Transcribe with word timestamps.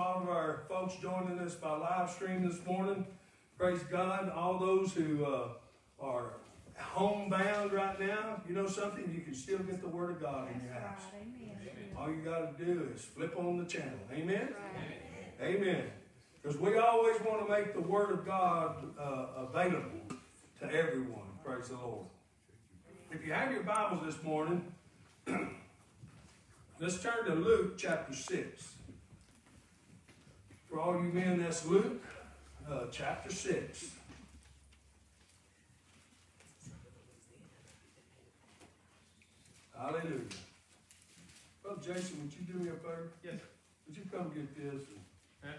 all 0.00 0.22
of 0.22 0.28
our 0.30 0.62
folks 0.66 0.94
joining 0.96 1.38
us 1.40 1.54
by 1.56 1.76
live 1.76 2.08
stream 2.08 2.48
this 2.48 2.64
morning. 2.64 3.06
Praise 3.58 3.82
God. 3.90 4.30
All 4.30 4.58
those 4.58 4.94
who 4.94 5.26
uh, 5.26 5.48
are 6.00 6.32
homebound 6.78 7.72
right 7.72 8.00
now, 8.00 8.40
you 8.48 8.54
know 8.54 8.66
something? 8.66 9.12
You 9.14 9.20
can 9.20 9.34
still 9.34 9.58
get 9.58 9.82
the 9.82 9.88
Word 9.88 10.12
of 10.12 10.22
God 10.22 10.48
in 10.54 10.64
your 10.64 10.72
house. 10.72 11.02
All 11.98 12.08
you 12.08 12.22
got 12.22 12.56
to 12.56 12.64
do 12.64 12.88
is 12.94 13.02
flip 13.04 13.34
on 13.36 13.58
the 13.58 13.66
channel. 13.66 13.98
Amen? 14.10 14.54
Amen. 15.42 15.84
Because 16.40 16.58
we 16.58 16.78
always 16.78 17.20
want 17.20 17.46
to 17.46 17.52
make 17.52 17.74
the 17.74 17.82
Word 17.82 18.10
of 18.10 18.24
God 18.24 18.76
uh, 18.98 19.26
available 19.48 20.16
to 20.60 20.72
everyone. 20.72 21.28
Praise 21.44 21.68
the 21.68 21.74
Lord. 21.74 22.06
If 23.10 23.26
you 23.26 23.34
have 23.34 23.52
your 23.52 23.64
Bibles 23.64 24.06
this 24.06 24.22
morning, 24.22 24.72
let's 26.80 27.02
turn 27.02 27.26
to 27.26 27.34
Luke 27.34 27.76
chapter 27.76 28.14
6. 28.14 28.79
For 30.70 30.78
all 30.80 30.94
you 30.94 31.10
men, 31.12 31.38
that's 31.42 31.66
Luke 31.66 32.02
uh, 32.70 32.84
chapter 32.92 33.30
6. 33.32 33.90
Hallelujah. 39.76 40.28
Brother 41.62 41.80
Jason, 41.82 42.20
would 42.22 42.32
you 42.34 42.44
do 42.52 42.58
me 42.64 42.68
a 42.70 42.72
favor? 42.74 43.08
Yes. 43.24 43.40
Would 43.86 43.96
you 43.96 44.02
come 44.12 44.30
get 44.34 44.54
this? 44.54 44.74
and- 44.74 45.00
Okay. 45.42 45.56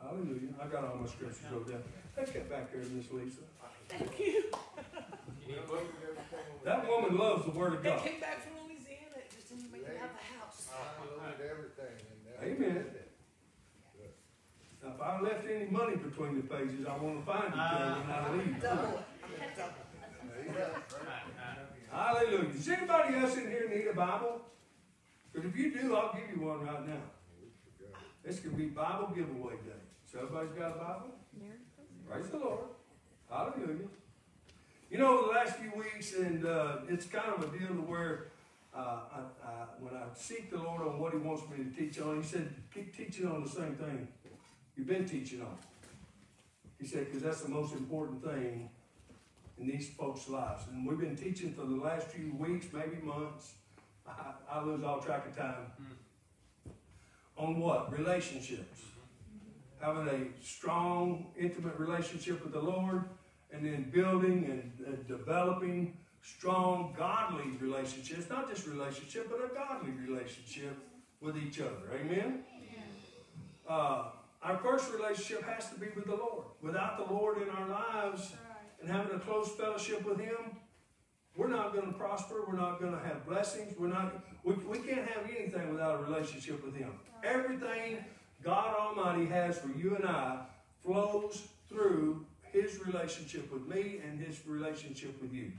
Hallelujah. 0.00 0.54
I 0.60 0.66
got 0.66 0.84
all 0.84 0.96
my 0.96 1.06
scriptures 1.06 1.38
wrote 1.52 1.68
down. 1.70 1.82
Take 2.16 2.32
that 2.32 2.50
back 2.50 2.72
there, 2.72 2.82
Miss 2.82 3.10
Lisa. 3.12 3.42
Thank 3.88 4.18
you. 4.18 4.44
That 6.64 6.88
woman 6.88 7.16
loves 7.16 7.44
the 7.44 7.50
Word 7.52 7.74
of 7.74 7.82
God. 7.84 8.00
They 8.04 8.10
came 8.10 8.20
back 8.20 8.40
from 8.42 8.66
Louisiana, 8.66 9.16
it 9.16 9.30
just 9.34 9.48
didn't 9.48 9.70
make 9.72 9.82
it 9.82 9.98
out 10.02 10.10
of 10.10 10.16
the 10.16 10.38
house. 10.38 10.68
I 10.72 11.02
Unloaded 11.02 11.50
everything 11.50 12.06
and 12.10 12.20
that. 12.26 12.64
Amen. 12.66 12.86
I 15.02 15.20
left 15.20 15.44
any 15.50 15.70
money 15.70 15.96
between 15.96 16.36
the 16.36 16.42
pages, 16.42 16.86
I 16.86 16.96
want 16.96 17.18
to 17.18 17.26
find 17.26 17.48
it 17.48 17.56
there 17.56 17.96
when 17.96 18.10
I 18.10 18.32
leave. 18.36 18.62
Double 18.62 18.82
it. 18.82 19.04
I'm 19.22 19.30
gonna 19.34 19.56
double 19.56 19.80
it. 19.80 20.54
There 20.54 20.68
you. 20.68 20.82
Hallelujah. 21.90 22.52
Does 22.52 22.68
anybody 22.68 23.16
else 23.16 23.36
in 23.36 23.48
here 23.48 23.68
need 23.68 23.86
a 23.88 23.94
Bible? 23.94 24.40
Because 25.32 25.50
if 25.50 25.56
you 25.56 25.72
do, 25.72 25.96
I'll 25.96 26.14
give 26.14 26.24
you 26.34 26.46
one 26.46 26.64
right 26.64 26.86
now. 26.88 27.02
This 28.24 28.40
could 28.40 28.56
be 28.56 28.66
Bible 28.66 29.12
giveaway 29.14 29.54
day. 29.54 29.72
So 30.10 30.20
everybody's 30.20 30.52
got 30.52 30.76
a 30.76 30.78
Bible? 30.78 31.14
Praise 32.08 32.28
the 32.28 32.38
Lord. 32.38 32.64
Hallelujah. 33.30 33.88
You 34.90 34.98
know, 34.98 35.26
the 35.26 35.32
last 35.32 35.56
few 35.56 35.72
weeks, 35.76 36.14
and 36.14 36.46
uh, 36.46 36.76
it's 36.88 37.06
kind 37.06 37.32
of 37.34 37.42
a 37.42 37.58
deal 37.58 37.68
to 37.68 37.82
where 37.82 38.28
uh, 38.74 39.00
I, 39.12 39.18
I, 39.44 39.50
when 39.80 39.94
I 39.94 40.04
seek 40.14 40.50
the 40.50 40.58
Lord 40.58 40.82
on 40.82 40.98
what 41.00 41.12
He 41.12 41.18
wants 41.18 41.42
me 41.50 41.64
to 41.64 41.70
teach 41.70 42.00
on, 42.00 42.22
He 42.22 42.28
said, 42.28 42.54
keep 42.72 42.96
teaching 42.96 43.26
on 43.26 43.42
the 43.42 43.48
same 43.48 43.74
thing 43.74 44.08
you've 44.76 44.86
been 44.86 45.06
teaching 45.06 45.40
on. 45.40 45.56
He 46.78 46.86
said, 46.86 47.06
because 47.06 47.22
that's 47.22 47.42
the 47.42 47.50
most 47.50 47.74
important 47.74 48.24
thing 48.24 48.68
in 49.58 49.66
these 49.68 49.90
folks' 49.90 50.28
lives. 50.28 50.64
And 50.70 50.86
we've 50.86 50.98
been 50.98 51.16
teaching 51.16 51.52
for 51.52 51.62
the 51.62 51.76
last 51.76 52.08
few 52.08 52.34
weeks, 52.36 52.66
maybe 52.72 52.96
months. 53.02 53.52
I, 54.06 54.32
I 54.50 54.64
lose 54.64 54.82
all 54.82 55.00
track 55.00 55.26
of 55.26 55.36
time. 55.36 55.66
On 57.36 57.60
what? 57.60 57.92
Relationships. 57.96 58.80
Having 59.80 60.08
a 60.08 60.44
strong, 60.44 61.26
intimate 61.38 61.78
relationship 61.78 62.42
with 62.42 62.52
the 62.52 62.60
Lord, 62.60 63.04
and 63.52 63.64
then 63.64 63.90
building 63.90 64.72
and 64.86 65.06
developing 65.06 65.96
strong, 66.22 66.94
godly 66.96 67.56
relationships. 67.60 68.28
Not 68.30 68.48
just 68.48 68.66
relationship, 68.66 69.28
but 69.30 69.38
a 69.44 69.54
godly 69.54 69.92
relationship 69.92 70.76
with 71.20 71.36
each 71.36 71.60
other. 71.60 71.92
Amen? 71.94 72.44
Uh, 73.68 74.04
our 74.42 74.56
first 74.58 74.92
relationship 74.92 75.44
has 75.44 75.70
to 75.70 75.78
be 75.78 75.86
with 75.94 76.06
the 76.06 76.16
Lord. 76.16 76.44
Without 76.60 76.96
the 76.98 77.12
Lord 77.12 77.40
in 77.40 77.48
our 77.50 77.68
lives 77.68 78.32
and 78.80 78.90
having 78.90 79.14
a 79.16 79.20
close 79.20 79.50
fellowship 79.52 80.04
with 80.04 80.18
Him, 80.18 80.56
we're 81.36 81.48
not 81.48 81.72
going 81.72 81.86
to 81.86 81.92
prosper. 81.92 82.44
We're 82.46 82.56
not 82.56 82.80
going 82.80 82.92
to 82.92 82.98
have 83.00 83.26
blessings. 83.26 83.74
We're 83.78 83.88
not. 83.88 84.12
We, 84.44 84.54
we 84.54 84.78
can't 84.78 85.08
have 85.08 85.24
anything 85.30 85.70
without 85.70 86.00
a 86.00 86.02
relationship 86.02 86.64
with 86.64 86.74
Him. 86.74 86.92
Everything 87.22 88.04
God 88.42 88.74
Almighty 88.76 89.26
has 89.26 89.58
for 89.58 89.70
you 89.78 89.94
and 89.96 90.04
I 90.04 90.40
flows 90.84 91.42
through 91.68 92.26
His 92.42 92.84
relationship 92.84 93.52
with 93.52 93.66
me 93.66 94.00
and 94.04 94.20
His 94.20 94.44
relationship 94.46 95.20
with 95.22 95.32
you. 95.32 95.52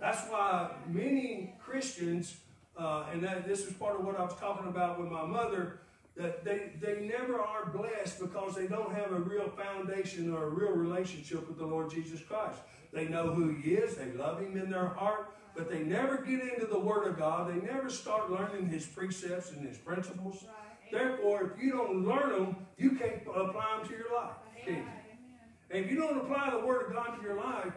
That's 0.00 0.28
why 0.28 0.72
many 0.88 1.54
Christians, 1.64 2.36
uh, 2.76 3.04
and 3.12 3.22
that, 3.22 3.46
this 3.46 3.60
is 3.66 3.72
part 3.74 3.98
of 3.98 4.04
what 4.04 4.18
I 4.18 4.24
was 4.24 4.34
talking 4.34 4.66
about 4.66 5.00
with 5.00 5.10
my 5.10 5.24
mother, 5.24 5.78
that 6.16 6.44
they, 6.44 6.72
they 6.80 7.06
never 7.06 7.40
are 7.40 7.66
blessed 7.66 8.20
because 8.20 8.54
they 8.54 8.66
don't 8.66 8.94
have 8.94 9.12
a 9.12 9.18
real 9.18 9.48
foundation 9.50 10.32
or 10.32 10.44
a 10.44 10.50
real 10.50 10.72
relationship 10.72 11.48
with 11.48 11.58
the 11.58 11.66
Lord 11.66 11.90
Jesus 11.90 12.20
Christ. 12.22 12.58
They 12.92 13.08
know 13.08 13.32
who 13.32 13.50
He 13.50 13.74
is, 13.74 13.96
they 13.96 14.12
love 14.12 14.40
Him 14.40 14.56
in 14.58 14.70
their 14.70 14.88
heart, 14.88 15.34
but 15.56 15.70
they 15.70 15.80
never 15.80 16.18
get 16.18 16.40
into 16.40 16.66
the 16.66 16.78
Word 16.78 17.06
of 17.06 17.18
God. 17.18 17.50
They 17.50 17.66
never 17.66 17.88
start 17.88 18.30
learning 18.30 18.68
His 18.68 18.86
precepts 18.86 19.50
and 19.52 19.66
His 19.66 19.78
principles. 19.78 20.44
Therefore, 20.90 21.52
if 21.54 21.62
you 21.62 21.72
don't 21.72 22.06
learn 22.06 22.32
them, 22.32 22.56
you 22.76 22.90
can't 22.92 23.22
apply 23.22 23.78
them 23.78 23.88
to 23.88 23.94
your 23.94 24.14
life. 24.14 24.36
And 25.70 25.84
if 25.86 25.90
you 25.90 25.96
don't 25.96 26.18
apply 26.18 26.50
the 26.50 26.66
Word 26.66 26.88
of 26.88 26.92
God 26.92 27.16
to 27.16 27.22
your 27.22 27.36
life 27.36 27.72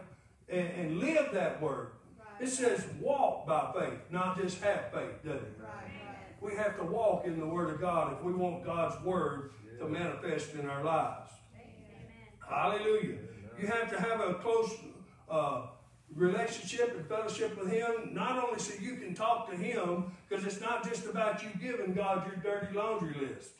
and, 0.50 0.68
and 0.68 0.98
live 0.98 1.32
that 1.32 1.62
Word, 1.62 1.92
it 2.38 2.48
says 2.48 2.84
walk 3.00 3.46
by 3.46 3.72
faith, 3.74 3.98
not 4.10 4.36
just 4.38 4.60
have 4.62 4.92
faith, 4.92 5.24
doesn't 5.24 5.40
it? 5.40 5.58
We 6.40 6.54
have 6.54 6.76
to 6.78 6.84
walk 6.84 7.26
in 7.26 7.40
the 7.40 7.46
Word 7.46 7.70
of 7.70 7.80
God 7.80 8.12
if 8.12 8.22
we 8.22 8.32
want 8.32 8.64
God's 8.64 9.02
Word 9.04 9.52
to 9.78 9.88
manifest 9.88 10.54
in 10.54 10.68
our 10.68 10.84
lives. 10.84 11.30
Hallelujah. 12.48 13.16
You 13.60 13.66
have 13.66 13.90
to 13.90 14.00
have 14.00 14.20
a 14.20 14.34
close 14.34 14.70
uh, 15.30 15.62
relationship 16.14 16.94
and 16.96 17.06
fellowship 17.06 17.58
with 17.58 17.72
Him, 17.72 18.10
not 18.12 18.42
only 18.42 18.58
so 18.60 18.74
you 18.80 18.96
can 18.96 19.14
talk 19.14 19.50
to 19.50 19.56
Him, 19.56 20.12
because 20.28 20.44
it's 20.44 20.60
not 20.60 20.88
just 20.88 21.06
about 21.06 21.42
you 21.42 21.48
giving 21.60 21.94
God 21.94 22.26
your 22.26 22.36
dirty 22.36 22.76
laundry 22.76 23.14
list. 23.20 23.50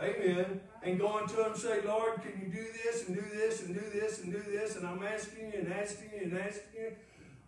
Amen. 0.00 0.60
And 0.82 0.98
going 0.98 1.28
to 1.28 1.34
him 1.44 1.52
and 1.52 1.60
say, 1.60 1.80
Lord, 1.82 2.22
can 2.22 2.32
you 2.40 2.52
do 2.52 2.66
this 2.84 3.06
and 3.06 3.14
do 3.14 3.24
this 3.32 3.62
and 3.62 3.74
do 3.74 3.84
this 3.92 4.20
and 4.20 4.32
do 4.32 4.42
this? 4.42 4.74
And 4.76 4.86
I'm 4.86 5.02
asking 5.04 5.52
you 5.52 5.60
and 5.60 5.72
asking 5.72 6.10
you 6.12 6.22
and 6.24 6.38
asking 6.38 6.72
you. 6.76 6.92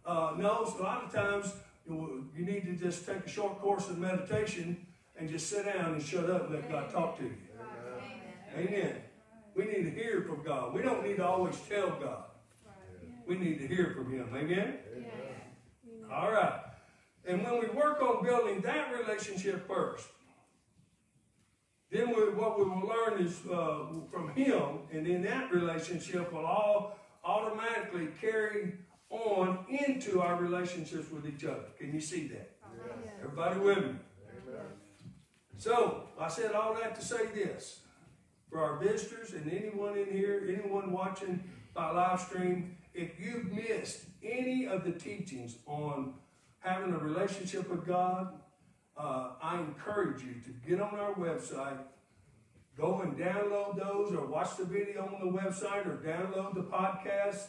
Uh, 0.07 0.35
no, 0.39 0.65
so 0.65 0.81
a 0.81 0.83
lot 0.83 1.03
of 1.03 1.13
times 1.13 1.53
you, 1.87 2.29
you 2.37 2.45
need 2.45 2.65
to 2.67 2.73
just 2.73 3.07
take 3.07 3.25
a 3.25 3.29
short 3.29 3.61
course 3.61 3.89
of 3.89 3.99
meditation 3.99 4.87
and 5.17 5.29
just 5.29 5.49
sit 5.49 5.65
down 5.65 5.95
and 5.95 6.03
shut 6.03 6.31
up 6.31 6.47
and 6.47 6.55
let 6.55 6.71
God 6.71 6.91
talk 6.91 7.19
to 7.19 7.25
you. 7.25 7.37
Amen. 8.57 8.97
We 9.55 9.65
need 9.67 9.85
to 9.85 9.91
hear 9.91 10.23
from 10.23 10.43
God. 10.45 10.75
We 10.75 10.83
don't 10.83 11.05
need 11.05 11.17
to 11.17 11.27
always 11.27 11.57
tell 11.69 11.91
God. 11.91 12.25
We 13.27 13.37
need 13.37 13.59
to 13.59 13.67
hear 13.67 13.93
from 13.95 14.13
Him. 14.13 14.29
Amen. 14.35 14.79
All 16.13 16.31
right. 16.31 16.61
And 17.27 17.43
when 17.43 17.61
we 17.61 17.67
work 17.69 18.03
on 18.03 18.25
building 18.25 18.61
that 18.63 18.93
relationship 18.93 19.67
first, 19.67 20.07
then 21.91 22.09
we, 22.09 22.31
what 22.35 22.59
we 22.59 22.65
will 22.65 22.89
learn 22.89 23.25
is 23.25 23.41
uh, 23.51 23.87
from 24.11 24.35
Him, 24.35 24.81
and 24.93 25.07
then 25.07 25.23
that 25.23 25.53
relationship 25.53 26.33
will 26.33 26.45
all 26.45 26.99
automatically 27.25 28.09
carry 28.21 28.75
on 29.15 29.65
into 29.69 30.21
our 30.21 30.37
relationships 30.37 31.11
with 31.11 31.27
each 31.27 31.45
other. 31.45 31.67
Can 31.79 31.95
you 31.95 32.01
see 32.01 32.29
that? 32.29 32.51
Everybody 33.23 33.61
with 33.61 33.79
me? 33.79 33.95
So, 35.57 36.09
I 36.19 36.29
said 36.29 36.53
all 36.53 36.75
that 36.75 36.95
to 36.97 37.05
say 37.05 37.27
this. 37.33 37.81
For 38.51 38.61
our 38.61 38.79
visitors 38.79 39.33
and 39.33 39.51
anyone 39.51 39.97
in 39.97 40.11
here, 40.11 40.45
anyone 40.49 40.93
watching 40.93 41.43
by 41.75 41.91
live 41.91 42.21
stream, 42.21 42.77
if 42.93 43.19
you've 43.19 43.53
missed 43.53 44.01
any 44.23 44.67
of 44.67 44.85
the 44.85 44.93
teachings 44.93 45.57
on 45.67 46.15
having 46.59 46.93
a 46.93 46.99
relationship 46.99 47.69
with 47.71 47.87
God, 47.87 48.35
uh, 48.97 49.31
I 49.43 49.59
encourage 49.59 50.23
you 50.23 50.35
to 50.45 50.69
get 50.69 50.81
on 50.81 50.99
our 50.99 51.15
website, 51.15 51.79
go 52.77 53.01
and 53.01 53.17
download 53.17 53.77
those, 53.77 54.13
or 54.13 54.27
watch 54.27 54.57
the 54.57 54.65
video 54.65 55.03
on 55.03 55.27
the 55.27 55.33
website, 55.33 55.87
or 55.87 55.97
download 55.97 56.55
the 56.55 56.63
podcast 56.63 57.47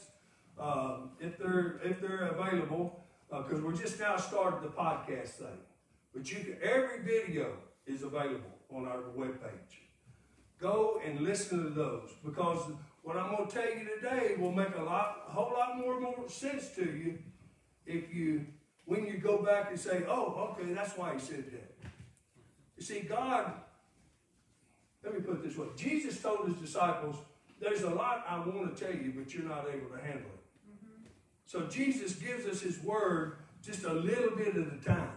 uh, 0.59 0.97
if 1.19 1.37
they're 1.37 1.79
if 1.83 2.01
they're 2.01 2.27
available. 2.27 3.01
Because 3.29 3.61
we're 3.61 3.75
just 3.75 3.99
now 3.99 4.15
starting 4.15 4.61
the 4.61 4.73
podcast 4.73 5.29
thing, 5.29 5.57
but 6.13 6.31
you 6.31 6.37
can, 6.37 6.57
every 6.61 7.01
video 7.03 7.57
is 7.85 8.03
available 8.03 8.55
on 8.69 8.87
our 8.87 9.01
webpage. 9.17 9.81
Go 10.59 11.01
and 11.05 11.19
listen 11.21 11.63
to 11.63 11.69
those 11.69 12.11
because 12.23 12.59
what 13.03 13.17
I'm 13.17 13.35
going 13.35 13.47
to 13.47 13.53
tell 13.53 13.69
you 13.69 13.87
today 13.95 14.35
will 14.39 14.51
make 14.51 14.75
a 14.75 14.81
lot, 14.81 15.25
a 15.27 15.31
whole 15.31 15.51
lot 15.51 15.77
more, 15.77 15.99
more 15.99 16.29
sense 16.29 16.69
to 16.75 16.85
you 16.85 17.19
if 17.85 18.13
you 18.13 18.45
when 18.85 19.05
you 19.05 19.17
go 19.17 19.43
back 19.43 19.71
and 19.71 19.79
say, 19.79 20.03
oh, 20.07 20.55
okay, 20.59 20.71
that's 20.71 20.95
why 20.95 21.13
he 21.13 21.19
said 21.19 21.45
that. 21.51 21.75
You 22.77 22.83
see, 22.83 23.01
God, 23.01 23.51
let 25.03 25.13
me 25.13 25.21
put 25.21 25.35
it 25.35 25.43
this 25.43 25.57
way 25.57 25.67
Jesus 25.75 26.21
told 26.21 26.47
his 26.47 26.57
disciples, 26.57 27.17
there's 27.59 27.81
a 27.81 27.89
lot 27.89 28.25
I 28.27 28.37
want 28.39 28.75
to 28.75 28.83
tell 28.83 28.93
you, 28.93 29.13
but 29.15 29.33
you're 29.33 29.43
not 29.43 29.65
able 29.67 29.89
to 29.89 30.01
handle 30.01 30.29
it. 30.33 30.44
So 31.45 31.67
Jesus 31.67 32.13
gives 32.13 32.45
us 32.45 32.61
his 32.61 32.81
word 32.83 33.37
just 33.63 33.83
a 33.83 33.93
little 33.93 34.35
bit 34.35 34.55
at 34.55 34.73
a 34.73 34.83
time. 34.83 35.11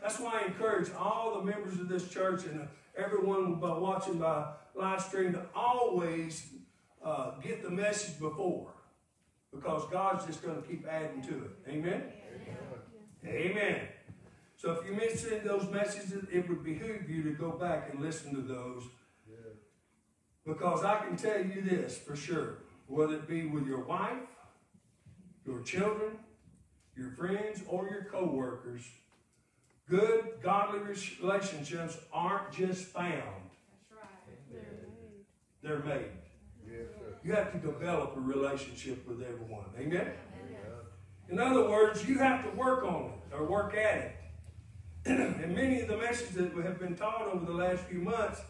That's 0.00 0.20
why 0.20 0.42
I 0.42 0.46
encourage 0.46 0.90
all 0.96 1.38
the 1.38 1.44
members 1.44 1.80
of 1.80 1.88
this 1.88 2.08
church 2.08 2.44
and 2.44 2.68
everyone 2.96 3.56
by 3.56 3.76
watching 3.76 4.18
by 4.18 4.52
live 4.74 5.02
stream 5.02 5.32
to 5.32 5.42
always 5.54 6.46
uh, 7.04 7.32
get 7.42 7.62
the 7.62 7.70
message 7.70 8.18
before. 8.18 8.72
Because 9.52 9.82
God's 9.90 10.26
just 10.26 10.42
going 10.42 10.60
to 10.60 10.68
keep 10.68 10.86
adding 10.86 11.22
to 11.22 11.44
it. 11.44 11.50
Amen? 11.68 12.02
Amen. 13.26 13.80
So 14.56 14.72
if 14.72 14.86
you 14.86 14.94
miss 14.94 15.26
any 15.26 15.36
of 15.36 15.44
those 15.44 15.70
messages, 15.70 16.24
it 16.32 16.48
would 16.48 16.64
behoove 16.64 17.08
you 17.08 17.22
to 17.22 17.30
go 17.30 17.52
back 17.52 17.90
and 17.90 18.00
listen 18.00 18.34
to 18.34 18.42
those. 18.42 18.82
Yeah. 19.28 19.36
Because 20.44 20.84
I 20.84 20.98
can 20.98 21.16
tell 21.16 21.44
you 21.44 21.62
this 21.62 21.96
for 21.96 22.16
sure, 22.16 22.58
whether 22.86 23.14
it 23.14 23.28
be 23.28 23.46
with 23.46 23.66
your 23.66 23.84
wife, 23.84 24.18
your 25.48 25.62
children, 25.62 26.18
your 26.94 27.10
friends, 27.12 27.62
or 27.66 27.88
your 27.88 28.04
co-workers, 28.04 28.82
good, 29.88 30.34
godly 30.42 30.80
relationships 31.20 31.96
aren't 32.12 32.52
just 32.52 32.84
found, 32.86 33.48
That's 33.90 34.02
right. 34.52 34.62
they're 35.62 35.78
made. 35.78 36.12
Yes, 36.66 36.88
sir. 36.98 37.16
You 37.24 37.32
have 37.32 37.52
to 37.52 37.58
develop 37.58 38.14
a 38.16 38.20
relationship 38.20 39.08
with 39.08 39.22
everyone. 39.22 39.64
Amen? 39.78 40.12
Yeah. 40.50 41.32
In 41.32 41.38
other 41.38 41.68
words, 41.68 42.06
you 42.06 42.18
have 42.18 42.44
to 42.44 42.50
work 42.56 42.84
on 42.84 43.06
it 43.06 43.34
or 43.34 43.46
work 43.46 43.74
at 43.74 43.96
it. 43.96 44.16
and 45.06 45.54
many 45.54 45.80
of 45.80 45.88
the 45.88 45.96
messages 45.96 46.34
that 46.34 46.52
have 46.62 46.78
been 46.78 46.94
taught 46.94 47.22
over 47.32 47.46
the 47.46 47.52
last 47.52 47.84
few 47.84 48.00
months 48.00 48.42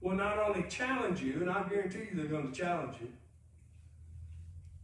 will 0.00 0.14
not 0.14 0.38
only 0.38 0.62
challenge 0.70 1.20
you, 1.20 1.34
and 1.34 1.50
I 1.50 1.68
guarantee 1.68 1.98
you 1.98 2.10
they're 2.14 2.26
going 2.26 2.50
to 2.50 2.58
challenge 2.58 2.96
you, 3.00 3.08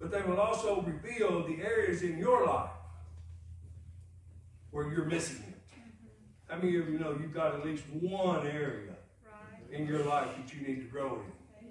but 0.02 0.10
they 0.10 0.20
will 0.22 0.40
also 0.40 0.82
reveal 0.82 1.46
the 1.46 1.62
areas 1.62 2.02
in 2.02 2.18
your 2.18 2.44
life 2.44 2.70
where 4.72 4.92
you're 4.92 5.04
missing 5.04 5.44
it. 5.48 5.78
How 6.48 6.56
many 6.56 6.76
of 6.76 6.88
you 6.88 6.98
know 6.98 7.16
you've 7.20 7.32
got 7.32 7.54
at 7.54 7.64
least 7.64 7.84
one 8.00 8.44
area 8.44 8.96
Right. 9.24 9.80
in 9.80 9.86
your 9.86 10.02
life 10.04 10.28
that 10.36 10.52
you 10.52 10.66
need 10.66 10.80
to 10.80 10.88
grow 10.88 11.20
in? 11.20 11.66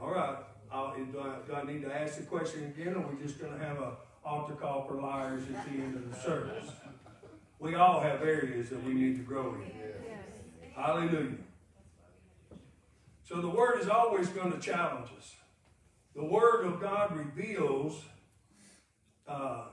All 0.00 0.10
right. 0.10 0.36
I'll, 0.70 0.96
do, 0.96 1.20
I, 1.20 1.36
do 1.46 1.54
I 1.54 1.62
need 1.62 1.82
to 1.82 1.94
ask 1.94 2.16
the 2.16 2.24
question 2.24 2.74
again, 2.76 2.94
or 2.94 3.04
are 3.04 3.06
we 3.06 3.22
just 3.22 3.40
going 3.40 3.56
to 3.56 3.64
have 3.64 3.78
a 3.78 3.92
altar 4.24 4.54
call 4.54 4.84
for 4.86 4.94
liars 5.00 5.44
at 5.54 5.64
the 5.64 5.80
end 5.80 5.94
of 5.94 6.10
the 6.12 6.20
service? 6.20 6.70
We 7.60 7.76
all 7.76 8.00
have 8.00 8.22
areas 8.22 8.68
that 8.70 8.82
we 8.84 8.94
need 8.94 9.16
to 9.16 9.22
grow 9.22 9.54
in. 9.54 9.62
Yeah. 9.62 10.16
Hallelujah. 10.74 11.36
So 13.22 13.40
the 13.40 13.48
Word 13.48 13.80
is 13.80 13.88
always 13.88 14.28
going 14.28 14.52
to 14.52 14.58
challenge 14.58 15.08
us. 15.16 15.37
The 16.18 16.24
Word 16.24 16.66
of 16.66 16.80
God 16.80 17.16
reveals 17.16 18.02
uh, 19.28 19.66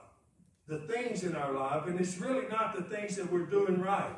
the 0.68 0.78
things 0.78 1.24
in 1.24 1.36
our 1.36 1.52
life, 1.52 1.88
and 1.88 2.00
it's 2.00 2.20
really 2.20 2.48
not 2.48 2.76
the 2.76 2.84
things 2.84 3.16
that 3.16 3.32
we're 3.32 3.48
doing 3.48 3.82
right, 3.82 4.16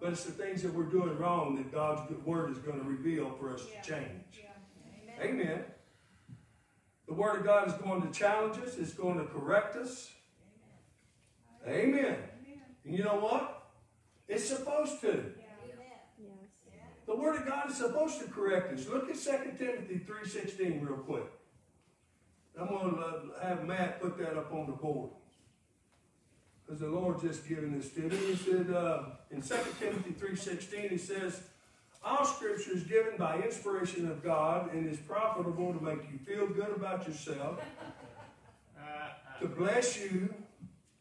but 0.00 0.12
it's 0.12 0.24
the 0.24 0.32
things 0.32 0.62
that 0.62 0.72
we're 0.72 0.84
doing 0.84 1.18
wrong 1.18 1.56
that 1.56 1.70
God's 1.70 2.08
good 2.08 2.24
Word 2.24 2.52
is 2.52 2.56
going 2.56 2.78
to 2.78 2.86
reveal 2.88 3.30
for 3.38 3.52
us 3.52 3.66
Yeah. 3.70 3.82
to 3.82 3.90
change. 3.90 4.40
Yeah. 4.42 5.24
Amen. 5.24 5.64
The 7.06 7.12
Word 7.12 7.40
of 7.40 7.44
God 7.44 7.68
is 7.68 7.74
going 7.74 8.00
to 8.00 8.10
challenge 8.10 8.56
us, 8.66 8.78
it's 8.78 8.94
going 8.94 9.18
to 9.18 9.26
correct 9.26 9.76
us. 9.76 10.10
Amen. 11.66 11.98
Amen. 12.00 12.16
And 12.86 12.96
you 12.96 13.04
know 13.04 13.16
what? 13.16 13.68
It's 14.26 14.48
supposed 14.48 15.02
to. 15.02 15.34
The 17.06 17.14
Word 17.14 17.36
of 17.36 17.46
God 17.46 17.70
is 17.70 17.76
supposed 17.76 18.18
to 18.20 18.26
correct 18.26 18.72
us. 18.72 18.88
Look 18.88 19.10
at 19.10 19.16
2 19.16 19.58
Timothy 19.58 20.00
3.16 20.06 20.86
real 20.86 20.98
quick. 20.98 21.26
I'm 22.58 22.68
going 22.68 22.94
to 22.94 23.46
have 23.46 23.64
Matt 23.66 24.00
put 24.00 24.16
that 24.18 24.36
up 24.36 24.52
on 24.52 24.66
the 24.66 24.72
board. 24.72 25.10
Because 26.64 26.80
the 26.80 26.88
Lord 26.88 27.20
just 27.20 27.46
given 27.46 27.76
this 27.76 27.90
to 27.90 28.00
me. 28.00 28.16
He 28.16 28.36
said 28.36 28.70
uh, 28.70 29.02
in 29.30 29.42
2 29.42 29.54
Timothy 29.78 30.12
3.16, 30.12 30.90
he 30.90 30.96
says, 30.96 31.42
All 32.02 32.24
scripture 32.24 32.72
is 32.72 32.84
given 32.84 33.16
by 33.18 33.40
inspiration 33.42 34.10
of 34.10 34.22
God 34.22 34.72
and 34.72 34.88
is 34.88 34.98
profitable 34.98 35.74
to 35.74 35.84
make 35.84 36.10
you 36.10 36.18
feel 36.24 36.46
good 36.46 36.74
about 36.74 37.06
yourself, 37.06 37.60
to 39.40 39.46
bless 39.48 40.00
you. 40.00 40.32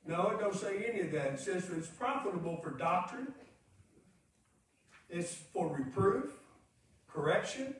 No, 0.06 0.32
it 0.32 0.40
don't 0.40 0.56
say 0.56 0.86
any 0.92 1.02
of 1.02 1.12
that. 1.14 1.34
It 1.34 1.40
says 1.40 1.70
it's 1.70 1.88
profitable 1.88 2.60
for 2.62 2.72
doctrine, 2.72 3.34
it's 5.10 5.34
for 5.54 5.76
reproof, 5.76 6.32
correction, 7.08 7.76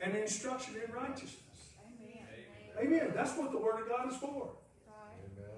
and 0.00 0.16
instruction 0.16 0.74
in 0.84 0.92
righteousness. 0.92 1.34
Amen. 2.80 2.96
Amen. 3.02 3.12
That's 3.14 3.36
what 3.36 3.52
the 3.52 3.58
Word 3.58 3.82
of 3.82 3.88
God 3.88 4.10
is 4.10 4.16
for. 4.16 4.52
Amen. 4.88 5.50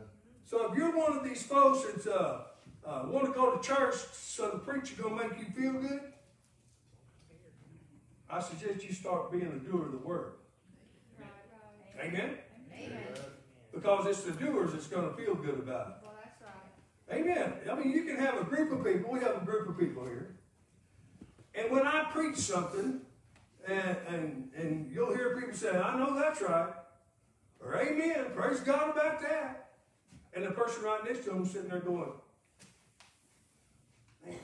So 0.45 0.71
if 0.71 0.77
you're 0.77 0.97
one 0.97 1.17
of 1.17 1.25
these 1.25 1.43
folks 1.43 1.85
that's 1.85 2.07
uh, 2.07 2.45
uh, 2.85 3.05
want 3.07 3.27
to 3.27 3.33
go 3.33 3.57
to 3.57 3.67
church 3.67 3.95
so 4.13 4.51
the 4.51 4.59
preacher 4.59 4.95
gonna 5.01 5.17
make 5.17 5.39
you 5.39 5.47
feel 5.47 5.81
good, 5.81 6.01
I 8.29 8.41
suggest 8.41 8.85
you 8.85 8.95
start 8.95 9.31
being 9.31 9.47
a 9.47 9.71
doer 9.71 9.87
of 9.87 9.93
the 9.93 9.99
Word. 9.99 10.33
Right. 11.19 11.29
Right. 11.99 12.07
Amen. 12.07 12.39
Amen. 12.75 12.99
Because 13.73 14.07
it's 14.07 14.23
the 14.23 14.33
doers 14.33 14.73
that's 14.73 14.87
gonna 14.87 15.13
feel 15.13 15.35
good 15.35 15.59
about 15.59 15.87
it. 15.89 15.95
Well, 16.03 16.13
that's 16.23 16.41
right. 16.41 17.21
Amen. 17.21 17.53
I 17.71 17.75
mean, 17.75 17.93
you 17.93 18.05
can 18.05 18.17
have 18.17 18.41
a 18.41 18.45
group 18.45 18.73
of 18.73 18.85
people. 18.85 19.13
We 19.13 19.21
have 19.21 19.43
a 19.43 19.45
group 19.45 19.69
of 19.69 19.79
people 19.79 20.05
here. 20.05 20.37
And 21.55 21.71
when 21.71 21.87
I 21.87 22.05
preach 22.05 22.37
something, 22.37 23.01
and, 23.67 23.97
and, 24.09 24.51
and 24.57 24.91
you'll 24.93 25.15
hear 25.15 25.39
people 25.39 25.55
say, 25.55 25.77
I 25.77 25.97
know 25.99 26.19
that's 26.19 26.41
right. 26.41 26.73
Or 27.65 27.81
amen. 27.81 28.27
Praise 28.35 28.61
God 28.61 28.91
about 28.91 29.21
that. 29.23 29.71
And 30.35 30.45
the 30.45 30.51
person 30.51 30.83
right 30.83 31.01
next 31.05 31.25
to 31.25 31.31
them 31.31 31.47
sitting 31.47 31.69
there 31.69 31.81
going, 31.81 32.11
Man, 34.25 34.37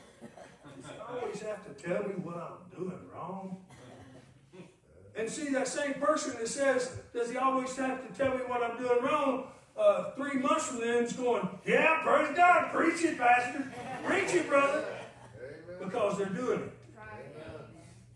does 0.76 0.84
he 0.84 1.00
always 1.08 1.40
have 1.40 1.64
to 1.66 1.82
tell 1.82 2.02
me 2.02 2.14
what 2.22 2.36
I'm 2.36 2.78
doing 2.78 2.98
wrong? 3.12 3.56
And 5.16 5.28
see, 5.28 5.48
that 5.48 5.66
same 5.66 5.94
person 5.94 6.34
that 6.38 6.46
says, 6.46 6.96
Does 7.12 7.30
he 7.30 7.36
always 7.36 7.74
have 7.76 8.06
to 8.06 8.14
tell 8.16 8.36
me 8.36 8.44
what 8.46 8.62
I'm 8.62 8.78
doing 8.78 9.02
wrong? 9.02 9.48
Uh, 9.76 10.10
three 10.12 10.38
months 10.38 10.66
from 10.66 10.80
then 10.80 11.04
is 11.04 11.12
going, 11.14 11.48
Yeah, 11.66 12.02
praise 12.04 12.36
God, 12.36 12.70
preach 12.72 13.02
it, 13.04 13.18
Pastor. 13.18 13.72
Preach 14.04 14.34
it, 14.34 14.48
brother. 14.48 14.84
Amen. 15.36 15.88
Because 15.88 16.18
they're 16.18 16.26
doing 16.26 16.60
it. 16.60 16.77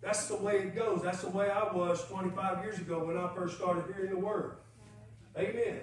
That's 0.02 0.26
the 0.26 0.36
way 0.36 0.58
it 0.58 0.74
goes. 0.74 1.02
That's 1.02 1.22
the 1.22 1.30
way 1.30 1.48
I 1.48 1.72
was 1.72 2.04
25 2.06 2.64
years 2.64 2.78
ago 2.78 3.04
when 3.04 3.16
I 3.16 3.32
first 3.34 3.56
started 3.56 3.84
hearing 3.94 4.10
the 4.10 4.18
word. 4.18 4.56
Amen. 5.38 5.80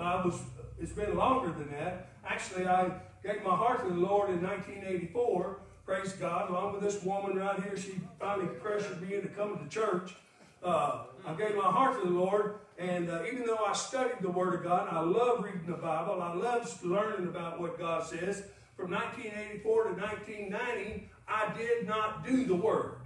I 0.00 0.24
was. 0.24 0.40
It's 0.80 0.92
been 0.92 1.14
longer 1.16 1.52
than 1.52 1.70
that. 1.70 2.08
Actually, 2.26 2.66
I 2.66 2.90
gave 3.22 3.42
my 3.42 3.54
heart 3.54 3.82
to 3.82 3.88
the 3.88 4.00
Lord 4.00 4.30
in 4.30 4.42
1984. 4.42 5.58
Praise 5.84 6.12
God. 6.14 6.50
Along 6.50 6.72
with 6.72 6.82
this 6.82 7.02
woman 7.02 7.38
right 7.38 7.62
here, 7.62 7.76
she 7.76 8.00
finally 8.18 8.48
pressured 8.48 9.00
me 9.00 9.14
into 9.14 9.28
coming 9.28 9.58
to 9.58 9.68
church. 9.68 10.14
Uh, 10.62 11.04
I 11.26 11.34
gave 11.34 11.54
my 11.54 11.70
heart 11.70 12.02
to 12.02 12.08
the 12.08 12.14
Lord, 12.14 12.56
and 12.78 13.10
uh, 13.10 13.22
even 13.30 13.46
though 13.46 13.64
I 13.64 13.72
studied 13.72 14.16
the 14.20 14.30
Word 14.30 14.54
of 14.54 14.64
God, 14.64 14.88
I 14.90 15.00
love 15.00 15.44
reading 15.44 15.66
the 15.66 15.74
Bible. 15.74 16.20
I 16.20 16.34
love 16.34 16.84
learning 16.84 17.28
about 17.28 17.60
what 17.60 17.78
God 17.78 18.04
says. 18.06 18.42
From 18.76 18.90
1984 18.90 19.84
to 19.84 19.90
1990, 20.00 21.08
I 21.28 21.54
did 21.56 21.86
not 21.86 22.26
do 22.26 22.44
the 22.44 22.54
Word. 22.54 22.96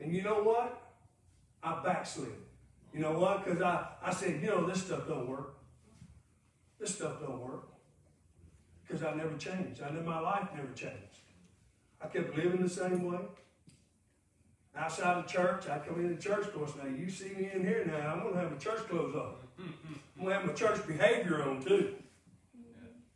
And 0.00 0.14
you 0.14 0.22
know 0.22 0.42
what? 0.42 0.80
I 1.62 1.82
backslid. 1.82 2.32
You 2.92 3.00
know 3.00 3.18
what? 3.18 3.44
Because 3.44 3.62
I, 3.62 3.86
I 4.02 4.12
said, 4.12 4.40
you 4.40 4.48
know, 4.48 4.66
this 4.66 4.82
stuff 4.82 5.06
don't 5.08 5.28
work. 5.28 5.54
This 6.78 6.94
stuff 6.94 7.20
don't 7.20 7.40
work. 7.40 7.68
Because 8.86 9.02
I 9.02 9.14
never 9.14 9.36
changed. 9.36 9.82
I 9.82 9.90
knew 9.90 10.02
my 10.02 10.20
life 10.20 10.48
never 10.54 10.72
changed. 10.74 11.18
I 12.00 12.06
kept 12.06 12.36
living 12.36 12.62
the 12.62 12.68
same 12.68 13.10
way. 13.10 13.18
Outside 14.76 15.18
of 15.18 15.26
church, 15.26 15.68
I 15.68 15.78
come 15.78 16.00
into 16.00 16.22
church 16.22 16.52
clothes 16.52 16.72
now. 16.76 16.88
You 16.88 17.10
see 17.10 17.30
me 17.30 17.50
in 17.52 17.66
here 17.66 17.84
now, 17.84 18.12
I'm 18.12 18.20
going 18.22 18.34
to 18.34 18.40
have 18.40 18.52
my 18.52 18.58
church 18.58 18.88
clothes 18.88 19.14
on. 19.16 19.34
I'm 19.58 20.24
going 20.24 20.28
to 20.28 20.34
have 20.34 20.46
my 20.46 20.52
church 20.52 20.86
behavior 20.86 21.42
on 21.42 21.60
too. 21.60 21.96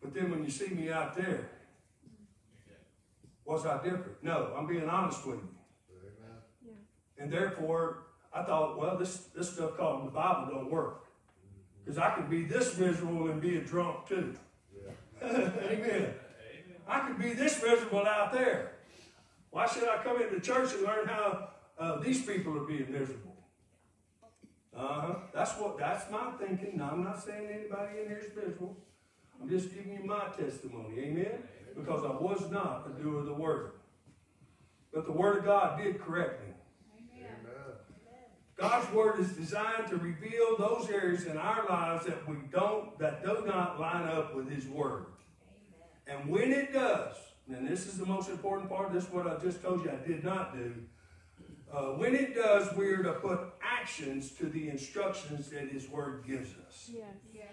But 0.02 0.12
then 0.12 0.32
when 0.32 0.42
you 0.42 0.50
see 0.50 0.74
me 0.74 0.90
out 0.90 1.16
there, 1.16 1.48
was 3.44 3.64
I 3.64 3.76
different? 3.82 4.22
No, 4.22 4.52
I'm 4.56 4.66
being 4.66 4.88
honest 4.88 5.24
with 5.24 5.36
you. 5.36 5.48
Amen. 7.18 7.24
And 7.24 7.32
therefore, 7.32 8.04
I 8.32 8.42
thought, 8.42 8.78
well, 8.78 8.96
this, 8.96 9.28
this 9.36 9.52
stuff 9.52 9.76
called 9.76 10.06
the 10.06 10.10
Bible 10.10 10.50
don't 10.52 10.70
work. 10.70 11.04
Because 11.84 11.98
I 11.98 12.10
could 12.10 12.30
be 12.30 12.44
this 12.44 12.78
miserable 12.78 13.30
and 13.30 13.40
be 13.40 13.56
a 13.56 13.60
drunk 13.60 14.06
too. 14.08 14.34
Yeah. 14.74 15.28
Amen. 15.70 16.14
I 16.86 17.00
could 17.06 17.18
be 17.18 17.32
this 17.32 17.62
miserable 17.62 18.06
out 18.06 18.32
there. 18.32 18.72
Why 19.50 19.66
should 19.66 19.84
I 19.84 20.02
come 20.02 20.20
into 20.22 20.40
church 20.40 20.72
and 20.74 20.82
learn 20.82 21.06
how 21.06 21.48
uh, 21.78 22.00
these 22.00 22.24
people 22.24 22.56
are 22.56 22.64
being 22.64 22.90
miserable? 22.90 23.36
Uh-huh. 24.74 25.14
That's 25.34 25.52
what 25.52 25.78
that's 25.78 26.10
my 26.10 26.32
thinking. 26.40 26.78
Now, 26.78 26.90
I'm 26.92 27.04
not 27.04 27.22
saying 27.22 27.46
anybody 27.50 28.00
in 28.00 28.08
here 28.08 28.22
is 28.24 28.34
miserable. 28.34 28.76
I'm 29.40 29.48
just 29.48 29.74
giving 29.74 29.92
you 29.92 30.04
my 30.04 30.28
testimony. 30.38 30.98
Amen? 31.00 31.42
Because 31.76 32.04
I 32.04 32.10
was 32.10 32.50
not 32.50 32.86
a 32.88 33.02
doer 33.02 33.20
of 33.20 33.26
the 33.26 33.34
word. 33.34 33.72
But 34.94 35.04
the 35.04 35.12
word 35.12 35.38
of 35.38 35.44
God 35.44 35.82
did 35.82 36.00
correct 36.00 36.46
me. 36.46 36.51
Amen. 38.58 38.70
Amen. 38.70 38.82
God's 38.82 38.92
word 38.92 39.20
is 39.20 39.32
designed 39.32 39.88
to 39.88 39.96
reveal 39.96 40.56
those 40.58 40.90
areas 40.90 41.24
in 41.26 41.36
our 41.36 41.66
lives 41.68 42.06
that 42.06 42.28
we 42.28 42.36
don't, 42.50 42.98
that 42.98 43.24
do 43.24 43.42
not 43.46 43.80
line 43.80 44.08
up 44.08 44.34
with 44.34 44.50
His 44.50 44.66
word. 44.66 45.06
And 46.06 46.28
when 46.28 46.52
it 46.52 46.72
does, 46.72 47.16
and 47.48 47.66
this 47.68 47.86
is 47.86 47.98
the 47.98 48.06
most 48.06 48.28
important 48.28 48.68
part, 48.68 48.92
this 48.92 49.04
is 49.04 49.10
what 49.10 49.26
I 49.26 49.38
just 49.38 49.62
told 49.62 49.84
you 49.84 49.90
I 49.90 50.06
did 50.06 50.24
not 50.24 50.54
do. 50.54 50.74
Uh, 51.72 51.94
when 51.94 52.14
it 52.14 52.34
does, 52.34 52.68
we're 52.76 53.02
to 53.02 53.14
put 53.14 53.40
actions 53.62 54.32
to 54.32 54.44
the 54.44 54.68
instructions 54.68 55.48
that 55.48 55.70
His 55.70 55.88
Word 55.88 56.24
gives 56.26 56.50
us. 56.68 56.90
Yes. 56.92 57.04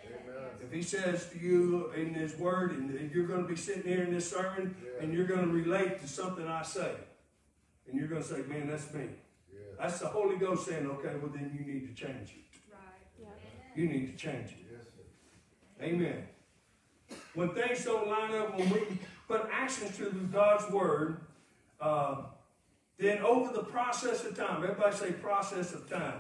Amen. 0.06 0.50
If 0.62 0.74
He 0.74 0.82
says 0.82 1.30
to 1.30 1.40
you 1.40 1.92
in 1.96 2.14
His 2.14 2.36
Word, 2.36 2.72
and 2.72 3.12
you're 3.12 3.28
going 3.28 3.44
to 3.44 3.48
be 3.48 3.56
sitting 3.56 3.84
here 3.84 4.04
in 4.04 4.14
this 4.14 4.30
sermon, 4.30 4.76
and 5.00 5.14
you're 5.14 5.26
going 5.26 5.42
to 5.42 5.48
relate 5.48 6.02
to 6.02 6.08
something 6.08 6.46
I 6.46 6.64
say, 6.64 6.92
and 7.88 7.98
you're 7.98 8.10
going 8.10 8.22
to 8.22 8.28
say, 8.28 8.42
man, 8.42 8.68
that's 8.68 8.94
me. 8.94 9.08
Yeah. 9.80 9.88
That's 9.88 10.00
the 10.00 10.08
Holy 10.08 10.38
Ghost 10.38 10.68
saying, 10.68 10.86
okay, 10.88 11.16
well, 11.22 11.32
then 11.34 11.58
you 11.58 11.72
need 11.72 11.88
to 11.88 11.94
change 11.94 12.32
it. 12.32 12.60
Right. 12.72 12.80
Yeah. 13.20 13.28
You 13.76 13.88
need 13.88 14.08
to 14.08 14.16
change 14.16 14.52
it. 14.52 14.66
Yes, 14.72 14.86
sir. 14.86 15.86
Amen. 15.86 16.24
When 17.34 17.50
things 17.50 17.86
don't 17.86 18.08
line 18.08 18.34
up, 18.36 18.58
when 18.58 18.70
we 18.70 18.82
put 19.28 19.48
actions 19.52 19.98
to 19.98 20.12
God's 20.32 20.72
word, 20.72 21.22
uh, 21.80 22.24
then 22.98 23.20
over 23.20 23.54
the 23.54 23.64
process 23.64 24.26
of 24.26 24.36
time, 24.36 24.64
everybody 24.64 24.96
say 24.96 25.12
process 25.14 25.74
of 25.74 25.90
time, 25.90 26.20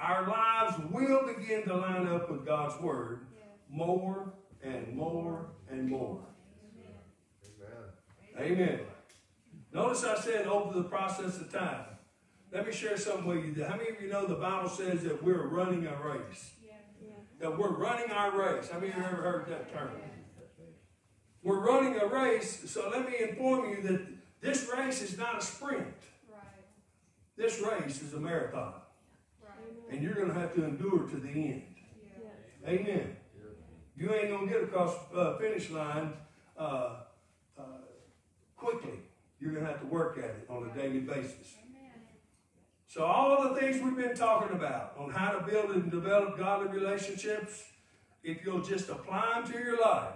our 0.00 0.26
lives 0.26 0.76
will 0.90 1.26
begin 1.26 1.62
to 1.64 1.76
line 1.76 2.08
up 2.08 2.30
with 2.30 2.44
God's 2.44 2.80
word 2.82 3.26
more 3.70 4.32
and 4.62 4.94
more 4.94 5.50
and 5.70 5.88
more. 5.88 6.20
Amen. 8.38 8.52
Amen. 8.52 8.80
Notice 9.74 10.04
I 10.04 10.16
said 10.20 10.46
over 10.46 10.72
the 10.72 10.84
process 10.84 11.36
of 11.40 11.52
time. 11.52 11.84
Let 12.52 12.64
me 12.64 12.72
share 12.72 12.96
something 12.96 13.26
with 13.26 13.44
you. 13.44 13.64
How 13.64 13.76
many 13.76 13.90
of 13.90 14.00
you 14.00 14.08
know 14.08 14.24
the 14.24 14.36
Bible 14.36 14.68
says 14.68 15.02
that 15.02 15.20
we're 15.20 15.48
running 15.48 15.84
a 15.84 15.96
race? 16.00 16.52
Yeah. 16.64 17.14
that 17.40 17.58
we're 17.58 17.72
running 17.72 18.12
our 18.12 18.30
race. 18.30 18.70
How 18.70 18.78
many 18.78 18.92
of 18.92 18.98
you 18.98 19.04
ever 19.04 19.16
heard 19.16 19.46
that 19.48 19.72
term? 19.72 19.90
We're 21.42 21.58
running 21.58 22.00
a 22.00 22.06
race, 22.06 22.70
so 22.70 22.88
let 22.88 23.04
me 23.06 23.16
inform 23.20 23.68
you 23.68 23.82
that 23.82 24.06
this 24.40 24.70
race 24.74 25.02
is 25.02 25.18
not 25.18 25.38
a 25.38 25.42
sprint. 25.44 25.82
Right. 26.30 26.40
This 27.36 27.60
race 27.60 28.00
is 28.00 28.14
a 28.14 28.20
marathon. 28.20 28.74
Right. 29.42 29.56
And 29.90 30.00
you're 30.00 30.14
going 30.14 30.28
to 30.28 30.34
have 30.34 30.54
to 30.54 30.64
endure 30.64 31.08
to 31.08 31.16
the 31.16 31.28
end. 31.28 31.62
Yeah. 32.64 32.70
Amen. 32.70 33.16
You 33.96 34.14
ain't 34.14 34.28
going 34.28 34.46
to 34.46 34.54
get 34.54 34.62
across 34.62 34.94
uh, 35.14 35.36
finish 35.36 35.68
line 35.70 36.12
uh, 36.56 37.00
uh, 37.58 37.62
quickly. 38.56 39.00
You're 39.40 39.52
going 39.52 39.64
to 39.64 39.70
have 39.70 39.80
to 39.80 39.86
work 39.86 40.18
at 40.18 40.24
it 40.24 40.46
on 40.48 40.70
a 40.70 40.74
daily 40.74 41.00
basis. 41.00 41.54
So 42.86 43.04
all 43.04 43.48
the 43.48 43.60
things 43.60 43.82
we've 43.82 43.96
been 43.96 44.14
talking 44.14 44.56
about 44.56 44.94
on 44.96 45.10
how 45.10 45.32
to 45.32 45.44
build 45.44 45.70
and 45.70 45.90
develop 45.90 46.38
godly 46.38 46.68
relationships, 46.68 47.64
if 48.22 48.44
you'll 48.44 48.62
just 48.62 48.88
apply 48.88 49.32
them 49.34 49.52
to 49.52 49.58
your 49.58 49.80
life, 49.80 50.14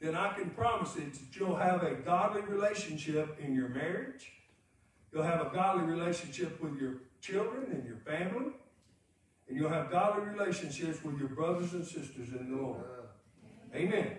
then 0.00 0.14
I 0.14 0.32
can 0.32 0.50
promise 0.50 0.96
it 0.96 1.12
that 1.14 1.36
you'll 1.38 1.56
have 1.56 1.82
a 1.82 1.94
godly 1.94 2.42
relationship 2.42 3.36
in 3.40 3.54
your 3.54 3.68
marriage. 3.68 4.30
You'll 5.12 5.24
have 5.24 5.40
a 5.40 5.50
godly 5.52 5.84
relationship 5.84 6.62
with 6.62 6.80
your 6.80 6.94
children 7.20 7.72
and 7.72 7.84
your 7.84 7.98
family. 7.98 8.52
And 9.48 9.56
you'll 9.56 9.68
have 9.68 9.90
godly 9.90 10.24
relationships 10.24 11.02
with 11.04 11.18
your 11.18 11.28
brothers 11.28 11.72
and 11.72 11.84
sisters 11.84 12.28
in 12.28 12.50
the 12.50 12.62
Lord. 12.62 12.80
Uh-huh. 12.80 13.76
Amen. 13.76 14.16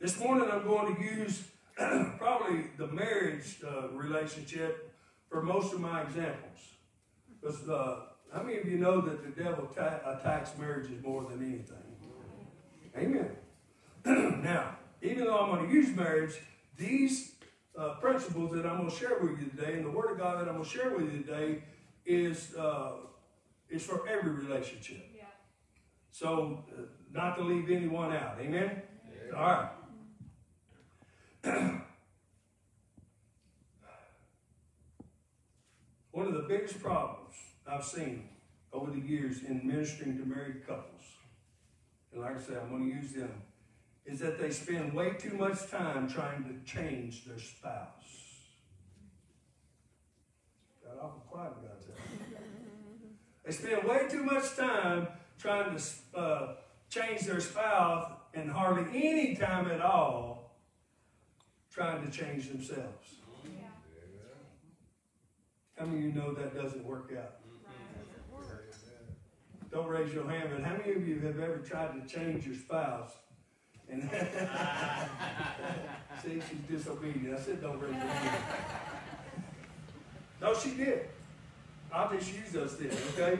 This 0.00 0.18
morning 0.18 0.48
I'm 0.50 0.64
going 0.64 0.96
to 0.96 1.02
use 1.02 1.42
probably 2.18 2.64
the 2.76 2.88
marriage 2.88 3.58
uh, 3.66 3.88
relationship 3.90 4.92
for 5.30 5.42
most 5.42 5.72
of 5.72 5.80
my 5.80 6.02
examples. 6.02 6.58
Because 7.40 7.68
uh, 7.68 8.00
how 8.32 8.42
many 8.42 8.58
of 8.58 8.66
you 8.66 8.78
know 8.78 9.00
that 9.00 9.22
the 9.22 9.42
devil 9.42 9.66
ta- 9.66 10.00
attacks 10.06 10.50
marriages 10.58 11.02
more 11.02 11.24
than 11.24 11.44
anything? 11.44 11.76
Amen. 12.96 13.30
now, 14.42 14.76
even 15.02 15.24
though 15.24 15.38
I'm 15.38 15.54
going 15.54 15.68
to 15.68 15.72
use 15.74 15.94
marriage, 15.94 16.34
these 16.76 17.32
uh, 17.78 17.94
principles 18.00 18.52
that 18.56 18.66
I'm 18.66 18.78
going 18.78 18.90
to 18.90 18.96
share 18.96 19.18
with 19.20 19.38
you 19.40 19.46
today, 19.50 19.74
and 19.74 19.84
the 19.84 19.90
Word 19.90 20.10
of 20.12 20.18
God 20.18 20.40
that 20.40 20.48
I'm 20.48 20.56
going 20.56 20.64
to 20.64 20.70
share 20.70 20.90
with 20.90 21.12
you 21.12 21.22
today, 21.22 21.62
is 22.04 22.54
uh, 22.56 22.92
is 23.68 23.84
for 23.84 24.08
every 24.08 24.32
relationship. 24.32 25.10
Yeah. 25.14 25.24
So, 26.10 26.64
uh, 26.76 26.82
not 27.12 27.36
to 27.36 27.42
leave 27.42 27.70
anyone 27.70 28.16
out. 28.16 28.38
Amen. 28.40 28.82
All 29.36 29.42
right. 29.42 29.68
One 36.10 36.26
of 36.26 36.34
the 36.34 36.44
biggest 36.48 36.82
problems 36.82 37.34
I've 37.66 37.84
seen 37.84 38.28
over 38.72 38.90
the 38.90 39.00
years 39.00 39.42
in 39.42 39.66
ministering 39.66 40.18
to 40.18 40.24
married 40.24 40.66
couples, 40.66 41.02
and 42.12 42.20
like 42.20 42.36
I 42.36 42.40
said, 42.40 42.58
I'm 42.62 42.70
going 42.70 42.90
to 42.90 42.96
use 42.96 43.12
them, 43.12 43.30
is 44.04 44.20
that 44.20 44.38
they 44.38 44.50
spend 44.50 44.92
way 44.92 45.14
too 45.18 45.34
much 45.34 45.70
time 45.70 46.08
trying 46.08 46.44
to 46.44 46.54
change 46.70 47.24
their 47.24 47.38
spouse. 47.38 47.86
Got 50.84 50.98
awful 51.02 51.22
quiet 51.28 51.52
about 51.62 51.80
that. 51.80 51.96
They 53.44 53.52
spend 53.54 53.84
way 53.84 54.06
too 54.10 54.24
much 54.24 54.56
time 54.56 55.08
trying 55.38 55.74
to 55.74 55.82
uh, 56.14 56.56
change 56.90 57.22
their 57.22 57.40
spouse 57.40 58.12
and 58.34 58.50
hardly 58.50 58.84
any 58.94 59.36
time 59.36 59.70
at 59.70 59.80
all 59.80 60.37
trying 61.78 62.04
to 62.04 62.10
change 62.10 62.48
themselves. 62.48 63.14
How 65.78 65.86
many 65.86 65.98
of 65.98 66.04
you 66.06 66.12
know 66.12 66.34
that 66.34 66.56
doesn't 66.60 66.84
work 66.84 67.12
out? 67.16 67.36
Don't 69.70 69.86
raise 69.86 70.12
your 70.12 70.28
hand, 70.28 70.48
but 70.52 70.64
how 70.64 70.76
many 70.76 70.92
of 70.94 71.06
you 71.06 71.20
have 71.20 71.38
ever 71.38 71.58
tried 71.58 71.92
to 71.92 72.12
change 72.12 72.44
your 72.46 72.56
spouse? 72.56 73.12
And 73.88 74.02
see, 76.22 76.40
she's 76.48 76.78
disobedient. 76.78 77.38
I 77.38 77.40
said, 77.40 77.60
don't 77.62 77.78
raise 77.78 77.92
your 77.92 78.00
hand. 78.00 78.44
No, 80.40 80.54
she 80.54 80.70
did. 80.70 81.08
I'll 81.92 82.10
just 82.10 82.34
use 82.34 82.56
us 82.56 82.74
then, 82.74 82.90
okay? 83.14 83.38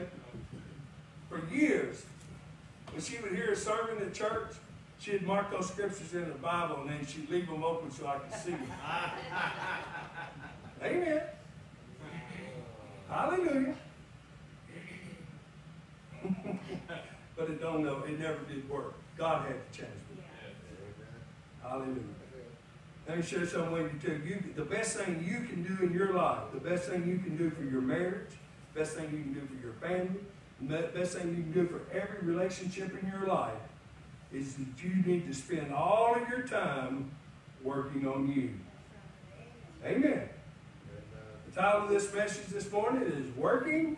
For 1.27 1.41
years, 1.53 2.05
when 2.91 3.01
she 3.01 3.17
would 3.17 3.33
hear 3.33 3.51
a 3.51 3.55
sermon 3.55 4.01
at 4.01 4.13
church, 4.13 4.53
she'd 4.99 5.25
mark 5.25 5.49
those 5.51 5.69
scriptures 5.69 6.13
in 6.13 6.27
the 6.27 6.35
Bible 6.35 6.81
and 6.81 6.89
then 6.89 7.05
she'd 7.05 7.29
leave 7.29 7.47
them 7.47 7.63
open 7.63 7.89
so 7.91 8.05
I 8.05 8.17
could 8.17 8.37
see 8.37 8.51
them. 8.51 8.63
Amen. 10.83 11.21
Hallelujah. 13.09 13.75
but 17.35 17.49
it 17.49 17.61
don't 17.61 17.83
know, 17.83 18.03
it 18.03 18.19
never 18.19 18.39
did 18.49 18.69
work. 18.69 18.93
God 19.17 19.47
had 19.47 19.71
to 19.71 19.79
change 19.79 19.91
me. 20.15 20.21
Hallelujah. 21.63 21.95
Let 23.07 23.17
me 23.17 23.23
share 23.23 23.47
something 23.47 23.71
with 23.71 23.93
you 23.93 23.99
too. 23.99 24.21
You, 24.23 24.43
the 24.55 24.65
best 24.65 24.97
thing 24.97 25.25
you 25.27 25.47
can 25.47 25.63
do 25.63 25.83
in 25.83 25.93
your 25.93 26.13
life, 26.13 26.43
the 26.53 26.59
best 26.59 26.89
thing 26.89 27.07
you 27.07 27.17
can 27.17 27.37
do 27.37 27.49
for 27.49 27.63
your 27.63 27.81
marriage, 27.81 28.37
the 28.73 28.81
best 28.81 28.95
thing 28.95 29.05
you 29.05 29.23
can 29.23 29.33
do 29.33 29.47
for 29.47 29.65
your 29.65 29.73
family, 29.73 30.21
the 30.61 30.89
best 30.93 31.17
thing 31.17 31.29
you 31.29 31.43
can 31.43 31.51
do 31.51 31.67
for 31.67 31.81
every 31.97 32.27
relationship 32.27 32.95
in 33.01 33.09
your 33.09 33.25
life 33.25 33.57
is 34.33 34.55
that 34.55 34.83
you 34.83 34.95
need 35.05 35.27
to 35.27 35.33
spend 35.33 35.73
all 35.73 36.15
of 36.15 36.27
your 36.29 36.43
time 36.43 37.11
working 37.63 38.07
on 38.07 38.31
you. 38.31 38.51
Amen. 39.83 40.29
The 41.47 41.61
title 41.61 41.83
of 41.83 41.89
this 41.89 42.13
message 42.13 42.47
this 42.47 42.71
morning 42.71 43.03
is 43.03 43.35
Working 43.35 43.97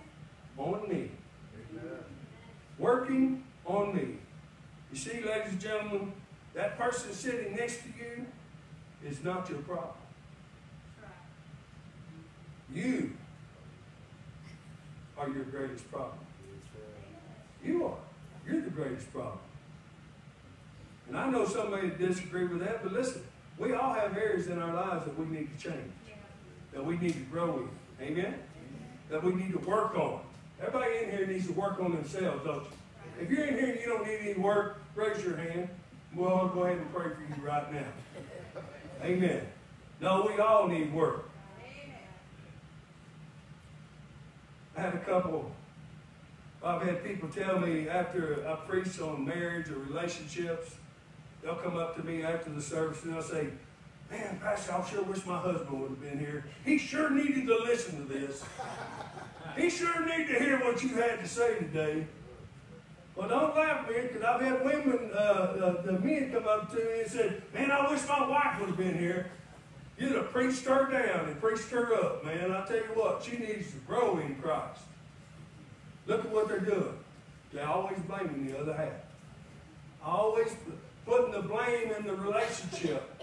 on 0.57 0.88
Me. 0.88 1.11
Working 2.77 3.43
on 3.65 3.95
me. 3.95 4.17
You 4.91 4.97
see, 4.97 5.21
ladies 5.21 5.51
and 5.51 5.59
gentlemen, 5.59 6.13
that 6.53 6.77
person 6.77 7.13
sitting 7.13 7.55
next 7.55 7.83
to 7.83 7.89
you 7.89 8.25
is 9.05 9.23
not 9.23 9.50
your 9.50 9.59
problem. 9.59 9.95
You 12.73 13.11
are 15.17 15.29
your 15.29 15.43
greatest 15.43 15.89
problem. 15.91 16.19
You 17.63 17.85
are. 17.85 17.97
You're 18.47 18.61
the 18.61 18.69
greatest 18.69 19.11
problem. 19.13 19.39
And 21.11 21.19
I 21.19 21.29
know 21.29 21.45
somebody 21.45 21.89
disagree 21.89 22.45
with 22.45 22.61
that, 22.61 22.83
but 22.83 22.93
listen, 22.93 23.21
we 23.57 23.73
all 23.73 23.93
have 23.93 24.15
areas 24.15 24.47
in 24.47 24.61
our 24.61 24.73
lives 24.73 25.03
that 25.03 25.19
we 25.19 25.25
need 25.25 25.49
to 25.57 25.61
change, 25.61 25.91
that 26.71 26.85
we 26.85 26.97
need 26.99 27.11
to 27.11 27.19
grow 27.29 27.67
in. 27.99 28.05
Amen? 28.05 28.35
That 29.09 29.21
we 29.21 29.33
need 29.33 29.51
to 29.51 29.57
work 29.57 29.93
on. 29.97 30.21
Everybody 30.61 31.03
in 31.03 31.11
here 31.11 31.27
needs 31.27 31.47
to 31.47 31.51
work 31.51 31.81
on 31.81 31.91
themselves, 31.91 32.45
don't 32.45 32.63
you? 32.63 32.69
If 33.19 33.29
you're 33.29 33.43
in 33.43 33.55
here 33.55 33.71
and 33.71 33.79
you 33.81 33.87
don't 33.87 34.07
need 34.07 34.19
any 34.21 34.33
work, 34.35 34.81
raise 34.95 35.21
your 35.21 35.35
hand. 35.35 35.67
Well, 36.15 36.33
I'll 36.33 36.47
go 36.47 36.63
ahead 36.63 36.77
and 36.77 36.93
pray 36.93 37.09
for 37.09 37.21
you 37.21 37.45
right 37.45 37.73
now. 37.73 37.87
Amen. 39.03 39.45
No, 39.99 40.25
we 40.33 40.41
all 40.41 40.69
need 40.69 40.93
work. 40.93 41.29
I 44.77 44.81
had 44.81 44.93
a 44.93 44.99
couple, 44.99 45.51
I've 46.63 46.81
had 46.83 47.03
people 47.03 47.27
tell 47.27 47.59
me 47.59 47.89
after 47.89 48.47
I 48.47 48.55
preach 48.65 48.97
on 49.01 49.25
marriage 49.25 49.67
or 49.67 49.77
relationships, 49.79 50.75
they'll 51.41 51.55
come 51.55 51.77
up 51.77 51.95
to 51.95 52.03
me 52.03 52.24
after 52.24 52.50
the 52.50 52.62
service 52.62 53.03
and 53.03 53.13
they'll 53.13 53.21
say, 53.21 53.50
Man, 54.10 54.39
Pastor, 54.41 54.74
I 54.74 54.89
sure 54.89 55.03
wish 55.03 55.25
my 55.25 55.38
husband 55.38 55.79
would 55.79 55.91
have 55.91 56.01
been 56.01 56.19
here. 56.19 56.43
He 56.65 56.77
sure 56.77 57.10
needed 57.10 57.48
to 57.48 57.57
listen 57.60 58.05
to 58.05 58.13
this. 58.13 58.43
He 59.55 59.69
sure 59.69 60.05
needed 60.05 60.27
to 60.27 60.39
hear 60.39 60.60
what 60.60 60.83
you 60.83 60.89
had 60.95 61.19
to 61.19 61.27
say 61.27 61.60
today. 61.60 62.05
Well, 63.15 63.29
don't 63.29 63.55
laugh, 63.55 63.89
man, 63.89 64.07
because 64.07 64.24
I've 64.24 64.41
had 64.41 64.65
women, 64.65 65.12
uh, 65.13 65.17
uh, 65.17 65.81
the 65.81 65.93
men 65.93 66.31
come 66.31 66.48
up 66.48 66.71
to 66.71 66.77
me 66.77 67.01
and 67.01 67.12
said, 67.12 67.41
Man, 67.53 67.71
I 67.71 67.89
wish 67.89 68.05
my 68.07 68.27
wife 68.27 68.60
would 68.60 68.69
have 68.69 68.77
been 68.77 68.98
here. 68.98 69.31
You'd 69.98 70.13
have 70.13 70.31
preached 70.31 70.65
her 70.65 70.89
down 70.89 71.29
and 71.29 71.39
preached 71.39 71.69
her 71.69 71.93
up, 71.93 72.25
man. 72.25 72.51
I 72.51 72.65
tell 72.65 72.77
you 72.77 72.83
what, 72.95 73.24
she 73.24 73.38
needs 73.38 73.71
to 73.71 73.77
grow 73.88 74.17
in 74.17 74.36
Christ. 74.36 74.81
Look 76.07 76.25
at 76.25 76.31
what 76.31 76.48
they're 76.48 76.60
doing. 76.60 76.98
They're 77.53 77.67
always 77.67 78.00
blaming 78.07 78.48
the 78.48 78.60
other 78.60 78.74
half. 78.74 78.93
Always 80.03 80.55
putting 81.11 81.31
the 81.33 81.41
blame 81.41 81.91
in 81.91 82.07
the 82.07 82.15
relationship 82.15 83.21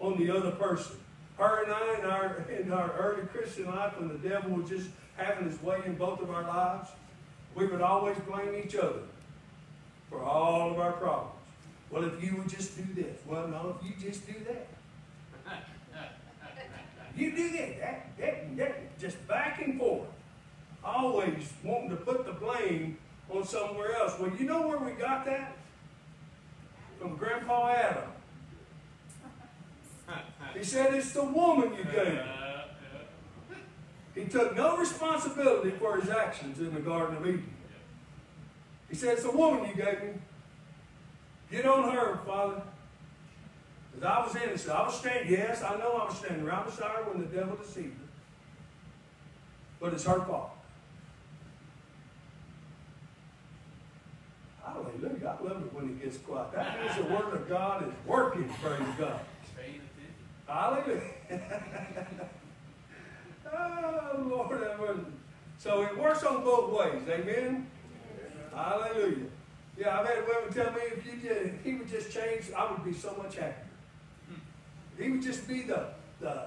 on 0.00 0.18
the 0.18 0.30
other 0.30 0.50
person. 0.50 0.96
Her 1.38 1.64
and 1.64 1.72
I, 1.72 1.98
in 1.98 2.04
our, 2.04 2.44
in 2.50 2.72
our 2.72 2.92
early 2.92 3.26
Christian 3.28 3.66
life, 3.66 3.98
when 3.98 4.08
the 4.08 4.28
devil 4.28 4.50
was 4.50 4.68
just 4.68 4.90
having 5.16 5.48
his 5.48 5.62
way 5.62 5.80
in 5.86 5.94
both 5.94 6.20
of 6.20 6.30
our 6.30 6.42
lives, 6.42 6.90
we 7.54 7.66
would 7.66 7.80
always 7.80 8.18
blame 8.28 8.54
each 8.62 8.76
other 8.76 9.00
for 10.10 10.22
all 10.22 10.72
of 10.72 10.78
our 10.78 10.92
problems. 10.92 11.32
Well, 11.90 12.04
if 12.04 12.22
you 12.22 12.36
would 12.36 12.50
just 12.50 12.76
do 12.76 12.84
this. 12.94 13.18
Well, 13.26 13.48
no, 13.48 13.78
if 13.80 13.86
you 13.88 14.10
just 14.10 14.26
do 14.26 14.34
that. 14.48 14.68
You 17.16 17.34
do 17.34 17.50
that, 17.52 17.80
that, 17.80 18.18
that, 18.18 18.56
that, 18.58 18.98
just 18.98 19.26
back 19.26 19.62
and 19.64 19.78
forth. 19.78 20.06
Always 20.84 21.50
wanting 21.64 21.88
to 21.88 21.96
put 21.96 22.26
the 22.26 22.32
blame 22.34 22.98
on 23.30 23.42
somewhere 23.42 23.96
else. 23.96 24.20
Well, 24.20 24.30
you 24.38 24.44
know 24.44 24.68
where 24.68 24.76
we 24.76 24.90
got 24.90 25.24
that? 25.24 25.55
From 26.98 27.16
Grandpa 27.16 27.68
Adam. 27.68 28.10
He 30.56 30.64
said, 30.64 30.94
It's 30.94 31.12
the 31.12 31.24
woman 31.24 31.74
you 31.76 31.84
gave. 31.84 32.20
He 34.14 34.24
took 34.24 34.56
no 34.56 34.78
responsibility 34.78 35.70
for 35.72 36.00
his 36.00 36.08
actions 36.08 36.58
in 36.60 36.72
the 36.72 36.80
Garden 36.80 37.16
of 37.18 37.26
Eden. 37.26 37.52
He 38.88 38.94
said, 38.94 39.14
It's 39.14 39.24
the 39.24 39.30
woman 39.30 39.68
you 39.68 39.74
gave 39.74 40.02
me. 40.02 40.10
Get 41.50 41.66
on 41.66 41.92
her, 41.92 42.18
Father. 42.24 42.62
Because 43.92 44.06
I 44.06 44.26
was 44.26 44.36
innocent. 44.36 44.74
I 44.74 44.82
was 44.84 44.98
standing, 44.98 45.32
yes, 45.32 45.62
I 45.62 45.76
know 45.76 45.92
I 45.92 46.04
was 46.06 46.18
standing 46.18 46.44
right 46.44 46.64
beside 46.64 46.90
her 46.90 47.04
when 47.04 47.18
the 47.18 47.26
devil 47.26 47.56
deceived 47.56 47.98
her. 47.98 48.08
But 49.80 49.92
it's 49.92 50.04
her 50.04 50.20
fault. 50.20 50.55
I 55.26 55.42
love 55.42 55.62
it 55.62 55.72
when 55.72 55.88
it 55.90 56.02
gets 56.02 56.18
quiet. 56.18 56.52
That 56.52 56.80
means 56.80 56.96
the 56.96 57.14
Word 57.14 57.34
of 57.34 57.48
God 57.48 57.86
is 57.86 57.94
working, 58.06 58.48
praise 58.62 58.80
God. 58.98 59.20
Hallelujah. 60.46 61.02
oh, 63.52 64.26
Lord 64.28 64.60
mercy. 64.78 65.00
So 65.58 65.82
it 65.82 65.98
works 65.98 66.22
on 66.22 66.44
both 66.44 66.72
ways. 66.72 67.02
Amen. 67.08 67.66
Hallelujah. 68.54 69.26
Yeah, 69.76 70.00
I've 70.00 70.06
had 70.06 70.24
women 70.26 70.52
tell 70.52 70.72
me 70.72 70.80
if 70.96 71.04
you 71.04 71.16
did, 71.28 71.46
if 71.46 71.64
he 71.64 71.74
would 71.74 71.88
just 71.88 72.12
change, 72.12 72.44
I 72.56 72.70
would 72.70 72.84
be 72.84 72.92
so 72.92 73.14
much 73.20 73.34
happier. 73.36 73.66
He 74.98 75.10
would 75.10 75.22
just 75.22 75.46
be 75.46 75.62
the, 75.62 75.88
the 76.20 76.46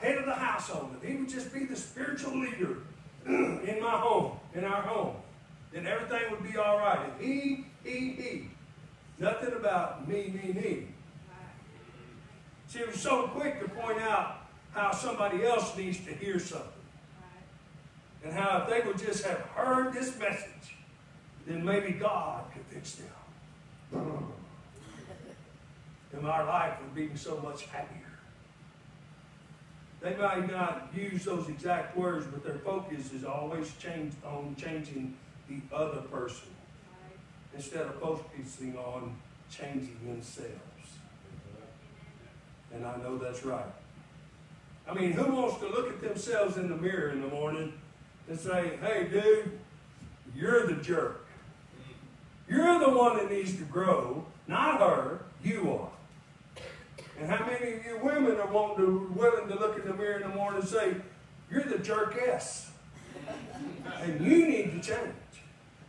head 0.00 0.18
of 0.18 0.26
the 0.26 0.34
household. 0.34 0.96
If 1.00 1.08
he 1.08 1.16
would 1.16 1.28
just 1.28 1.52
be 1.52 1.64
the 1.64 1.76
spiritual 1.76 2.36
leader 2.38 2.78
in 3.26 3.78
my 3.80 3.90
home, 3.90 4.38
in 4.54 4.64
our 4.64 4.82
home, 4.82 5.16
then 5.72 5.86
everything 5.86 6.30
would 6.30 6.42
be 6.42 6.56
all 6.58 6.78
right. 6.78 6.98
If 7.20 7.24
he, 7.24 7.65
he. 7.92 8.48
Nothing 9.18 9.54
about 9.54 10.06
me, 10.06 10.28
me, 10.28 10.52
me. 10.52 10.86
She 12.68 12.84
was 12.84 13.00
so 13.00 13.28
quick 13.28 13.60
to 13.60 13.68
point 13.68 14.00
out 14.00 14.38
how 14.72 14.92
somebody 14.92 15.44
else 15.44 15.76
needs 15.76 15.98
to 16.04 16.14
hear 16.14 16.38
something. 16.38 16.72
And 18.24 18.32
how 18.32 18.62
if 18.62 18.68
they 18.68 18.86
would 18.86 18.98
just 18.98 19.24
have 19.24 19.38
heard 19.38 19.94
this 19.94 20.18
message, 20.18 20.76
then 21.46 21.64
maybe 21.64 21.92
God 21.92 22.44
could 22.52 22.66
fix 22.66 22.96
them. 22.96 24.32
And 26.12 26.26
our 26.26 26.46
life 26.46 26.72
would 26.80 26.94
be 26.94 27.14
so 27.14 27.36
much 27.42 27.66
happier. 27.66 28.00
They 30.00 30.16
might 30.16 30.50
not 30.50 30.88
use 30.94 31.26
those 31.26 31.46
exact 31.50 31.94
words, 31.94 32.24
but 32.26 32.42
their 32.42 32.58
focus 32.60 33.12
is 33.12 33.22
always 33.22 33.70
changed 33.78 34.16
on 34.24 34.56
changing 34.58 35.14
the 35.46 35.60
other 35.74 36.00
person 36.00 36.55
instead 37.56 37.86
of 37.86 37.94
focusing 38.00 38.76
on 38.76 39.16
changing 39.50 39.98
themselves. 40.06 40.52
And 42.72 42.86
I 42.86 42.96
know 42.98 43.16
that's 43.16 43.44
right. 43.44 43.64
I 44.88 44.94
mean, 44.94 45.12
who 45.12 45.34
wants 45.34 45.58
to 45.60 45.68
look 45.68 45.88
at 45.88 46.00
themselves 46.00 46.58
in 46.58 46.68
the 46.68 46.76
mirror 46.76 47.10
in 47.10 47.22
the 47.22 47.28
morning 47.28 47.72
and 48.28 48.38
say, 48.38 48.78
hey, 48.80 49.08
dude, 49.10 49.58
you're 50.34 50.66
the 50.66 50.74
jerk. 50.82 51.26
You're 52.48 52.78
the 52.78 52.90
one 52.90 53.16
that 53.16 53.30
needs 53.30 53.56
to 53.56 53.64
grow, 53.64 54.24
not 54.46 54.80
her, 54.80 55.22
you 55.42 55.72
are. 55.72 56.64
And 57.18 57.28
how 57.28 57.46
many 57.46 57.72
of 57.72 57.84
you 57.84 57.98
women 58.02 58.38
are 58.38 58.46
wanting 58.46 58.84
to, 58.84 59.12
willing 59.16 59.48
to 59.48 59.58
look 59.58 59.78
in 59.78 59.88
the 59.88 59.94
mirror 59.94 60.20
in 60.20 60.28
the 60.28 60.34
morning 60.36 60.60
and 60.60 60.68
say, 60.68 60.94
you're 61.50 61.64
the 61.64 61.78
jerkess. 61.78 62.70
and 64.02 64.20
you 64.20 64.46
need 64.46 64.82
to 64.82 64.92
change. 64.92 65.14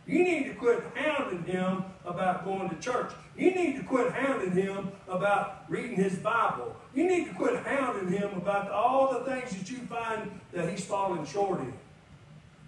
You 0.08 0.24
need 0.24 0.44
to 0.44 0.54
quit 0.54 0.82
hounding 0.94 1.44
him 1.44 1.84
about 2.06 2.42
going 2.46 2.70
to 2.70 2.76
church. 2.76 3.12
You 3.36 3.54
need 3.54 3.76
to 3.76 3.82
quit 3.82 4.10
hounding 4.10 4.52
him 4.52 4.90
about 5.06 5.64
reading 5.68 5.96
his 5.96 6.16
Bible. 6.16 6.74
You 6.94 7.06
need 7.06 7.26
to 7.26 7.34
quit 7.34 7.62
hounding 7.62 8.10
him 8.10 8.34
about 8.34 8.70
all 8.70 9.12
the 9.12 9.30
things 9.30 9.50
that 9.50 9.70
you 9.70 9.76
find 9.80 10.40
that 10.52 10.70
he's 10.70 10.86
falling 10.86 11.26
short 11.26 11.60
in. 11.60 11.74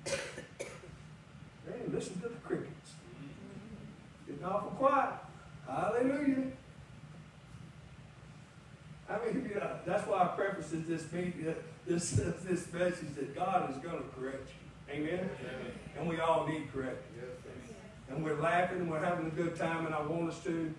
Hey, 0.05 0.19
listen 1.91 2.21
to 2.21 2.29
the 2.29 2.37
crickets. 2.45 2.93
Getting 4.27 4.45
awful 4.45 4.73
quiet. 4.73 5.15
Hallelujah. 5.67 6.53
I 9.09 9.19
mean, 9.25 9.51
that's 9.87 10.07
why 10.07 10.25
I 10.25 10.27
preface 10.29 10.73
this 10.73 11.05
this 11.87 12.11
this 12.11 12.73
message 12.73 13.15
that 13.17 13.35
God 13.35 13.71
is 13.71 13.79
going 13.79 13.97
to 13.97 14.09
correct 14.11 14.49
you. 14.49 14.70
Amen. 14.91 15.09
Amen. 15.13 15.31
And 15.99 16.09
we 16.09 16.19
all 16.21 16.47
need 16.47 16.73
correcting. 16.73 17.07
And 18.09 18.25
we're 18.25 18.41
laughing 18.41 18.79
and 18.79 18.91
we're 18.91 19.05
having 19.05 19.27
a 19.27 19.31
good 19.31 19.55
time, 19.55 19.87
and 19.87 19.95
I 19.95 20.03
want 20.03 20.31
us 20.31 20.43
to. 20.45 20.75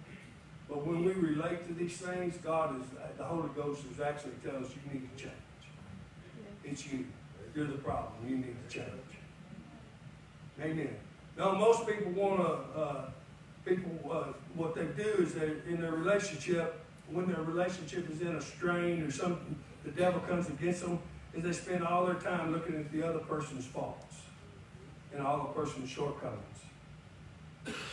But 0.68 0.86
when 0.86 1.06
we 1.06 1.14
relate 1.14 1.66
to 1.68 1.74
these 1.74 1.98
things, 1.98 2.36
God 2.38 2.80
is 2.80 2.88
the 3.18 3.24
Holy 3.24 3.50
Ghost 3.56 3.84
is 3.92 4.02
actually 4.02 4.34
telling 4.44 4.66
us 4.66 4.72
you 4.72 4.94
need 4.94 5.18
to 5.18 5.24
change. 5.24 5.36
It's 6.64 6.92
you. 6.92 7.06
You're 7.56 7.68
the 7.68 7.78
problem. 7.78 8.14
You 8.28 8.38
need 8.38 8.56
to 8.70 8.74
change. 8.74 8.88
Amen. 10.62 10.96
Now, 11.38 11.54
most 11.54 11.88
people 11.88 12.12
want 12.12 12.42
to. 12.42 12.80
Uh, 12.80 13.06
people, 13.66 14.12
uh, 14.12 14.34
what 14.56 14.76
they 14.76 14.86
do 14.86 15.10
is 15.20 15.34
they 15.34 15.54
in 15.68 15.80
their 15.82 15.92
relationship 15.92 16.82
when 17.12 17.28
their 17.28 17.42
relationship 17.44 18.10
is 18.10 18.22
in 18.22 18.36
a 18.36 18.42
strain 18.42 19.02
or 19.02 19.12
something, 19.12 19.56
the 19.84 19.92
devil 19.92 20.20
comes 20.22 20.48
against 20.48 20.82
them, 20.82 21.00
is 21.34 21.44
they 21.44 21.54
spend 21.54 21.84
all 21.86 22.06
their 22.06 22.16
time 22.16 22.52
looking 22.52 22.76
at 22.76 22.92
the 22.92 23.08
other 23.08 23.20
person's 23.20 23.66
faults 23.66 24.16
and 25.14 25.22
all 25.22 25.38
the 25.38 25.62
person's 25.62 25.90
shortcomings 25.90 26.40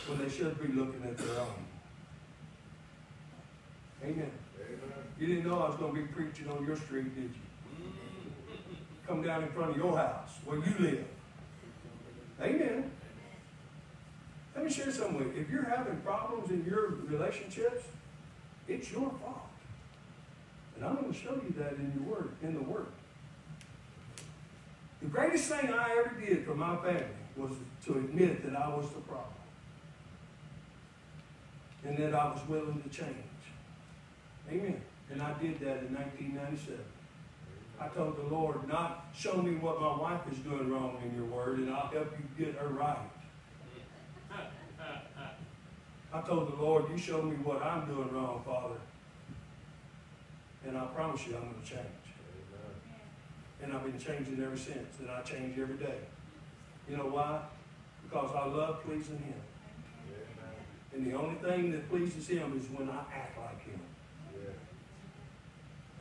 when 0.07 0.19
they 0.19 0.29
should 0.29 0.59
be 0.61 0.67
looking 0.73 1.03
at 1.03 1.17
their 1.17 1.39
own. 1.39 1.65
Amen. 4.03 4.31
Amen. 4.59 4.93
You 5.19 5.27
didn't 5.27 5.47
know 5.47 5.59
I 5.59 5.69
was 5.69 5.77
going 5.77 5.93
to 5.93 6.01
be 6.01 6.07
preaching 6.07 6.49
on 6.49 6.65
your 6.65 6.75
street, 6.75 7.13
did 7.15 7.23
you? 7.23 7.91
Come 9.07 9.21
down 9.21 9.43
in 9.43 9.49
front 9.49 9.71
of 9.71 9.77
your 9.77 9.97
house 9.97 10.31
where 10.45 10.57
you 10.57 10.73
live. 10.79 11.05
Amen. 12.41 12.91
Let 14.55 14.65
me 14.65 14.71
share 14.71 14.91
something 14.91 15.17
with 15.17 15.35
you. 15.35 15.41
If 15.41 15.49
you're 15.49 15.63
having 15.63 15.97
problems 15.97 16.51
in 16.51 16.65
your 16.65 16.91
relationships, 17.07 17.85
it's 18.67 18.91
your 18.91 19.11
fault. 19.23 19.49
And 20.75 20.85
I'm 20.85 20.95
going 20.95 21.11
to 21.11 21.17
show 21.17 21.33
you 21.33 21.53
that 21.57 21.73
in 21.73 21.91
your 21.95 22.15
word, 22.15 22.31
in 22.41 22.53
the 22.53 22.61
word. 22.61 22.87
The 25.01 25.07
greatest 25.07 25.45
thing 25.45 25.69
I 25.71 25.97
ever 25.97 26.13
did 26.19 26.45
for 26.45 26.55
my 26.55 26.75
family 26.77 27.05
was 27.37 27.51
to 27.85 27.93
admit 27.93 28.43
that 28.43 28.55
I 28.59 28.67
was 28.67 28.89
the 28.89 28.99
problem. 29.01 29.25
And 31.85 31.97
that 31.97 32.13
I 32.13 32.25
was 32.33 32.41
willing 32.47 32.81
to 32.81 32.89
change. 32.89 33.15
Amen. 34.51 34.81
And 35.11 35.21
I 35.21 35.33
did 35.39 35.59
that 35.61 35.83
in 35.83 35.95
1997. 35.95 36.79
I 37.79 37.87
told 37.87 38.17
the 38.17 38.35
Lord, 38.35 38.67
not 38.67 39.05
show 39.15 39.41
me 39.41 39.55
what 39.55 39.79
my 39.79 39.97
wife 39.97 40.21
is 40.31 40.37
doing 40.39 40.69
wrong 40.69 40.97
in 41.05 41.15
your 41.15 41.25
word, 41.25 41.59
and 41.59 41.69
I'll 41.73 41.87
help 41.87 42.11
you 42.17 42.45
get 42.45 42.55
her 42.55 42.67
right. 42.67 42.97
I 46.11 46.21
told 46.21 46.51
the 46.51 46.61
Lord, 46.61 46.89
you 46.91 46.97
show 46.97 47.21
me 47.21 47.35
what 47.37 47.61
I'm 47.61 47.85
doing 47.87 48.11
wrong, 48.11 48.41
Father. 48.45 48.75
And 50.67 50.77
I 50.77 50.85
promise 50.87 51.25
you 51.27 51.35
I'm 51.35 51.43
going 51.43 51.61
to 51.63 51.69
change. 51.69 51.98
And 53.69 53.77
I've 53.77 53.83
been 53.83 53.99
changing 53.99 54.43
ever 54.43 54.57
since. 54.57 54.99
And 54.99 55.11
I 55.11 55.21
change 55.21 55.59
every 55.59 55.77
day. 55.77 55.99
You 56.89 56.97
know 56.97 57.05
why? 57.05 57.41
Because 58.03 58.31
I 58.35 58.47
love 58.47 58.83
pleasing 58.83 59.19
Him. 59.19 59.39
And 60.91 61.05
the 61.05 61.15
only 61.15 61.35
thing 61.35 61.71
that 61.73 61.87
pleases 61.87 62.27
Him 62.27 62.57
is 62.57 62.67
when 62.75 62.89
I 62.89 63.01
act 63.13 63.37
like 63.37 63.63
Him. 63.63 63.79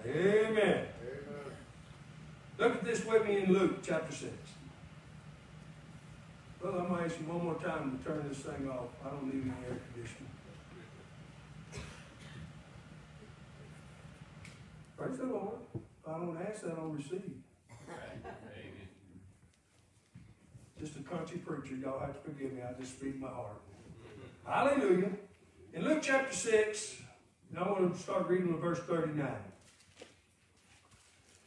Amen. 0.07 0.57
Amen. 0.57 0.87
Look 2.57 2.77
at 2.77 2.85
this 2.85 3.05
with 3.05 3.27
me 3.27 3.43
in 3.43 3.53
Luke 3.53 3.83
chapter 3.83 4.15
6. 4.15 4.33
Well, 6.63 6.73
I'm 6.73 6.89
gonna 6.89 7.05
ask 7.05 7.21
you 7.21 7.27
one 7.27 7.45
more 7.45 7.55
time 7.57 7.99
to 7.99 8.05
turn 8.09 8.27
this 8.31 8.39
thing 8.39 8.71
off. 8.71 8.89
I 9.05 9.11
don't 9.11 9.27
need 9.27 9.43
any 9.43 9.53
air 9.69 9.79
conditioning. 9.93 10.31
Praise 14.97 15.19
the 15.19 15.27
Lord. 15.27 15.59
If 15.75 16.09
I 16.09 16.19
don't 16.19 16.39
ask, 16.51 16.63
that, 16.63 16.73
I 16.73 16.77
don't 16.77 16.97
receive. 16.97 17.43
Just 20.79 20.95
a 20.95 20.98
country 21.11 21.39
preacher, 21.39 21.75
y'all 21.77 22.01
have 22.01 22.23
to 22.23 22.31
forgive 22.31 22.53
me, 22.53 22.61
I 22.63 22.79
just 22.81 22.99
speak 22.99 23.19
my 23.21 23.29
heart. 23.29 23.61
Hallelujah. 24.47 25.11
In 25.73 25.85
Luke 25.85 26.01
chapter 26.03 26.35
6, 26.35 27.03
and 27.51 27.59
I 27.59 27.71
want 27.71 27.95
to 27.95 28.01
start 28.01 28.29
reading 28.29 28.53
with 28.53 28.61
verse 28.61 28.81
39. 28.81 29.27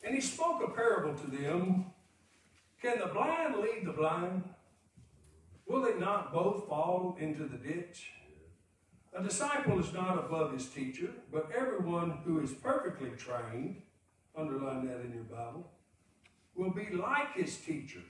And 0.03 0.15
he 0.15 0.21
spoke 0.21 0.63
a 0.63 0.71
parable 0.71 1.13
to 1.13 1.27
them. 1.29 1.85
Can 2.81 2.99
the 2.99 3.07
blind 3.07 3.55
lead 3.57 3.85
the 3.85 3.91
blind? 3.91 4.43
Will 5.67 5.81
they 5.81 5.99
not 5.99 6.33
both 6.33 6.67
fall 6.67 7.15
into 7.19 7.43
the 7.43 7.57
ditch? 7.57 8.11
A 9.13 9.21
disciple 9.21 9.79
is 9.79 9.93
not 9.93 10.17
above 10.17 10.53
his 10.53 10.67
teacher, 10.67 11.09
but 11.31 11.49
everyone 11.55 12.19
who 12.25 12.39
is 12.39 12.51
perfectly 12.51 13.11
trained, 13.17 13.81
underline 14.35 14.87
that 14.87 15.01
in 15.01 15.13
your 15.13 15.23
Bible, 15.23 15.69
will 16.55 16.71
be 16.71 16.89
like 16.91 17.33
his 17.35 17.57
teacher. 17.57 18.01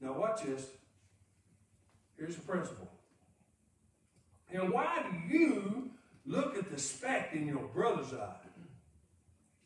Now, 0.00 0.18
watch 0.18 0.42
this. 0.42 0.66
Here's 2.16 2.36
the 2.36 2.42
principle. 2.42 2.90
And 4.50 4.70
why 4.70 5.02
do 5.02 5.36
you 5.36 5.90
look 6.26 6.56
at 6.56 6.70
the 6.70 6.78
speck 6.78 7.30
in 7.32 7.46
your 7.46 7.66
brother's 7.74 8.12
eye, 8.12 8.36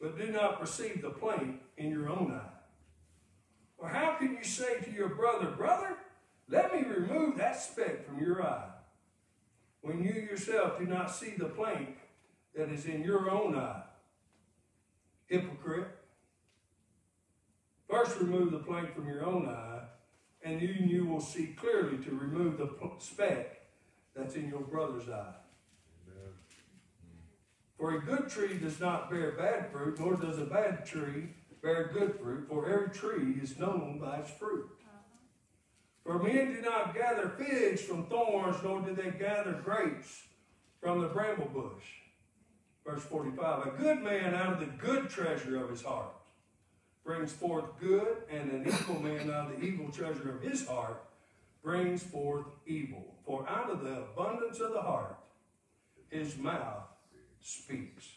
but 0.01 0.19
do 0.19 0.29
not 0.29 0.61
perceive 0.61 1.03
the 1.03 1.11
plank 1.11 1.61
in 1.77 1.91
your 1.91 2.09
own 2.09 2.33
eye? 2.33 2.59
Or 3.79 3.89
how 3.89 4.15
can 4.15 4.37
you 4.37 4.45
say 4.45 4.81
to 4.81 4.91
your 4.91 5.11
brother, 5.11 5.47
Brother, 5.47 5.97
let 6.49 6.75
me 6.75 6.83
remove 6.83 7.37
that 7.37 7.61
speck 7.61 8.07
from 8.07 8.21
your 8.21 8.43
eye, 8.43 8.71
when 9.83 10.03
you 10.03 10.13
yourself 10.13 10.79
do 10.79 10.87
not 10.87 11.15
see 11.15 11.35
the 11.37 11.47
plank 11.47 11.97
that 12.55 12.71
is 12.71 12.87
in 12.87 13.03
your 13.03 13.31
own 13.31 13.57
eye? 13.57 13.83
Hypocrite. 15.27 15.89
First 17.89 18.19
remove 18.19 18.51
the 18.51 18.59
plank 18.59 18.95
from 18.95 19.07
your 19.07 19.25
own 19.25 19.49
eye, 19.49 19.68
and 20.49 20.91
you 20.91 21.05
will 21.07 21.21
see 21.21 21.55
clearly 21.59 21.99
to 21.99 22.11
remove 22.11 22.59
the 22.59 22.71
speck 22.99 23.67
that's 24.17 24.35
in 24.35 24.49
your 24.49 24.61
brother's 24.61 25.09
eye. 25.09 25.35
Amen. 26.09 26.33
For 27.79 27.97
a 27.97 28.01
good 28.01 28.29
tree 28.29 28.59
does 28.59 28.81
not 28.81 29.11
bear 29.11 29.33
bad 29.33 29.71
fruit, 29.71 30.01
nor 30.01 30.17
does 30.17 30.39
a 30.39 30.45
bad 30.45 30.87
tree 30.87 31.29
bear 31.63 31.91
good 31.93 32.19
fruit, 32.19 32.47
for 32.49 32.69
every 32.69 32.91
tree 32.91 33.35
is 33.43 33.59
known 33.59 33.99
by 34.01 34.19
its 34.19 34.31
fruit. 34.31 34.69
For 36.05 36.19
men 36.23 36.55
do 36.55 36.63
not 36.63 36.95
gather 36.95 37.29
figs 37.29 37.83
from 37.83 38.07
thorns, 38.07 38.57
nor 38.65 38.81
do 38.81 38.95
they 38.95 39.11
gather 39.11 39.53
grapes 39.53 40.23
from 40.81 41.03
the 41.03 41.09
bramble 41.09 41.51
bush. 41.53 41.85
Verse 42.87 43.03
45 43.03 43.67
A 43.67 43.71
good 43.71 44.01
man 44.01 44.35
out 44.35 44.55
of 44.55 44.61
the 44.61 44.67
good 44.67 45.11
treasure 45.11 45.63
of 45.63 45.69
his 45.69 45.83
heart 45.83 46.15
brings 47.09 47.33
forth 47.33 47.65
good, 47.81 48.19
and 48.31 48.53
an 48.53 48.67
evil 48.67 49.01
man 49.01 49.31
out 49.31 49.51
of 49.51 49.59
the 49.59 49.67
evil 49.67 49.91
treasure 49.91 50.37
of 50.37 50.43
his 50.43 50.69
heart 50.69 51.03
brings 51.63 52.03
forth 52.03 52.45
evil. 52.67 53.15
For 53.25 53.49
out 53.49 53.71
of 53.71 53.83
the 53.83 54.01
abundance 54.01 54.61
of 54.61 54.75
the 54.75 54.83
heart, 54.83 55.17
his 56.11 56.37
mouth 56.37 56.85
speaks. 57.41 58.11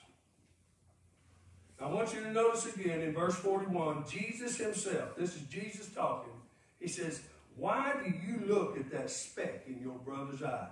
I 1.80 1.88
want 1.88 2.14
you 2.14 2.20
to 2.20 2.34
notice 2.34 2.66
again 2.76 3.00
in 3.00 3.14
verse 3.14 3.36
41, 3.36 4.04
Jesus 4.10 4.58
himself, 4.58 5.16
this 5.16 5.38
is 5.38 5.44
Jesus 5.44 5.88
talking, 5.88 6.34
he 6.78 6.90
says, 6.90 7.22
Why 7.56 7.94
do 8.04 8.10
you 8.10 8.46
look 8.46 8.78
at 8.78 8.92
that 8.92 9.10
speck 9.10 9.64
in 9.68 9.80
your 9.82 10.00
brother's 10.00 10.44
eye? 10.44 10.68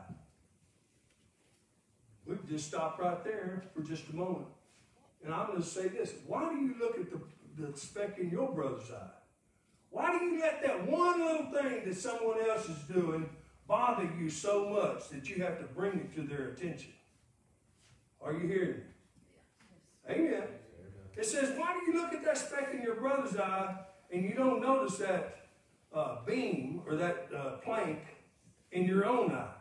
We 2.25 2.35
can 2.35 2.49
just 2.49 2.67
stop 2.67 2.99
right 2.99 3.23
there 3.23 3.63
for 3.73 3.81
just 3.81 4.09
a 4.09 4.15
moment. 4.15 4.47
And 5.23 5.33
I'm 5.33 5.47
going 5.47 5.61
to 5.61 5.67
say 5.67 5.87
this 5.87 6.13
why 6.27 6.49
do 6.49 6.59
you 6.59 6.75
look 6.79 6.97
at 6.97 7.09
the, 7.09 7.19
the 7.59 7.77
speck 7.77 8.17
in 8.19 8.29
your 8.29 8.51
brother's 8.51 8.91
eye? 8.91 9.09
Why 9.91 10.17
do 10.17 10.25
you 10.25 10.39
let 10.39 10.61
that 10.63 10.87
one 10.87 11.19
little 11.19 11.51
thing 11.51 11.83
that 11.85 11.95
someone 11.95 12.37
else 12.47 12.69
is 12.69 12.77
doing 12.83 13.29
bother 13.67 14.09
you 14.19 14.29
so 14.29 14.69
much 14.69 15.09
that 15.09 15.29
you 15.29 15.43
have 15.43 15.59
to 15.59 15.65
bring 15.65 15.93
it 15.93 16.13
to 16.15 16.21
their 16.21 16.49
attention? 16.49 16.93
Are 18.21 18.33
you 18.33 18.47
hearing 18.47 18.77
me? 18.77 18.83
Amen. 20.09 20.43
It 21.15 21.25
says, 21.25 21.57
why 21.57 21.73
do 21.73 21.91
you 21.91 22.01
look 22.01 22.13
at 22.13 22.23
that 22.23 22.37
speck 22.37 22.69
in 22.73 22.81
your 22.81 22.95
brother's 22.95 23.35
eye 23.35 23.75
and 24.11 24.23
you 24.23 24.33
don't 24.33 24.61
notice 24.61 24.97
that 24.97 25.47
uh, 25.93 26.17
beam 26.25 26.81
or 26.87 26.95
that 26.95 27.27
uh, 27.35 27.49
plank 27.57 27.99
in 28.71 28.85
your 28.85 29.05
own 29.05 29.31
eye? 29.31 29.53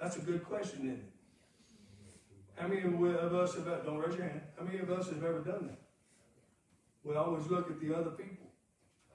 That's 0.00 0.16
a 0.16 0.20
good 0.20 0.44
question, 0.44 0.80
isn't 0.80 0.90
it? 0.92 1.04
How 2.54 2.68
many 2.68 2.82
of 2.82 3.34
us 3.34 3.54
have, 3.54 3.84
don't 3.84 3.98
raise 3.98 4.16
your 4.16 4.28
hand, 4.28 4.40
how 4.58 4.64
many 4.64 4.78
of 4.78 4.90
us 4.90 5.08
have 5.08 5.22
ever 5.22 5.40
done 5.40 5.68
that? 5.68 5.78
We 7.08 7.16
always 7.16 7.46
look 7.46 7.70
at 7.70 7.80
the 7.80 7.94
other 7.94 8.10
people. 8.10 8.48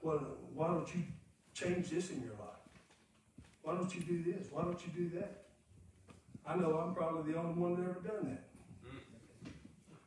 Well, 0.02 0.18
why 0.52 0.66
don't 0.66 0.92
you 0.92 1.04
change 1.54 1.90
this 1.90 2.10
in 2.10 2.22
your 2.22 2.32
life? 2.32 2.58
Why 3.62 3.74
don't 3.74 3.94
you 3.94 4.00
do 4.00 4.32
this? 4.32 4.48
Why 4.50 4.62
don't 4.62 4.80
you 4.84 4.92
do 4.92 5.16
that? 5.20 5.44
I 6.44 6.56
know 6.56 6.76
I'm 6.76 6.92
probably 6.92 7.32
the 7.32 7.38
only 7.38 7.54
one 7.54 7.76
that 7.76 7.88
ever 7.88 8.00
done 8.00 8.30
that. 8.30 8.48
Hmm. 8.82 9.48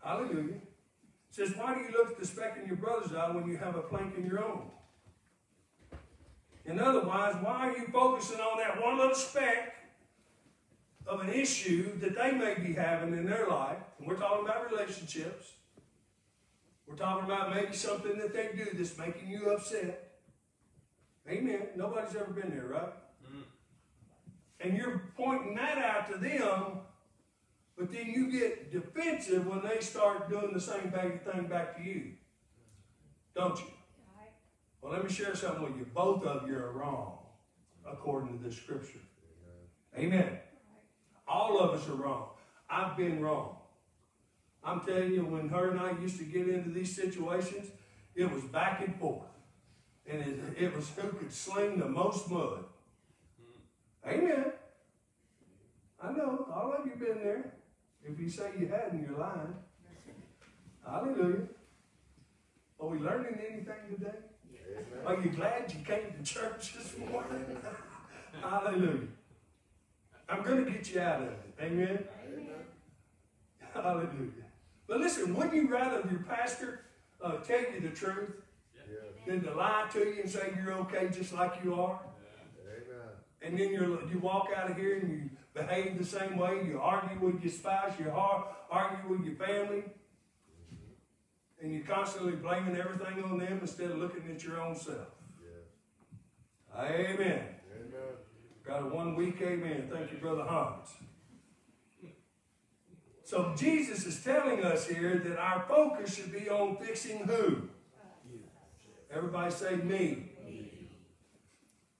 Hallelujah. 0.04 0.56
It 0.56 0.62
says, 1.32 1.54
why 1.56 1.76
do 1.76 1.80
you 1.80 1.92
look 1.98 2.12
at 2.12 2.20
the 2.20 2.28
speck 2.28 2.60
in 2.62 2.68
your 2.68 2.76
brother's 2.76 3.14
eye 3.14 3.32
when 3.32 3.48
you 3.48 3.56
have 3.56 3.78
a 3.78 3.82
plank 3.82 4.18
in 4.18 4.26
your 4.26 4.44
own? 4.44 4.64
And 6.66 6.82
otherwise, 6.82 7.36
why 7.42 7.70
are 7.70 7.78
you 7.78 7.88
focusing 7.88 8.42
on 8.42 8.58
that 8.58 8.84
one 8.84 8.98
little 8.98 9.16
speck 9.16 9.76
of 11.08 11.22
an 11.22 11.30
issue 11.30 11.98
that 12.00 12.18
they 12.18 12.34
may 12.34 12.56
be 12.56 12.74
having 12.74 13.14
in 13.14 13.26
their 13.26 13.48
life? 13.48 13.78
And 13.98 14.10
we're 14.10 14.18
talking 14.18 14.44
about 14.44 14.70
relationships. 14.70 15.54
We're 16.88 16.96
talking 16.96 17.26
about 17.26 17.54
maybe 17.54 17.74
something 17.74 18.18
that 18.18 18.34
they 18.34 18.52
do 18.56 18.66
that's 18.74 18.98
making 18.98 19.28
you 19.28 19.52
upset. 19.52 20.20
Amen. 21.30 21.68
Nobody's 21.76 22.16
ever 22.16 22.32
been 22.32 22.50
there, 22.50 22.68
right? 22.68 22.94
Mm. 23.26 23.44
And 24.62 24.78
you're 24.78 25.12
pointing 25.18 25.56
that 25.56 25.78
out 25.78 26.10
to 26.12 26.18
them, 26.18 26.80
but 27.78 27.92
then 27.92 28.08
you 28.08 28.32
get 28.32 28.72
defensive 28.72 29.46
when 29.46 29.62
they 29.64 29.82
start 29.82 30.30
doing 30.30 30.54
the 30.54 30.62
same 30.62 30.92
thing 30.92 31.48
back 31.48 31.76
to 31.76 31.84
you. 31.84 32.14
Don't 33.36 33.60
you? 33.60 33.66
Right. 34.18 34.32
Well, 34.82 34.94
let 34.94 35.04
me 35.04 35.12
share 35.12 35.36
something 35.36 35.64
with 35.64 35.78
you. 35.78 35.86
Both 35.94 36.24
of 36.24 36.48
you 36.48 36.56
are 36.56 36.72
wrong, 36.72 37.18
according 37.86 38.40
to 38.40 38.44
the 38.46 38.52
scripture. 38.52 39.00
Amen. 39.98 40.40
All 41.28 41.60
of 41.60 41.78
us 41.78 41.90
are 41.90 41.96
wrong. 41.96 42.30
I've 42.70 42.96
been 42.96 43.22
wrong. 43.22 43.57
I'm 44.68 44.82
telling 44.82 45.14
you, 45.14 45.24
when 45.24 45.48
her 45.48 45.72
and 45.72 45.80
I 45.80 45.98
used 46.02 46.18
to 46.18 46.26
get 46.26 46.50
into 46.50 46.72
these 46.72 46.94
situations, 46.94 47.68
it 48.16 48.30
was 48.30 48.44
back 48.44 48.86
and 48.86 48.94
forth. 49.00 49.24
And 50.06 50.22
it, 50.22 50.40
it 50.58 50.76
was 50.76 50.90
who 50.90 51.08
could 51.08 51.32
sling 51.32 51.80
the 51.80 51.88
most 51.88 52.30
mud. 52.30 52.66
Amen. 54.06 54.52
I 56.04 56.12
know, 56.12 56.50
all 56.54 56.76
of 56.78 56.86
you 56.86 56.96
been 56.96 57.24
there. 57.24 57.54
If 58.04 58.20
you 58.20 58.30
say 58.30 58.52
you 58.60 58.68
hadn't, 58.68 59.08
you're 59.08 59.18
lying. 59.18 59.56
Hallelujah. 60.86 61.48
Are 62.80 62.88
we 62.88 63.00
learning 63.00 63.40
anything 63.50 63.98
today? 63.98 64.18
Amen. 64.70 65.06
Are 65.06 65.22
you 65.22 65.30
glad 65.30 65.74
you 65.74 65.80
came 65.86 66.14
to 66.14 66.24
church 66.24 66.74
this 66.74 66.94
morning? 66.98 67.58
Hallelujah. 68.42 69.08
I'm 70.28 70.44
going 70.44 70.66
to 70.66 70.72
get 70.72 70.94
you 70.94 71.00
out 71.00 71.22
of 71.22 71.28
it. 71.30 71.40
Amen. 71.62 72.04
Amen. 72.26 72.48
Hallelujah. 73.74 74.47
But 74.88 75.00
listen, 75.00 75.36
wouldn't 75.36 75.54
you 75.56 75.68
rather 75.68 76.08
your 76.10 76.22
pastor 76.22 76.82
uh, 77.22 77.38
tell 77.38 77.60
you 77.60 77.82
the 77.82 77.90
truth 77.90 78.32
Yes. 78.76 78.86
than 79.26 79.44
to 79.44 79.54
lie 79.54 79.88
to 79.92 80.00
you 80.00 80.22
and 80.22 80.30
say 80.30 80.54
you're 80.56 80.74
okay 80.74 81.10
just 81.12 81.34
like 81.34 81.60
you 81.64 81.74
are? 81.76 82.00
Amen. 82.66 83.10
And 83.42 83.60
then 83.60 83.70
you 83.74 84.10
you 84.12 84.20
walk 84.20 84.48
out 84.56 84.72
of 84.72 84.78
here 84.78 84.98
and 85.00 85.10
you 85.12 85.30
behave 85.54 85.98
the 85.98 86.06
same 86.06 86.38
way. 86.38 86.64
You 86.66 86.80
argue 86.80 87.20
with 87.20 87.44
your 87.44 87.52
spouse, 87.52 87.94
you 88.00 88.10
argue 88.12 89.10
with 89.10 89.26
your 89.26 89.36
family, 89.36 89.84
and 91.62 91.74
you're 91.74 91.86
constantly 91.86 92.34
blaming 92.34 92.78
everything 92.78 93.24
on 93.24 93.38
them 93.38 93.60
instead 93.62 93.92
of 93.92 93.98
looking 93.98 94.24
at 94.34 94.44
your 94.44 94.62
own 94.62 94.76
self. 94.76 95.08
Yes. 95.42 95.68
Amen. 96.76 97.18
Amen. 97.20 97.46
Got 98.66 98.84
a 98.84 98.86
one 98.86 99.16
week 99.16 99.42
amen. 99.42 99.90
Thank 99.92 100.12
you, 100.12 100.18
Brother 100.18 100.44
Hans. 100.44 100.90
So 103.28 103.54
Jesus 103.58 104.06
is 104.06 104.24
telling 104.24 104.64
us 104.64 104.88
here 104.88 105.22
that 105.26 105.38
our 105.38 105.66
focus 105.68 106.16
should 106.16 106.32
be 106.32 106.50
on 106.50 106.78
fixing 106.78 107.28
who? 107.28 107.64
Everybody 109.12 109.52
say 109.52 109.76
me. 109.76 110.32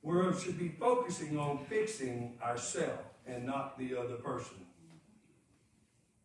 We 0.02 0.40
should 0.42 0.58
be 0.58 0.70
focusing 0.70 1.38
on 1.38 1.66
fixing 1.66 2.38
ourselves 2.42 3.04
and 3.26 3.46
not 3.46 3.78
the 3.78 3.98
other 3.98 4.16
person. 4.16 4.56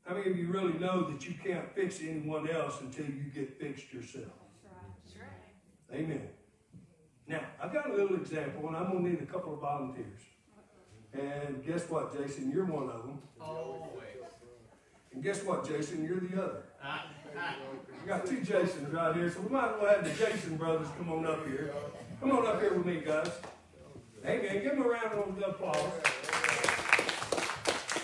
How 0.07 0.15
many 0.15 0.31
of 0.31 0.39
you 0.39 0.47
really 0.47 0.79
know 0.79 1.11
that 1.11 1.27
you 1.27 1.35
can't 1.35 1.75
fix 1.75 2.01
anyone 2.01 2.49
else 2.49 2.81
until 2.81 3.07
you 3.07 3.25
get 3.35 3.59
fixed 3.59 3.93
yourself? 3.93 4.27
That's 5.05 5.17
right. 5.17 5.99
Amen. 5.99 6.29
Now, 7.27 7.41
I've 7.61 7.73
got 7.73 7.91
a 7.91 7.93
little 7.93 8.15
example, 8.15 8.69
and 8.69 8.77
I'm 8.77 8.93
gonna 8.93 9.09
need 9.09 9.21
a 9.21 9.27
couple 9.27 9.53
of 9.53 9.61
volunteers. 9.63 10.21
And 11.13 11.67
guess 11.67 11.91
what, 11.91 12.17
Jason? 12.17 12.53
You're 12.53 12.67
one 12.67 12.89
of 12.89 13.03
them. 13.03 13.19
Always. 13.41 14.22
And 15.15 15.23
guess 15.23 15.43
what, 15.45 15.67
Jason? 15.67 16.05
You're 16.05 16.21
the 16.21 16.43
other. 16.43 16.63
We 18.03 18.09
got 18.09 18.27
two 18.27 18.43
Jasons 18.43 18.93
right 18.93 19.15
here, 19.15 19.31
so 19.31 19.41
we 19.41 19.49
might 19.51 19.75
as 19.75 19.81
well 19.81 19.95
have 19.95 20.05
the 20.05 20.25
Jason 20.27 20.57
brothers 20.57 20.89
come 20.99 21.11
on 21.13 21.27
up 21.27 21.47
here. 21.47 21.73
Come 22.21 22.33
on 22.33 22.47
up 22.47 22.61
here 22.61 22.75
with 22.75 22.87
me, 22.87 23.01
guys. 23.01 23.31
Hey, 24.25 24.43
man, 24.43 24.63
give 24.63 24.73
them 24.73 24.83
a 24.83 24.89
round 24.89 25.13
of 25.13 25.43
applause. 25.49 25.93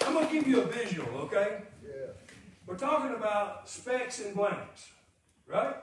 I'm 0.06 0.14
gonna 0.14 0.32
give 0.32 0.46
you 0.46 0.62
a 0.62 0.64
visual, 0.66 1.08
okay? 1.22 1.62
Yeah. 1.84 2.12
We're 2.66 2.76
talking 2.76 3.14
about 3.14 3.68
specks 3.68 4.20
and 4.20 4.34
blanks, 4.34 4.88
right? 5.46 5.76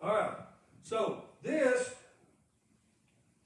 All 0.00 0.14
right. 0.14 0.36
So 0.82 1.24
this 1.42 1.94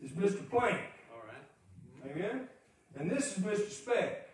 is 0.00 0.10
Mr. 0.12 0.48
Plank, 0.50 0.80
All 1.12 1.22
right. 1.26 2.12
amen? 2.16 2.48
And 2.96 3.10
this 3.10 3.36
is 3.36 3.44
Mr. 3.44 3.70
Speck. 3.70 4.27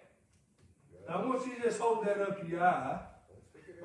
Now 1.08 1.22
I 1.22 1.26
want 1.26 1.46
you 1.46 1.56
to 1.56 1.62
just 1.62 1.80
hold 1.80 2.06
that 2.06 2.20
up 2.20 2.40
to 2.40 2.46
your 2.48 2.62
eye, 2.62 3.00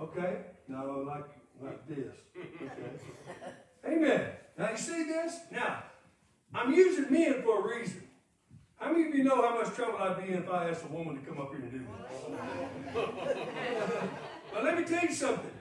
okay? 0.01 0.37
No, 0.67 1.03
like 1.07 1.25
like 1.61 1.87
this. 1.87 2.15
Okay. 2.37 3.93
Amen. 3.93 4.31
Now 4.57 4.71
you 4.71 4.77
see 4.77 5.03
this? 5.03 5.39
Now, 5.51 5.83
I'm 6.53 6.73
using 6.73 7.11
men 7.11 7.41
for 7.43 7.59
a 7.69 7.77
reason. 7.77 8.03
How 8.77 8.91
many 8.93 9.09
of 9.09 9.15
you 9.15 9.23
know 9.25 9.41
how 9.41 9.61
much 9.61 9.73
trouble 9.75 9.97
I'd 9.99 10.25
be 10.25 10.31
in 10.31 10.39
if 10.39 10.49
I 10.49 10.69
asked 10.69 10.85
a 10.85 10.87
woman 10.87 11.15
to 11.19 11.21
come 11.29 11.39
up 11.39 11.53
here 11.53 11.61
and 11.61 11.71
do 11.71 11.79
this? 11.79 11.87
but 14.53 14.63
let 14.63 14.77
me 14.77 14.85
tell 14.85 15.03
you 15.03 15.13
something. 15.13 15.51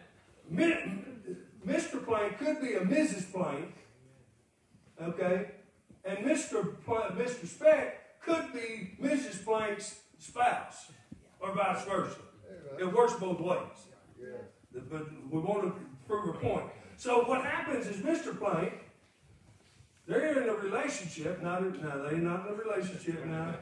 Mr. 1.68 2.04
Plank 2.04 2.38
could 2.38 2.60
be 2.60 2.74
a 2.74 2.80
Mrs. 2.80 3.32
Plank, 3.32 3.74
okay? 5.02 5.50
And 6.04 6.18
Mr. 6.18 6.76
Pl- 6.84 7.12
Mr. 7.16 7.46
Speck 7.46 8.20
could 8.22 8.52
be 8.52 8.96
Mrs. 9.02 9.44
Plank's 9.44 10.00
spouse, 10.18 10.90
or 11.40 11.52
vice 11.54 11.84
versa. 11.84 12.18
It 12.78 12.92
works 12.92 13.14
both 13.14 13.40
ways. 13.40 13.60
Yeah. 14.20 14.28
But 14.90 15.06
we 15.30 15.40
want 15.40 15.62
to 15.64 15.72
prove 16.06 16.34
a 16.34 16.38
point. 16.38 16.66
So 16.96 17.24
what 17.24 17.44
happens 17.44 17.86
is 17.86 17.96
Mr. 17.98 18.38
Plank, 18.38 18.72
they're 20.06 20.42
in 20.42 20.48
a 20.48 20.54
relationship, 20.54 21.42
not 21.42 21.62
a, 21.62 21.64
no, 21.64 22.08
they're 22.08 22.18
not 22.18 22.46
in 22.46 22.54
a 22.54 22.56
relationship 22.56 23.24
now. 23.26 23.54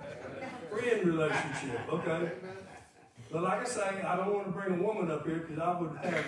Friend 0.71 1.07
relationship, 1.07 1.81
okay? 1.93 2.33
But 3.31 3.43
like 3.43 3.63
I 3.63 3.65
say, 3.65 4.03
I 4.03 4.17
don't 4.17 4.33
want 4.33 4.47
to 4.47 4.53
bring 4.53 4.79
a 4.79 4.83
woman 4.83 5.11
up 5.11 5.27
here 5.27 5.39
because 5.39 5.59
I 5.59 5.81
would 5.81 5.97
have 5.99 6.25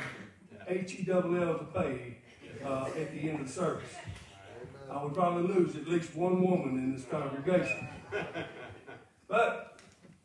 H 0.66 0.96
E 0.98 1.02
double 1.04 1.36
L 1.36 1.58
to 1.58 1.64
pay 1.64 2.18
uh, 2.64 2.86
at 2.86 3.12
the 3.12 3.30
end 3.30 3.40
of 3.40 3.46
the 3.46 3.52
service. 3.52 3.94
I 4.90 5.02
would 5.02 5.14
probably 5.14 5.54
lose 5.54 5.76
at 5.76 5.86
least 5.86 6.14
one 6.16 6.42
woman 6.42 6.78
in 6.78 6.96
this 6.96 7.04
congregation. 7.04 7.88
But 9.28 9.78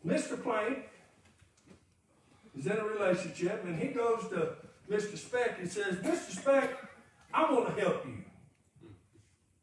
Mr. 0.05 0.41
Plank 0.41 0.89
is 2.57 2.65
in 2.65 2.77
a 2.77 2.83
relationship, 2.83 3.63
and 3.65 3.77
he 3.79 3.89
goes 3.89 4.27
to 4.29 4.55
Mr. 4.89 5.17
Speck 5.17 5.59
and 5.59 5.71
says, 5.71 5.95
Mr. 5.97 6.31
Speck, 6.31 6.69
I 7.33 7.51
want 7.51 7.75
to 7.75 7.81
help 7.81 8.05
you. 8.05 8.23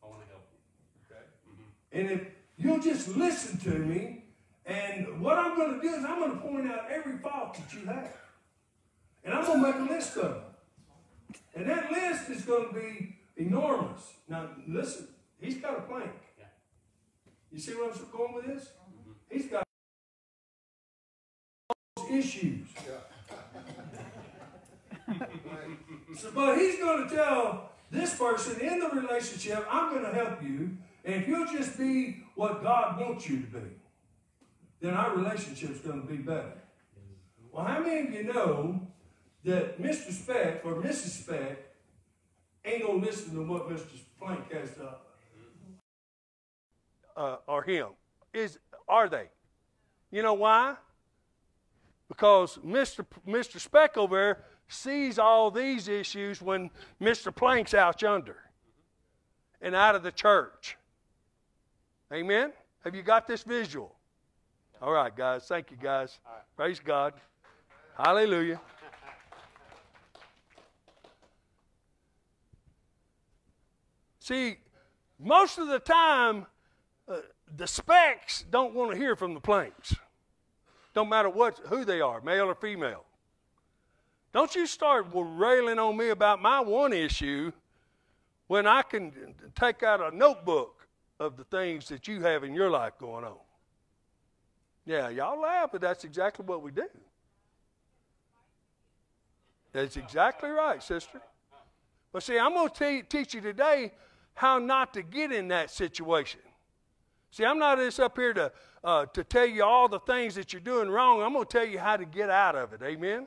I 0.02 0.06
want 0.06 0.22
to 0.22 0.28
help 0.28 0.48
you. 0.52 1.14
Okay. 1.14 1.24
Mm-hmm. 1.48 1.98
And 1.98 2.10
if 2.10 2.28
you'll 2.56 2.80
just 2.80 3.08
listen 3.08 3.58
to 3.58 3.78
me, 3.78 4.24
and 4.66 5.20
what 5.20 5.38
I'm 5.38 5.56
going 5.56 5.80
to 5.80 5.80
do 5.80 5.94
is 5.94 6.04
I'm 6.04 6.18
going 6.18 6.32
to 6.32 6.38
point 6.38 6.70
out 6.70 6.90
every 6.90 7.18
fault 7.18 7.54
that 7.54 7.72
you 7.74 7.86
have. 7.86 8.16
And 9.24 9.34
I'm 9.34 9.44
going 9.44 9.60
to 9.60 9.66
make 9.80 9.90
a 9.90 9.92
list 9.94 10.16
of 10.16 10.22
them. 10.22 10.42
And 11.54 11.68
that 11.68 11.90
list 11.90 12.30
is 12.30 12.42
going 12.42 12.68
to 12.68 12.74
be 12.74 13.16
enormous. 13.36 14.00
Now, 14.28 14.48
listen, 14.66 15.08
he's 15.40 15.56
got 15.56 15.78
a 15.78 15.80
plank. 15.82 16.10
Yeah. 16.38 16.44
You 17.52 17.58
see 17.58 17.74
where 17.74 17.90
I'm 17.90 17.98
going 18.12 18.34
with 18.34 18.46
this? 18.46 18.64
Mm-hmm. 18.64 19.12
He's 19.28 19.46
got 19.46 19.66
issues. 22.10 22.68
So, 26.16 26.30
but 26.32 26.58
he's 26.58 26.78
going 26.78 27.08
to 27.08 27.14
tell 27.14 27.70
this 27.90 28.16
person 28.16 28.60
in 28.60 28.78
the 28.78 28.88
relationship, 28.88 29.66
I'm 29.70 29.90
going 29.90 30.04
to 30.04 30.12
help 30.12 30.42
you, 30.42 30.76
and 31.04 31.14
if 31.14 31.28
you'll 31.28 31.46
just 31.46 31.78
be 31.78 32.24
what 32.34 32.62
God 32.62 33.00
wants 33.00 33.28
you 33.28 33.40
to 33.40 33.46
be, 33.46 33.70
then 34.80 34.94
our 34.94 35.16
relationship's 35.16 35.80
going 35.80 36.00
to 36.00 36.06
be 36.06 36.16
better. 36.16 36.52
Well, 37.52 37.64
how 37.64 37.80
many 37.80 38.08
of 38.08 38.14
you 38.14 38.24
know 38.24 38.80
that 39.44 39.80
Mr. 39.80 40.12
Speck 40.12 40.64
or 40.64 40.74
Mrs. 40.74 41.22
Speck 41.22 41.58
ain't 42.64 42.82
going 42.82 43.00
to 43.00 43.06
listen 43.06 43.34
to 43.34 43.42
what 43.42 43.68
Mr. 43.68 43.98
Plank 44.20 44.52
has 44.52 44.74
to 44.74 44.94
uh, 47.16 47.36
or 47.46 47.62
him? 47.62 47.88
Is 48.32 48.58
are 48.88 49.08
they? 49.08 49.30
You 50.10 50.22
know 50.22 50.34
why? 50.34 50.76
Because 52.10 52.58
Mr. 52.58 53.06
P- 53.08 53.30
Mr. 53.30 53.60
Speck 53.60 53.96
over 53.96 54.16
there 54.16 54.44
sees 54.66 55.16
all 55.16 55.48
these 55.48 55.86
issues 55.86 56.42
when 56.42 56.68
Mr. 57.00 57.34
Plank's 57.34 57.72
out 57.72 58.02
yonder 58.02 58.36
and 59.62 59.76
out 59.76 59.94
of 59.94 60.02
the 60.02 60.10
church. 60.10 60.76
Amen? 62.12 62.52
Have 62.82 62.96
you 62.96 63.02
got 63.02 63.28
this 63.28 63.44
visual? 63.44 63.94
All 64.82 64.92
right, 64.92 65.14
guys. 65.14 65.46
Thank 65.46 65.70
you, 65.70 65.76
guys. 65.80 66.18
Praise 66.56 66.80
God. 66.80 67.14
Hallelujah. 67.96 68.60
See, 74.18 74.56
most 75.16 75.58
of 75.58 75.68
the 75.68 75.78
time, 75.78 76.46
uh, 77.06 77.18
the 77.56 77.68
specks 77.68 78.44
don't 78.50 78.74
want 78.74 78.90
to 78.90 78.96
hear 78.96 79.14
from 79.14 79.34
the 79.34 79.40
planks. 79.40 79.94
Don't 80.94 81.08
matter 81.08 81.30
what, 81.30 81.58
who 81.66 81.84
they 81.84 82.00
are, 82.00 82.20
male 82.20 82.46
or 82.46 82.54
female. 82.54 83.04
Don't 84.32 84.54
you 84.54 84.66
start 84.66 85.06
railing 85.12 85.78
on 85.78 85.96
me 85.96 86.10
about 86.10 86.40
my 86.40 86.60
one 86.60 86.92
issue 86.92 87.52
when 88.46 88.66
I 88.66 88.82
can 88.82 89.34
take 89.54 89.82
out 89.82 90.00
a 90.00 90.16
notebook 90.16 90.86
of 91.18 91.36
the 91.36 91.44
things 91.44 91.88
that 91.88 92.08
you 92.08 92.20
have 92.22 92.44
in 92.44 92.54
your 92.54 92.70
life 92.70 92.94
going 92.98 93.24
on. 93.24 93.36
Yeah, 94.86 95.08
y'all 95.10 95.40
laugh, 95.40 95.70
but 95.72 95.80
that's 95.80 96.04
exactly 96.04 96.44
what 96.44 96.62
we 96.62 96.70
do. 96.70 96.88
That's 99.72 99.96
exactly 99.96 100.50
right, 100.50 100.82
sister. 100.82 101.20
But 102.12 102.22
see, 102.22 102.38
I'm 102.38 102.54
going 102.54 102.70
to 102.70 103.02
teach 103.02 103.34
you 103.34 103.40
today 103.40 103.92
how 104.34 104.58
not 104.58 104.94
to 104.94 105.02
get 105.02 105.30
in 105.30 105.48
that 105.48 105.70
situation. 105.70 106.40
See, 107.30 107.44
I'm 107.44 107.58
not 107.58 107.78
just 107.78 108.00
up 108.00 108.16
here 108.16 108.32
to, 108.34 108.52
uh, 108.82 109.06
to 109.06 109.22
tell 109.22 109.46
you 109.46 109.62
all 109.62 109.88
the 109.88 110.00
things 110.00 110.34
that 110.34 110.52
you're 110.52 110.60
doing 110.60 110.88
wrong. 110.88 111.22
I'm 111.22 111.32
going 111.32 111.44
to 111.44 111.50
tell 111.58 111.66
you 111.66 111.78
how 111.78 111.96
to 111.96 112.04
get 112.04 112.28
out 112.30 112.56
of 112.56 112.72
it. 112.72 112.82
Amen? 112.82 113.26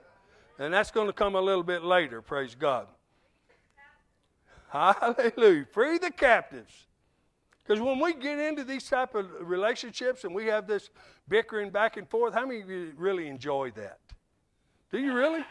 And 0.60 0.74
that's 0.74 0.92
going 0.92 1.08
to 1.08 1.14
come 1.14 1.36
a 1.36 1.42
little 1.42 1.64
bit 1.64 1.84
later, 1.84 2.22
praise 2.22 2.56
God. 2.56 2.88
Hallelujah. 4.70 5.66
Free 5.72 5.98
the 6.00 6.12
captives. 6.12 6.88
Because 7.64 7.80
when 7.80 8.00
we 8.00 8.14
get 8.14 8.40
into 8.40 8.64
these 8.64 8.90
type 8.90 9.16
of 9.16 9.28
relationships 9.40 10.26
and 10.26 10.36
we 10.36 10.48
have 10.48 10.68
this 10.68 10.90
bickering 11.30 11.70
back 11.70 11.96
and 11.96 12.10
forth, 12.10 12.34
how 12.34 12.46
many 12.46 12.62
of 12.62 12.70
you 12.70 12.92
really 12.98 13.28
enjoy 13.28 13.72
that? 13.72 14.00
Do 14.92 15.00
you 15.00 15.14
really? 15.14 15.46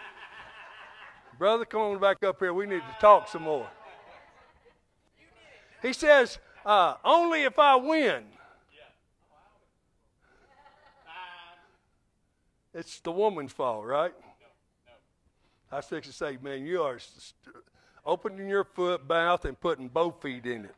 Brother, 1.38 1.64
come 1.64 1.80
on 1.80 2.00
back 2.00 2.22
up 2.22 2.38
here. 2.38 2.52
We 2.52 2.66
need 2.66 2.82
to 2.82 2.96
talk 3.00 3.28
some 3.28 3.42
more. 3.42 3.66
He 5.80 5.92
says, 5.92 6.38
uh, 6.66 6.96
only 7.04 7.44
if 7.44 7.58
I 7.58 7.76
win. 7.76 8.24
It's 12.74 13.00
the 13.00 13.12
woman's 13.12 13.52
fault, 13.52 13.84
right? 13.84 14.12
I 15.70 15.76
was 15.76 15.86
fixing 15.86 16.12
to 16.12 16.16
say, 16.16 16.38
man, 16.42 16.66
you 16.66 16.82
are 16.82 16.98
st- 16.98 17.56
opening 18.04 18.48
your 18.48 18.64
foot 18.64 19.06
mouth 19.08 19.44
and 19.44 19.58
putting 19.58 19.88
both 19.88 20.20
feet 20.20 20.46
in 20.46 20.64
it. 20.64 20.74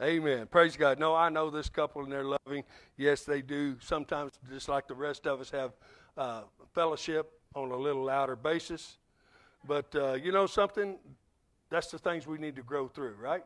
Amen. 0.00 0.46
Praise 0.46 0.76
God. 0.76 0.98
No, 0.98 1.14
I 1.14 1.30
know 1.30 1.48
this 1.48 1.70
couple 1.70 2.02
and 2.02 2.12
they're 2.12 2.24
loving. 2.24 2.64
Yes, 2.98 3.22
they 3.22 3.40
do. 3.40 3.76
Sometimes, 3.80 4.32
just 4.50 4.68
like 4.68 4.86
the 4.86 4.94
rest 4.94 5.26
of 5.26 5.40
us, 5.40 5.50
have 5.50 5.72
uh, 6.18 6.42
fellowship 6.74 7.32
on 7.54 7.70
a 7.70 7.76
little 7.76 8.04
louder 8.04 8.36
basis. 8.36 8.98
But 9.66 9.94
uh, 9.94 10.12
you 10.14 10.32
know 10.32 10.46
something? 10.46 10.96
That's 11.70 11.90
the 11.90 11.98
things 11.98 12.26
we 12.26 12.38
need 12.38 12.56
to 12.56 12.62
grow 12.62 12.88
through, 12.88 13.14
right? 13.20 13.44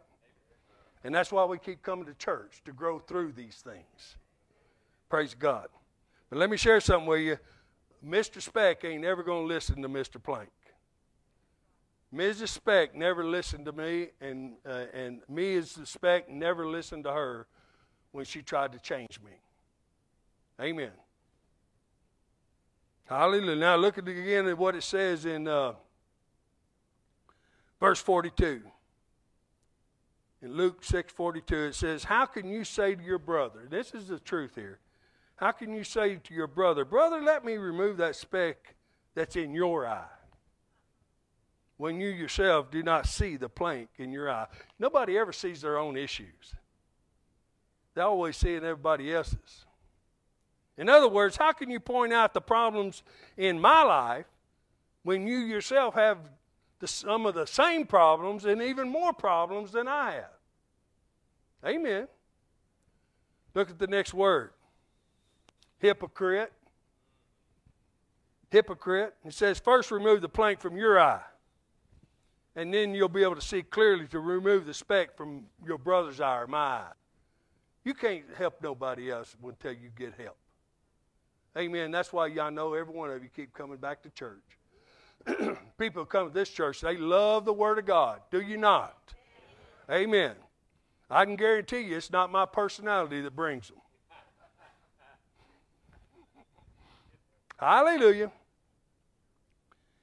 And 1.05 1.15
that's 1.15 1.33
why 1.33 1.45
we 1.45 1.59
keep 1.59 1.83
coming 1.83 2.05
to 2.07 2.15
church, 2.15 2.63
to 2.65 2.73
grow 2.73 2.99
through 2.99 3.33
these 3.33 3.63
things. 3.65 4.17
Praise 5.09 5.35
God. 5.35 5.69
But 6.29 6.39
let 6.39 6.51
me 6.51 6.57
share 6.57 6.81
something 6.81 7.09
with 7.09 7.21
you. 7.21 7.39
Mr. 8.07 8.41
Speck 8.41 8.85
ain't 8.85 9.05
ever 9.05 9.23
going 9.23 9.47
to 9.47 9.55
listen 9.55 9.83
to 9.83 9.89
Mr. 9.89 10.23
Plank. 10.23 10.51
Mrs. 12.15 12.49
Speck 12.49 12.95
never 12.95 13.25
listened 13.25 13.67
to 13.67 13.73
me, 13.73 14.09
and, 14.21 14.55
uh, 14.67 14.87
and 14.93 15.21
me 15.29 15.57
as 15.57 15.75
the 15.75 15.87
Speck 15.87 16.29
never 16.29 16.67
listened 16.67 17.05
to 17.05 17.13
her 17.13 17.47
when 18.13 18.25
she 18.25 18.43
tried 18.43 18.73
to 18.73 18.79
change 18.81 19.21
me. 19.25 19.33
Amen. 20.61 20.91
Hallelujah. 23.05 23.57
Now 23.57 23.77
look 23.77 23.99
at 23.99 24.07
again 24.07 24.47
at 24.47 24.57
what 24.57 24.75
it 24.75 24.83
says 24.83 25.25
in 25.25 25.49
uh, 25.49 25.73
verse 27.81 28.01
42. 28.01 28.63
In 30.43 30.55
Luke 30.55 30.83
6:42 30.83 31.69
it 31.69 31.75
says, 31.75 32.05
"How 32.05 32.25
can 32.25 32.49
you 32.49 32.65
say 32.65 32.95
to 32.95 33.03
your 33.03 33.19
brother, 33.19 33.67
this 33.69 33.95
is 33.95 34.09
the 34.09 34.21
truth 34.21 34.55
here. 34.55 34.79
How 35.41 35.53
can 35.53 35.73
you 35.73 35.85
say 35.85 36.17
to 36.17 36.35
your 36.35 36.47
brother, 36.47 36.85
brother, 36.85 37.23
let 37.23 37.47
me 37.47 37.57
remove 37.57 37.97
that 37.97 38.15
speck 38.15 38.75
that's 39.15 39.37
in 39.37 39.55
your 39.55 39.87
eye?" 39.87 40.05
When 41.79 41.99
you 41.99 42.11
yourself 42.11 42.71
do 42.71 42.83
not 42.83 43.07
see 43.07 43.39
the 43.39 43.49
plank 43.49 43.89
in 43.97 44.13
your 44.13 44.31
eye. 44.31 44.49
Nobody 44.79 45.17
ever 45.17 45.33
sees 45.33 45.63
their 45.63 45.79
own 45.79 45.97
issues. 45.97 46.55
They 47.95 48.03
always 48.03 48.37
see 48.37 48.55
in 48.55 48.65
everybody 48.65 49.15
else's. 49.15 49.65
In 50.77 50.91
other 50.91 51.09
words, 51.09 51.39
how 51.39 51.53
can 51.53 51.71
you 51.71 51.81
point 51.81 52.13
out 52.13 52.35
the 52.35 52.43
problems 52.43 53.03
in 53.39 53.59
my 53.59 53.83
life 53.83 54.27
when 55.05 55.27
you 55.27 55.39
yourself 55.39 55.95
have 55.95 56.19
the, 56.81 56.87
some 56.87 57.25
of 57.25 57.35
the 57.35 57.47
same 57.47 57.87
problems 57.87 58.45
and 58.45 58.61
even 58.61 58.91
more 58.91 59.15
problems 59.15 59.73
than 59.73 59.89
I 59.89 60.13
have? 60.13 60.39
Amen. 61.65 62.09
Look 63.55 63.71
at 63.71 63.79
the 63.79 63.87
next 63.87 64.13
word 64.13 64.53
hypocrite. 65.81 66.53
Hypocrite. 68.51 69.15
It 69.25 69.35
says, 69.35 69.59
first 69.59 69.91
remove 69.91 70.21
the 70.21 70.29
plank 70.29 70.61
from 70.61 70.77
your 70.77 71.01
eye, 71.01 71.23
and 72.57 72.73
then 72.73 72.95
you'll 72.95 73.09
be 73.09 73.23
able 73.23 73.37
to 73.37 73.41
see 73.41 73.63
clearly 73.63 74.07
to 74.09 74.21
remove 74.21 74.67
the 74.67 74.75
speck 74.75 75.17
from 75.17 75.45
your 75.65 75.79
brother's 75.79 76.21
eye 76.21 76.39
or 76.39 76.47
my 76.47 76.59
eye. 76.59 76.93
You 77.85 77.95
can't 77.95 78.25
help 78.37 78.63
nobody 78.63 79.11
else 79.11 79.35
until 79.43 79.73
you 79.73 79.91
get 79.97 80.15
help. 80.19 80.37
Amen. 81.57 81.91
That's 81.91 82.13
why 82.13 82.29
y'all 82.29 82.51
know 82.51 82.75
every 82.75 82.95
one 82.95 83.11
of 83.11 83.23
you 83.23 83.29
keep 83.35 83.53
coming 83.53 83.79
back 83.79 84.03
to 84.03 84.11
church. 84.11 84.39
People 85.79 86.05
come 86.05 86.29
to 86.29 86.35
this 86.35 86.49
church, 86.49 86.81
they 86.81 86.97
love 86.97 87.45
the 87.45 87.53
Word 87.53 87.79
of 87.79 87.87
God. 87.87 88.21
Do 88.31 88.41
you 88.41 88.57
not? 88.57 89.15
Amen. 89.91 90.35
I 91.11 91.25
can 91.25 91.37
guarantee 91.37 91.81
you 91.81 91.97
it's 91.97 92.13
not 92.13 92.31
my 92.31 92.47
personality 92.47 93.21
that 93.23 93.35
brings 93.35 93.69
them. 93.69 93.79
Hallelujah. 97.61 98.33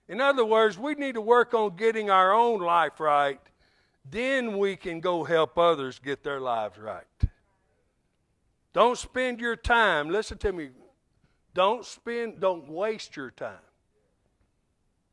In 0.07 0.21
other 0.21 0.45
words, 0.45 0.77
we 0.77 0.93
need 0.93 1.15
to 1.15 1.21
work 1.21 1.55
on 1.55 1.75
getting 1.75 2.11
our 2.11 2.31
own 2.31 2.61
life 2.61 2.99
right. 2.99 3.39
Then 4.09 4.59
we 4.59 4.75
can 4.75 4.99
go 4.99 5.23
help 5.23 5.57
others 5.57 5.99
get 5.99 6.23
their 6.23 6.39
lives 6.39 6.77
right. 6.77 7.03
Don't 8.73 8.95
spend 8.95 9.39
your 9.39 9.55
time, 9.55 10.09
listen 10.09 10.37
to 10.37 10.53
me, 10.53 10.69
don't 11.55 11.83
spend, 11.83 12.39
don't 12.39 12.69
waste 12.69 13.15
your 13.15 13.31
time. 13.31 13.57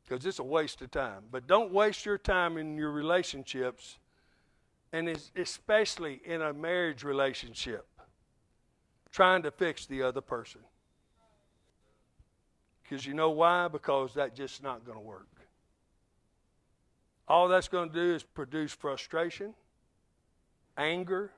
Because 0.03 0.23
it's 0.23 0.37
a 0.37 0.43
waste 0.43 0.83
of 0.83 0.91
time. 0.91 1.23
But 1.31 1.47
don't 1.47 1.73
waste 1.73 2.05
your 2.05 2.19
time 2.19 2.57
in 2.59 2.77
your 2.77 2.91
relationships, 2.91 3.97
and 4.93 5.17
especially 5.35 6.21
in 6.23 6.43
a 6.43 6.53
marriage 6.53 7.03
relationship, 7.03 7.87
trying 9.11 9.41
to 9.41 9.49
fix 9.49 9.87
the 9.87 10.03
other 10.03 10.21
person. 10.21 10.61
Because 12.87 13.05
you 13.05 13.13
know 13.13 13.31
why? 13.31 13.67
Because 13.67 14.13
that's 14.13 14.37
just 14.37 14.61
not 14.61 14.85
going 14.85 14.97
to 14.97 15.03
work. 15.03 15.27
All 17.27 17.47
that's 17.47 17.67
going 17.67 17.89
to 17.89 17.95
do 17.95 18.13
is 18.13 18.23
produce 18.23 18.71
frustration, 18.71 19.55
anger, 20.77 21.31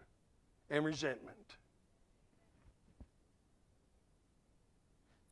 and 0.70 0.84
resentment. 0.84 1.38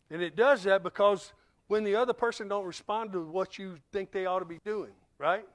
And 0.10 0.21
it 0.21 0.36
does 0.36 0.63
that 0.63 0.84
because 0.84 1.34
when 1.67 1.84
the 1.84 1.95
other 1.95 2.13
person 2.13 2.47
don't 2.47 2.65
respond 2.65 3.12
to 3.13 3.25
what 3.25 3.58
you 3.58 3.78
think 3.91 4.12
they 4.12 4.25
ought 4.25 4.39
to 4.39 4.45
be 4.45 4.60
doing, 4.63 4.91
right? 5.17 5.45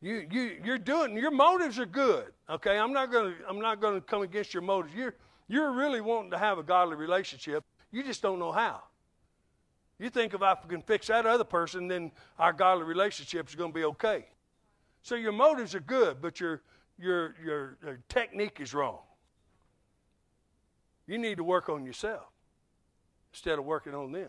You 0.00 0.26
you 0.30 0.58
you're 0.64 0.78
doing 0.78 1.16
your 1.16 1.32
motives 1.32 1.78
are 1.78 1.86
good. 1.86 2.32
Okay, 2.48 2.78
I'm 2.78 2.92
not 2.92 3.10
gonna 3.10 3.34
I'm 3.48 3.60
not 3.60 3.80
gonna 3.80 4.00
come 4.00 4.22
against 4.22 4.54
your 4.54 4.62
motives. 4.62 4.94
You're 4.94 5.14
you're 5.48 5.72
really 5.72 6.00
wanting 6.00 6.30
to 6.30 6.38
have 6.38 6.58
a 6.58 6.62
godly 6.62 6.94
relationship. 6.94 7.64
You 7.90 8.04
just 8.04 8.22
don't 8.22 8.38
know 8.38 8.52
how. 8.52 8.82
You 9.98 10.10
think 10.10 10.32
if 10.32 10.42
I 10.42 10.54
can 10.54 10.82
fix 10.82 11.08
that 11.08 11.26
other 11.26 11.44
person, 11.44 11.88
then 11.88 12.12
our 12.38 12.52
godly 12.52 12.84
relationship 12.84 13.48
is 13.48 13.54
going 13.54 13.72
to 13.72 13.74
be 13.74 13.84
okay. 13.84 14.26
So 15.02 15.14
your 15.14 15.32
motives 15.32 15.74
are 15.74 15.80
good, 15.80 16.20
but 16.20 16.40
your 16.40 16.62
your 16.98 17.34
your, 17.44 17.78
your 17.82 18.00
technique 18.08 18.58
is 18.60 18.74
wrong. 18.74 18.98
You 21.06 21.18
need 21.18 21.38
to 21.38 21.44
work 21.44 21.68
on 21.68 21.84
yourself 21.84 22.26
instead 23.32 23.58
of 23.58 23.64
working 23.64 23.94
on 23.94 24.12
them. 24.12 24.28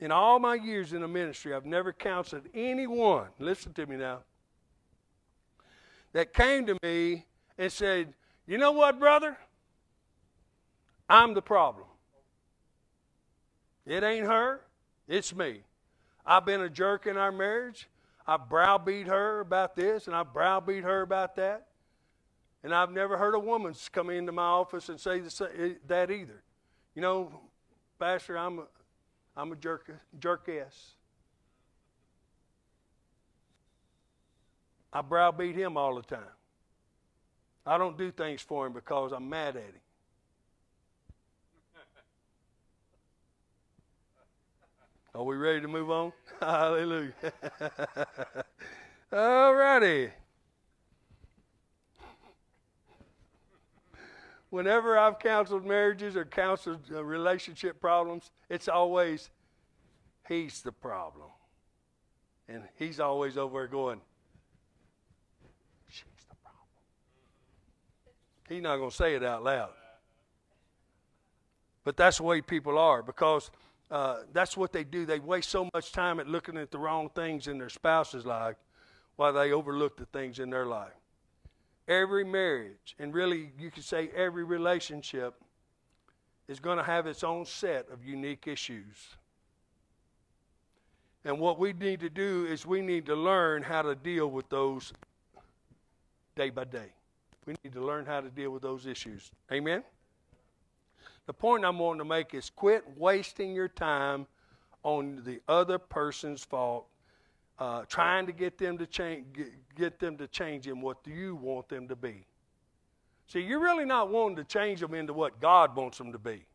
In 0.00 0.12
all 0.12 0.38
my 0.38 0.54
years 0.54 0.92
in 0.92 1.00
the 1.00 1.08
ministry, 1.08 1.54
I've 1.54 1.66
never 1.66 1.92
counseled 1.92 2.42
anyone, 2.54 3.28
listen 3.38 3.72
to 3.74 3.86
me 3.86 3.96
now, 3.96 4.20
that 6.12 6.32
came 6.32 6.66
to 6.66 6.76
me 6.82 7.24
and 7.56 7.72
said, 7.72 8.14
You 8.46 8.58
know 8.58 8.72
what, 8.72 9.00
brother? 9.00 9.36
I'm 11.08 11.34
the 11.34 11.42
problem. 11.42 11.86
It 13.88 14.04
ain't 14.04 14.26
her, 14.26 14.60
it's 15.08 15.34
me. 15.34 15.62
I've 16.26 16.44
been 16.44 16.60
a 16.60 16.68
jerk 16.68 17.06
in 17.06 17.16
our 17.16 17.32
marriage. 17.32 17.88
I 18.26 18.36
browbeat 18.36 19.06
her 19.06 19.40
about 19.40 19.74
this 19.74 20.06
and 20.06 20.14
I 20.14 20.24
browbeat 20.24 20.84
her 20.84 21.00
about 21.00 21.36
that. 21.36 21.68
And 22.62 22.74
I've 22.74 22.90
never 22.90 23.16
heard 23.16 23.34
a 23.34 23.38
woman 23.38 23.74
come 23.90 24.10
into 24.10 24.30
my 24.30 24.42
office 24.42 24.90
and 24.90 25.00
say 25.00 25.22
eh, 25.58 25.70
that 25.86 26.10
either. 26.10 26.42
You 26.94 27.00
know, 27.00 27.40
Pastor, 27.98 28.36
I'm 28.36 28.58
a, 28.58 28.64
I'm 29.34 29.52
a 29.52 29.56
jerk, 29.56 29.90
jerkess. 30.18 30.96
I 34.92 35.00
browbeat 35.00 35.56
him 35.56 35.78
all 35.78 35.94
the 35.94 36.02
time. 36.02 36.20
I 37.64 37.78
don't 37.78 37.96
do 37.96 38.10
things 38.10 38.42
for 38.42 38.66
him 38.66 38.74
because 38.74 39.12
I'm 39.12 39.30
mad 39.30 39.56
at 39.56 39.62
him. 39.62 39.80
Are 45.18 45.24
we 45.24 45.36
ready 45.36 45.60
to 45.60 45.68
move 45.68 45.90
on? 45.90 46.12
Hallelujah. 46.40 47.12
All 49.12 49.52
righty. 49.52 50.10
whenever 54.50 54.98
I've 54.98 55.18
counseled 55.18 55.66
marriages 55.66 56.16
or 56.16 56.24
counseled 56.24 56.80
uh, 56.92 57.04
relationship 57.04 57.80
problems, 57.80 58.30
it's 58.48 58.68
always 58.68 59.30
he's 60.28 60.62
the 60.62 60.72
problem. 60.72 61.28
And 62.48 62.62
he's 62.76 62.98
always 62.98 63.36
over 63.36 63.58
there 63.58 63.66
going, 63.66 64.00
she's 65.88 66.04
the 66.28 66.36
problem. 66.36 66.68
He's 68.48 68.62
not 68.62 68.76
going 68.76 68.90
to 68.90 68.96
say 68.96 69.14
it 69.16 69.22
out 69.22 69.44
loud. 69.44 69.70
But 71.84 71.96
that's 71.96 72.18
the 72.18 72.22
way 72.22 72.40
people 72.40 72.78
are 72.78 73.02
because 73.02 73.50
uh, 73.90 74.18
that's 74.32 74.56
what 74.56 74.72
they 74.72 74.84
do. 74.84 75.06
They 75.06 75.18
waste 75.18 75.48
so 75.48 75.68
much 75.74 75.92
time 75.92 76.20
at 76.20 76.28
looking 76.28 76.56
at 76.56 76.70
the 76.70 76.78
wrong 76.78 77.08
things 77.14 77.46
in 77.46 77.58
their 77.58 77.68
spouse's 77.68 78.26
life 78.26 78.56
while 79.16 79.32
they 79.32 79.52
overlook 79.52 79.96
the 79.96 80.06
things 80.06 80.38
in 80.38 80.50
their 80.50 80.66
life 80.66 80.92
every 81.88 82.24
marriage, 82.24 82.94
and 82.98 83.14
really 83.14 83.50
you 83.58 83.70
could 83.70 83.84
say 83.84 84.10
every 84.14 84.44
relationship, 84.44 85.34
is 86.46 86.60
going 86.60 86.78
to 86.78 86.84
have 86.84 87.06
its 87.06 87.24
own 87.24 87.44
set 87.44 87.88
of 87.90 88.04
unique 88.04 88.46
issues. 88.46 89.16
And 91.24 91.38
what 91.38 91.58
we 91.58 91.72
need 91.72 92.00
to 92.00 92.08
do 92.08 92.46
is 92.48 92.64
we 92.64 92.80
need 92.80 93.06
to 93.06 93.14
learn 93.14 93.62
how 93.62 93.82
to 93.82 93.94
deal 93.94 94.30
with 94.30 94.48
those 94.48 94.92
day 96.36 96.48
by 96.48 96.64
day. 96.64 96.92
We 97.44 97.54
need 97.64 97.72
to 97.74 97.84
learn 97.84 98.06
how 98.06 98.20
to 98.20 98.30
deal 98.30 98.50
with 98.50 98.62
those 98.62 98.86
issues. 98.86 99.30
Amen? 99.52 99.82
The 101.28 101.34
point 101.34 101.62
I'm 101.62 101.78
wanting 101.78 101.98
to 101.98 102.06
make 102.06 102.32
is 102.32 102.48
quit 102.48 102.84
wasting 102.96 103.52
your 103.52 103.68
time 103.68 104.26
on 104.82 105.20
the 105.26 105.42
other 105.46 105.76
person's 105.76 106.42
fault 106.42 106.86
uh, 107.58 107.82
trying 107.86 108.24
to 108.24 108.32
get 108.32 108.56
them 108.56 108.78
to 108.78 108.86
change, 108.86 109.26
get, 109.34 109.48
get 109.76 109.98
them 109.98 110.16
to 110.16 110.26
change 110.26 110.66
in 110.66 110.80
what 110.80 110.96
you 111.06 111.34
want 111.36 111.68
them 111.68 111.86
to 111.88 111.94
be. 111.94 112.24
See, 113.26 113.40
you're 113.40 113.60
really 113.60 113.84
not 113.84 114.08
wanting 114.08 114.36
to 114.36 114.44
change 114.44 114.80
them 114.80 114.94
into 114.94 115.12
what 115.12 115.38
God 115.38 115.76
wants 115.76 115.98
them 115.98 116.12
to 116.12 116.18
be, 116.18 116.46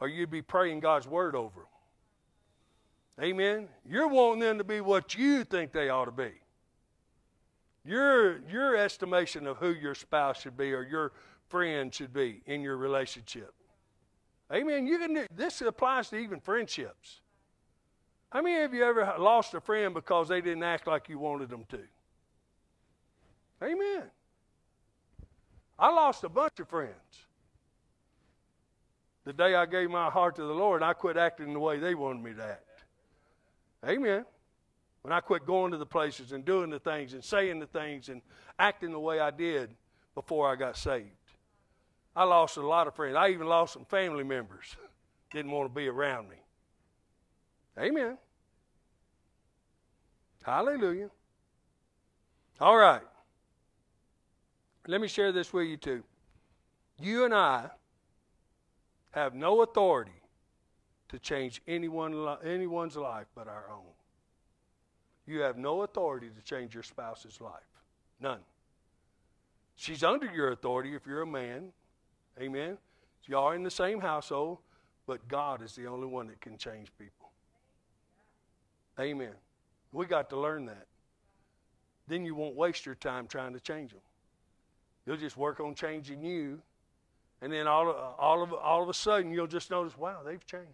or 0.00 0.08
you'd 0.08 0.30
be 0.30 0.40
praying 0.40 0.80
God's 0.80 1.06
word 1.06 1.34
over 1.34 1.60
them. 1.60 3.22
Amen. 3.22 3.68
You're 3.84 4.08
wanting 4.08 4.40
them 4.40 4.56
to 4.56 4.64
be 4.64 4.80
what 4.80 5.14
you 5.14 5.44
think 5.44 5.72
they 5.72 5.90
ought 5.90 6.06
to 6.06 6.10
be. 6.10 6.32
Your 7.84 8.38
your 8.48 8.76
estimation 8.78 9.46
of 9.46 9.58
who 9.58 9.74
your 9.74 9.94
spouse 9.94 10.40
should 10.40 10.56
be 10.56 10.72
or 10.72 10.82
your 10.82 11.12
friend 11.48 11.94
should 11.94 12.12
be 12.12 12.42
in 12.46 12.62
your 12.62 12.76
relationship. 12.76 13.52
Amen. 14.52 14.86
You 14.86 14.98
can. 14.98 15.14
do, 15.14 15.26
This 15.34 15.60
applies 15.62 16.08
to 16.10 16.16
even 16.16 16.40
friendships. 16.40 17.20
How 18.30 18.42
many 18.42 18.62
of 18.64 18.74
you 18.74 18.84
ever 18.84 19.14
lost 19.18 19.54
a 19.54 19.60
friend 19.60 19.94
because 19.94 20.28
they 20.28 20.40
didn't 20.40 20.62
act 20.62 20.86
like 20.86 21.08
you 21.08 21.18
wanted 21.18 21.48
them 21.48 21.64
to? 21.70 21.80
Amen. 23.62 24.02
I 25.78 25.90
lost 25.90 26.24
a 26.24 26.28
bunch 26.28 26.58
of 26.60 26.68
friends. 26.68 26.92
The 29.24 29.32
day 29.32 29.54
I 29.54 29.66
gave 29.66 29.90
my 29.90 30.08
heart 30.08 30.36
to 30.36 30.42
the 30.42 30.54
Lord, 30.54 30.82
I 30.82 30.92
quit 30.92 31.16
acting 31.16 31.52
the 31.52 31.58
way 31.58 31.78
they 31.78 31.94
wanted 31.94 32.22
me 32.22 32.32
to 32.34 32.44
act. 32.44 32.84
Amen. 33.86 34.24
When 35.02 35.12
I 35.12 35.20
quit 35.20 35.46
going 35.46 35.72
to 35.72 35.78
the 35.78 35.86
places 35.86 36.32
and 36.32 36.44
doing 36.44 36.70
the 36.70 36.78
things 36.78 37.12
and 37.12 37.24
saying 37.24 37.58
the 37.60 37.66
things 37.66 38.08
and 38.08 38.22
acting 38.58 38.92
the 38.92 39.00
way 39.00 39.20
I 39.20 39.30
did 39.30 39.70
before 40.14 40.50
I 40.50 40.56
got 40.56 40.76
saved. 40.76 41.10
I 42.16 42.24
lost 42.24 42.56
a 42.56 42.66
lot 42.66 42.86
of 42.86 42.94
friends. 42.94 43.14
I 43.14 43.28
even 43.28 43.46
lost 43.46 43.74
some 43.74 43.84
family 43.84 44.24
members. 44.24 44.74
Didn't 45.30 45.52
want 45.52 45.70
to 45.70 45.74
be 45.74 45.86
around 45.86 46.30
me. 46.30 46.36
Amen. 47.78 48.16
Hallelujah. 50.42 51.10
All 52.58 52.76
right. 52.76 53.02
Let 54.86 55.00
me 55.02 55.08
share 55.08 55.30
this 55.30 55.52
with 55.52 55.66
you 55.66 55.76
too. 55.76 56.02
You 56.98 57.26
and 57.26 57.34
I 57.34 57.68
have 59.10 59.34
no 59.34 59.62
authority 59.62 60.22
to 61.08 61.18
change 61.18 61.60
anyone, 61.68 62.36
anyone's 62.42 62.96
life 62.96 63.26
but 63.34 63.46
our 63.46 63.66
own. 63.70 63.92
You 65.26 65.40
have 65.40 65.58
no 65.58 65.82
authority 65.82 66.30
to 66.34 66.42
change 66.42 66.72
your 66.72 66.82
spouse's 66.82 67.40
life. 67.40 67.52
None. 68.20 68.40
She's 69.74 70.02
under 70.02 70.32
your 70.32 70.52
authority 70.52 70.94
if 70.94 71.06
you're 71.06 71.22
a 71.22 71.26
man. 71.26 71.72
Amen. 72.40 72.78
You 73.26 73.38
are 73.38 73.54
in 73.54 73.62
the 73.62 73.70
same 73.70 74.00
household, 74.00 74.58
but 75.06 75.26
God 75.28 75.62
is 75.62 75.74
the 75.74 75.86
only 75.86 76.06
one 76.06 76.28
that 76.28 76.40
can 76.40 76.56
change 76.56 76.92
people. 76.98 77.30
Amen. 79.00 79.32
We 79.92 80.06
got 80.06 80.30
to 80.30 80.38
learn 80.38 80.66
that. 80.66 80.86
Then 82.08 82.24
you 82.24 82.34
won't 82.34 82.54
waste 82.54 82.86
your 82.86 82.94
time 82.94 83.26
trying 83.26 83.52
to 83.54 83.60
change 83.60 83.90
them. 83.90 84.00
You'll 85.06 85.16
just 85.16 85.36
work 85.36 85.60
on 85.60 85.74
changing 85.74 86.22
you, 86.22 86.60
and 87.40 87.52
then 87.52 87.66
all 87.66 87.88
all 88.18 88.42
of, 88.42 88.52
all 88.52 88.82
of 88.82 88.88
a 88.88 88.94
sudden 88.94 89.32
you'll 89.32 89.46
just 89.46 89.70
notice, 89.70 89.96
wow, 89.96 90.20
they've 90.24 90.44
changed. 90.46 90.66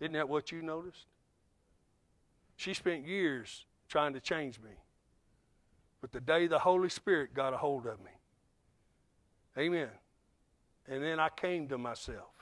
Isn't 0.00 0.12
that 0.12 0.28
what 0.28 0.52
you 0.52 0.62
noticed? 0.62 1.06
She 2.56 2.74
spent 2.74 3.06
years 3.06 3.64
trying 3.88 4.12
to 4.14 4.20
change 4.20 4.60
me. 4.60 4.70
But 6.00 6.12
the 6.12 6.20
day 6.20 6.46
the 6.46 6.58
Holy 6.58 6.88
Spirit 6.88 7.34
got 7.34 7.52
a 7.52 7.56
hold 7.56 7.86
of 7.86 7.98
me, 8.00 8.12
amen. 9.58 9.88
And 10.90 11.02
then 11.02 11.20
I 11.20 11.28
came 11.28 11.68
to 11.68 11.78
myself. 11.78 12.34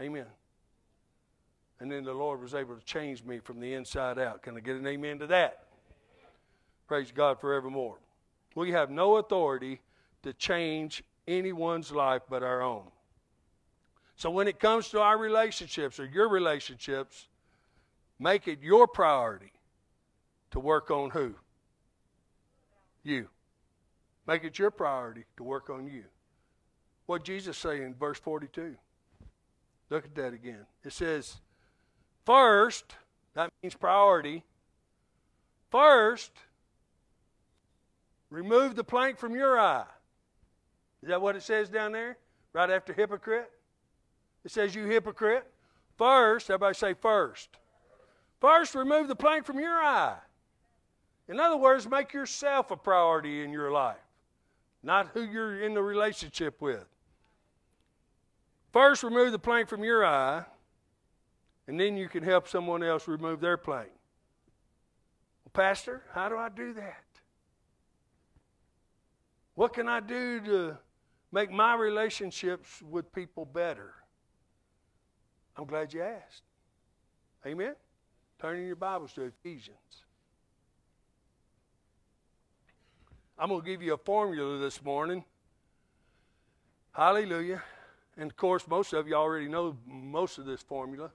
Amen. 0.00 0.26
And 1.80 1.90
then 1.90 2.04
the 2.04 2.12
Lord 2.12 2.42
was 2.42 2.54
able 2.54 2.76
to 2.76 2.84
change 2.84 3.24
me 3.24 3.38
from 3.38 3.58
the 3.58 3.72
inside 3.72 4.18
out. 4.18 4.42
Can 4.42 4.56
I 4.56 4.60
get 4.60 4.76
an 4.76 4.86
amen 4.86 5.18
to 5.20 5.26
that? 5.28 5.64
Praise 6.86 7.10
God 7.10 7.40
forevermore. 7.40 7.96
We 8.54 8.70
have 8.72 8.90
no 8.90 9.16
authority 9.16 9.80
to 10.22 10.34
change 10.34 11.02
anyone's 11.26 11.90
life 11.90 12.22
but 12.28 12.42
our 12.42 12.62
own. 12.62 12.84
So 14.16 14.30
when 14.30 14.46
it 14.46 14.60
comes 14.60 14.90
to 14.90 15.00
our 15.00 15.18
relationships 15.18 15.98
or 15.98 16.06
your 16.06 16.28
relationships, 16.28 17.28
make 18.18 18.46
it 18.46 18.62
your 18.62 18.86
priority 18.86 19.52
to 20.50 20.60
work 20.60 20.90
on 20.90 21.10
who? 21.10 21.34
You. 23.02 23.28
Make 24.26 24.44
it 24.44 24.58
your 24.58 24.70
priority 24.70 25.24
to 25.36 25.42
work 25.42 25.70
on 25.70 25.86
you. 25.86 26.04
What 27.06 27.24
Jesus 27.24 27.56
say 27.56 27.82
in 27.82 27.94
verse 27.94 28.18
42? 28.18 28.76
Look 29.90 30.04
at 30.04 30.14
that 30.16 30.34
again. 30.34 30.66
It 30.84 30.92
says, 30.92 31.36
first, 32.24 32.96
that 33.34 33.50
means 33.62 33.74
priority. 33.74 34.42
First, 35.70 36.32
remove 38.30 38.74
the 38.74 38.84
plank 38.84 39.18
from 39.18 39.34
your 39.34 39.58
eye. 39.58 39.86
Is 41.02 41.08
that 41.08 41.22
what 41.22 41.36
it 41.36 41.42
says 41.42 41.68
down 41.68 41.92
there? 41.92 42.18
Right 42.52 42.70
after 42.70 42.92
hypocrite? 42.92 43.50
It 44.44 44.50
says, 44.50 44.74
You 44.74 44.86
hypocrite. 44.86 45.46
First, 45.96 46.50
everybody 46.50 46.74
say 46.74 46.94
first. 46.94 47.50
First, 48.40 48.74
remove 48.74 49.08
the 49.08 49.16
plank 49.16 49.44
from 49.44 49.58
your 49.58 49.74
eye. 49.74 50.16
In 51.28 51.40
other 51.40 51.56
words, 51.56 51.88
make 51.88 52.12
yourself 52.12 52.70
a 52.70 52.76
priority 52.76 53.42
in 53.42 53.52
your 53.52 53.70
life, 53.70 53.96
not 54.82 55.08
who 55.14 55.22
you're 55.22 55.60
in 55.62 55.74
the 55.74 55.82
relationship 55.82 56.60
with. 56.60 56.86
First, 58.76 59.02
remove 59.04 59.32
the 59.32 59.38
plank 59.38 59.70
from 59.70 59.82
your 59.82 60.04
eye, 60.04 60.44
and 61.66 61.80
then 61.80 61.96
you 61.96 62.10
can 62.10 62.22
help 62.22 62.46
someone 62.46 62.82
else 62.82 63.08
remove 63.08 63.40
their 63.40 63.56
plank. 63.56 63.88
Well, 65.42 65.52
Pastor, 65.54 66.02
how 66.12 66.28
do 66.28 66.36
I 66.36 66.50
do 66.50 66.74
that? 66.74 67.02
What 69.54 69.72
can 69.72 69.88
I 69.88 70.00
do 70.00 70.40
to 70.40 70.76
make 71.32 71.50
my 71.50 71.74
relationships 71.74 72.82
with 72.82 73.10
people 73.14 73.46
better? 73.46 73.94
I'm 75.56 75.64
glad 75.64 75.94
you 75.94 76.02
asked. 76.02 76.42
Amen? 77.46 77.76
Turning 78.38 78.66
your 78.66 78.76
Bibles 78.76 79.14
to 79.14 79.22
Ephesians. 79.22 80.04
I'm 83.38 83.48
going 83.48 83.62
to 83.62 83.66
give 83.66 83.80
you 83.80 83.94
a 83.94 83.96
formula 83.96 84.58
this 84.58 84.84
morning. 84.84 85.24
Hallelujah. 86.92 87.62
And 88.16 88.30
of 88.30 88.36
course, 88.36 88.66
most 88.66 88.92
of 88.92 89.06
you 89.06 89.14
already 89.14 89.48
know 89.48 89.76
most 89.86 90.38
of 90.38 90.46
this 90.46 90.62
formula. 90.62 91.10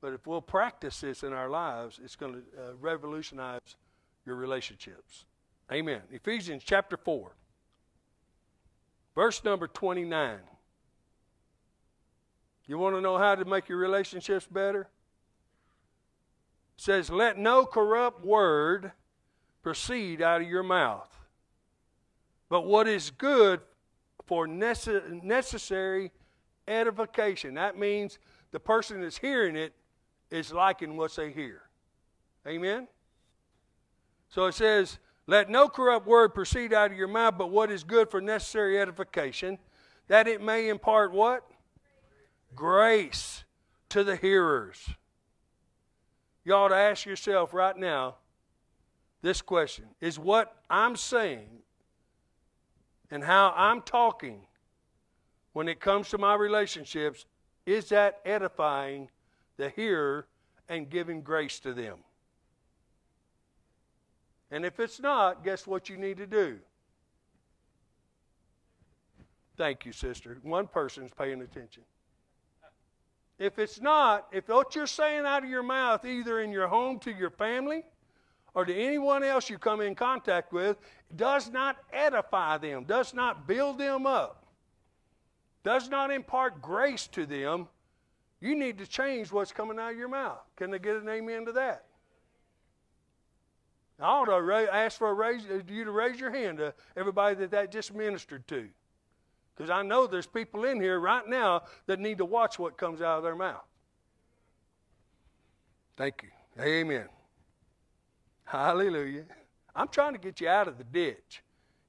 But 0.00 0.12
if 0.12 0.26
we'll 0.26 0.40
practice 0.40 1.00
this 1.00 1.22
in 1.22 1.32
our 1.32 1.48
lives, 1.48 2.00
it's 2.02 2.16
going 2.16 2.34
to 2.34 2.38
uh, 2.38 2.74
revolutionize 2.80 3.76
your 4.24 4.36
relationships. 4.36 5.24
Amen. 5.72 6.00
Ephesians 6.10 6.62
chapter 6.64 6.96
4, 6.96 7.32
verse 9.14 9.44
number 9.44 9.66
29. 9.66 10.38
You 12.66 12.78
want 12.78 12.96
to 12.96 13.00
know 13.00 13.18
how 13.18 13.34
to 13.34 13.44
make 13.44 13.68
your 13.68 13.78
relationships 13.78 14.46
better? 14.46 14.82
It 14.82 14.86
says, 16.76 17.10
Let 17.10 17.38
no 17.38 17.64
corrupt 17.64 18.24
word 18.24 18.92
proceed 19.62 20.22
out 20.22 20.42
of 20.42 20.48
your 20.48 20.62
mouth, 20.62 21.10
but 22.48 22.66
what 22.66 22.86
is 22.86 23.10
good 23.10 23.60
for 24.26 24.46
necess- 24.46 25.22
necessary 25.22 26.12
edification. 26.68 27.54
That 27.54 27.78
means 27.78 28.18
the 28.50 28.60
person 28.60 29.00
that's 29.00 29.18
hearing 29.18 29.56
it 29.56 29.72
is 30.30 30.52
liking 30.52 30.96
what 30.96 31.14
they 31.16 31.30
hear. 31.30 31.62
Amen? 32.46 32.88
So 34.28 34.46
it 34.46 34.54
says, 34.54 34.98
Let 35.26 35.50
no 35.50 35.68
corrupt 35.68 36.06
word 36.06 36.34
proceed 36.34 36.72
out 36.72 36.90
of 36.90 36.96
your 36.96 37.08
mouth, 37.08 37.34
but 37.38 37.50
what 37.50 37.70
is 37.70 37.84
good 37.84 38.10
for 38.10 38.20
necessary 38.20 38.80
edification, 38.80 39.58
that 40.08 40.28
it 40.28 40.42
may 40.42 40.68
impart 40.68 41.12
what? 41.12 41.44
Grace 42.54 43.44
to 43.90 44.04
the 44.04 44.16
hearers. 44.16 44.88
You 46.44 46.54
ought 46.54 46.68
to 46.68 46.76
ask 46.76 47.04
yourself 47.04 47.52
right 47.52 47.76
now 47.76 48.16
this 49.22 49.42
question 49.42 49.86
Is 50.00 50.18
what 50.18 50.54
I'm 50.70 50.96
saying 50.96 51.62
and 53.10 53.24
how 53.24 53.52
I'm 53.56 53.82
talking 53.82 54.42
when 55.52 55.68
it 55.68 55.80
comes 55.80 56.08
to 56.10 56.18
my 56.18 56.34
relationships, 56.34 57.26
is 57.66 57.88
that 57.88 58.20
edifying 58.24 59.08
the 59.56 59.70
hearer 59.70 60.26
and 60.68 60.88
giving 60.88 61.22
grace 61.22 61.58
to 61.60 61.72
them? 61.72 61.98
And 64.50 64.64
if 64.64 64.80
it's 64.80 65.00
not, 65.00 65.44
guess 65.44 65.66
what 65.66 65.88
you 65.88 65.96
need 65.96 66.16
to 66.18 66.26
do? 66.26 66.58
Thank 69.56 69.84
you, 69.84 69.92
sister. 69.92 70.38
One 70.42 70.66
person's 70.68 71.10
paying 71.10 71.42
attention. 71.42 71.82
If 73.38 73.58
it's 73.58 73.80
not, 73.80 74.26
if 74.32 74.48
what 74.48 74.74
you're 74.74 74.86
saying 74.86 75.24
out 75.24 75.44
of 75.44 75.50
your 75.50 75.62
mouth, 75.62 76.04
either 76.04 76.40
in 76.40 76.50
your 76.50 76.68
home 76.68 76.98
to 77.00 77.12
your 77.12 77.30
family 77.30 77.84
or 78.54 78.64
to 78.64 78.74
anyone 78.74 79.22
else 79.22 79.48
you 79.48 79.58
come 79.58 79.80
in 79.80 79.94
contact 79.94 80.52
with, 80.52 80.76
does 81.14 81.50
not 81.50 81.76
edify 81.92 82.58
them, 82.58 82.84
does 82.84 83.14
not 83.14 83.46
build 83.46 83.78
them 83.78 84.06
up, 84.06 84.44
does 85.68 85.90
not 85.90 86.10
impart 86.10 86.62
grace 86.62 87.06
to 87.08 87.26
them, 87.26 87.68
you 88.40 88.56
need 88.56 88.78
to 88.78 88.86
change 88.86 89.30
what's 89.30 89.52
coming 89.52 89.78
out 89.78 89.92
of 89.92 89.98
your 89.98 90.08
mouth. 90.08 90.40
Can 90.56 90.70
they 90.70 90.78
get 90.78 90.96
an 90.96 91.06
amen 91.10 91.44
to 91.44 91.52
that? 91.52 91.84
I 94.00 94.06
ought 94.06 94.24
to 94.24 94.74
ask 94.74 94.96
for 94.96 95.10
a 95.10 95.12
raise, 95.12 95.44
uh, 95.44 95.60
you 95.68 95.84
to 95.84 95.90
raise 95.90 96.18
your 96.18 96.30
hand 96.30 96.56
to 96.56 96.72
everybody 96.96 97.34
that 97.34 97.50
that 97.50 97.70
just 97.70 97.92
ministered 97.92 98.48
to. 98.48 98.66
Because 99.54 99.68
I 99.68 99.82
know 99.82 100.06
there's 100.06 100.26
people 100.26 100.64
in 100.64 100.80
here 100.80 101.00
right 101.00 101.28
now 101.28 101.64
that 101.86 102.00
need 102.00 102.16
to 102.16 102.24
watch 102.24 102.58
what 102.58 102.78
comes 102.78 103.02
out 103.02 103.18
of 103.18 103.22
their 103.22 103.36
mouth. 103.36 103.66
Thank 105.98 106.22
you. 106.22 106.62
Amen. 106.64 107.08
Hallelujah. 108.44 109.24
I'm 109.76 109.88
trying 109.88 110.14
to 110.14 110.18
get 110.18 110.40
you 110.40 110.48
out 110.48 110.66
of 110.66 110.78
the 110.78 110.84
ditch. 110.84 111.42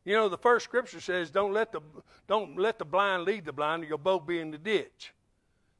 You 0.10 0.16
know, 0.16 0.28
the 0.28 0.40
first 0.40 0.66
scripture 0.66 1.00
says, 1.00 1.30
"Don't 1.30 1.54
let 1.54 1.72
the 1.72 1.82
don't 2.26 2.58
let 2.58 2.80
the 2.80 2.84
blind 2.84 3.26
lead 3.26 3.46
the 3.46 3.54
blind, 3.54 3.84
or 3.84 3.86
you'll 3.86 4.00
both 4.00 4.26
be 4.26 4.40
in 4.40 4.50
the 4.50 4.58
ditch." 4.58 5.14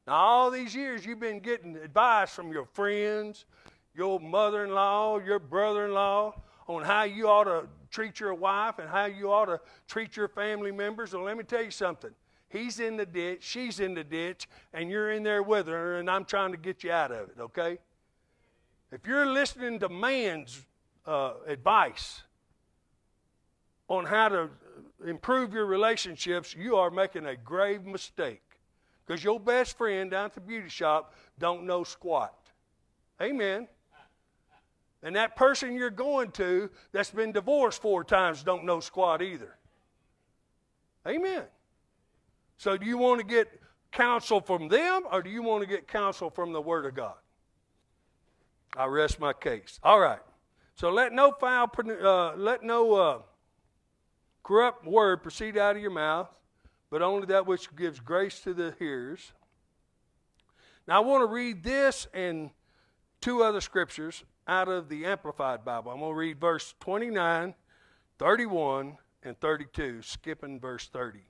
Now, 0.06 0.14
all 0.14 0.52
these 0.52 0.72
years 0.72 1.04
you've 1.04 1.18
been 1.18 1.40
getting 1.40 1.74
advice 1.74 2.32
from 2.32 2.52
your 2.52 2.64
friends, 2.64 3.44
your 3.92 4.20
mother-in-law, 4.20 5.18
your 5.18 5.40
brother-in-law 5.40 6.40
on 6.68 6.82
how 6.84 7.02
you 7.02 7.26
ought 7.26 7.42
to 7.42 7.68
treat 7.90 8.20
your 8.20 8.32
wife 8.34 8.78
and 8.78 8.88
how 8.88 9.06
you 9.06 9.32
ought 9.32 9.46
to 9.46 9.60
treat 9.88 10.16
your 10.16 10.28
family 10.28 10.70
members. 10.70 11.12
Well, 11.12 11.24
let 11.24 11.36
me 11.36 11.42
tell 11.42 11.64
you 11.64 11.72
something. 11.72 12.14
He's 12.50 12.78
in 12.78 12.96
the 12.96 13.06
ditch, 13.06 13.42
she's 13.42 13.80
in 13.80 13.94
the 13.94 14.04
ditch, 14.04 14.48
and 14.72 14.88
you're 14.88 15.10
in 15.10 15.24
there 15.24 15.42
with 15.42 15.66
her, 15.66 15.98
and 15.98 16.08
I'm 16.08 16.24
trying 16.24 16.52
to 16.52 16.56
get 16.56 16.84
you 16.84 16.92
out 16.92 17.10
of 17.10 17.30
it, 17.30 17.40
okay? 17.40 17.78
If 18.92 19.08
you're 19.08 19.26
listening 19.26 19.80
to 19.80 19.88
man's 19.88 20.64
uh, 21.04 21.32
advice 21.48 22.22
on 23.90 24.06
how 24.06 24.28
to 24.28 24.48
improve 25.04 25.52
your 25.52 25.66
relationships, 25.66 26.54
you 26.56 26.76
are 26.76 26.90
making 26.90 27.26
a 27.26 27.36
grave 27.36 27.84
mistake. 27.84 28.40
Because 29.04 29.22
your 29.22 29.40
best 29.40 29.76
friend 29.76 30.12
down 30.12 30.26
at 30.26 30.34
the 30.34 30.40
beauty 30.40 30.68
shop 30.68 31.12
don't 31.38 31.66
know 31.66 31.82
squat. 31.82 32.32
Amen. 33.20 33.66
And 35.02 35.16
that 35.16 35.34
person 35.34 35.74
you're 35.74 35.90
going 35.90 36.30
to 36.32 36.70
that's 36.92 37.10
been 37.10 37.32
divorced 37.32 37.82
four 37.82 38.04
times 38.04 38.44
don't 38.44 38.64
know 38.64 38.78
squat 38.78 39.22
either. 39.22 39.56
Amen. 41.06 41.42
So 42.58 42.76
do 42.76 42.86
you 42.86 42.96
want 42.96 43.20
to 43.20 43.26
get 43.26 43.48
counsel 43.90 44.40
from 44.40 44.68
them 44.68 45.02
or 45.10 45.20
do 45.20 45.30
you 45.30 45.42
want 45.42 45.62
to 45.62 45.66
get 45.66 45.88
counsel 45.88 46.30
from 46.30 46.52
the 46.52 46.60
Word 46.60 46.86
of 46.86 46.94
God? 46.94 47.14
I 48.76 48.84
rest 48.84 49.18
my 49.18 49.32
case. 49.32 49.80
All 49.82 49.98
right. 49.98 50.20
So 50.76 50.90
let 50.90 51.12
no 51.12 51.32
foul, 51.32 51.68
uh, 51.78 52.36
let 52.36 52.62
no 52.62 52.94
uh, 52.94 53.18
corrupt 54.50 54.84
word 54.84 55.22
proceed 55.22 55.56
out 55.56 55.76
of 55.76 55.82
your 55.82 55.92
mouth, 55.92 56.28
but 56.90 57.02
only 57.02 57.24
that 57.24 57.46
which 57.46 57.74
gives 57.76 58.00
grace 58.00 58.40
to 58.40 58.52
the 58.52 58.74
hearers. 58.80 59.32
Now 60.88 60.96
I 60.96 61.06
want 61.06 61.22
to 61.22 61.32
read 61.32 61.62
this 61.62 62.08
and 62.12 62.50
two 63.20 63.44
other 63.44 63.60
scriptures 63.60 64.24
out 64.48 64.66
of 64.66 64.88
the 64.88 65.06
Amplified 65.06 65.64
Bible. 65.64 65.92
I'm 65.92 66.00
going 66.00 66.10
to 66.10 66.18
read 66.18 66.40
verse 66.40 66.74
29, 66.80 67.54
31, 68.18 68.98
and 69.22 69.38
32, 69.38 70.02
skipping 70.02 70.58
verse 70.58 70.88
30. 70.88 71.20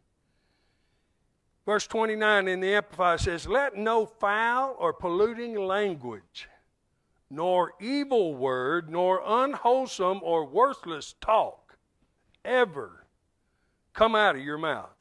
Verse 1.67 1.87
29 1.87 2.49
in 2.49 2.61
the 2.61 2.75
Amplified 2.75 3.21
says, 3.21 3.47
Let 3.47 3.77
no 3.77 4.07
foul 4.07 4.75
or 4.79 4.95
polluting 4.95 5.57
language, 5.57 6.49
nor 7.29 7.75
evil 7.83 8.35
word, 8.35 8.89
nor 8.89 9.21
unwholesome 9.23 10.21
or 10.23 10.47
worthless 10.47 11.15
talk 11.21 11.77
ever 12.47 13.00
come 13.93 14.15
out 14.15 14.37
of 14.37 14.43
your 14.43 14.59
mouth, 14.59 14.97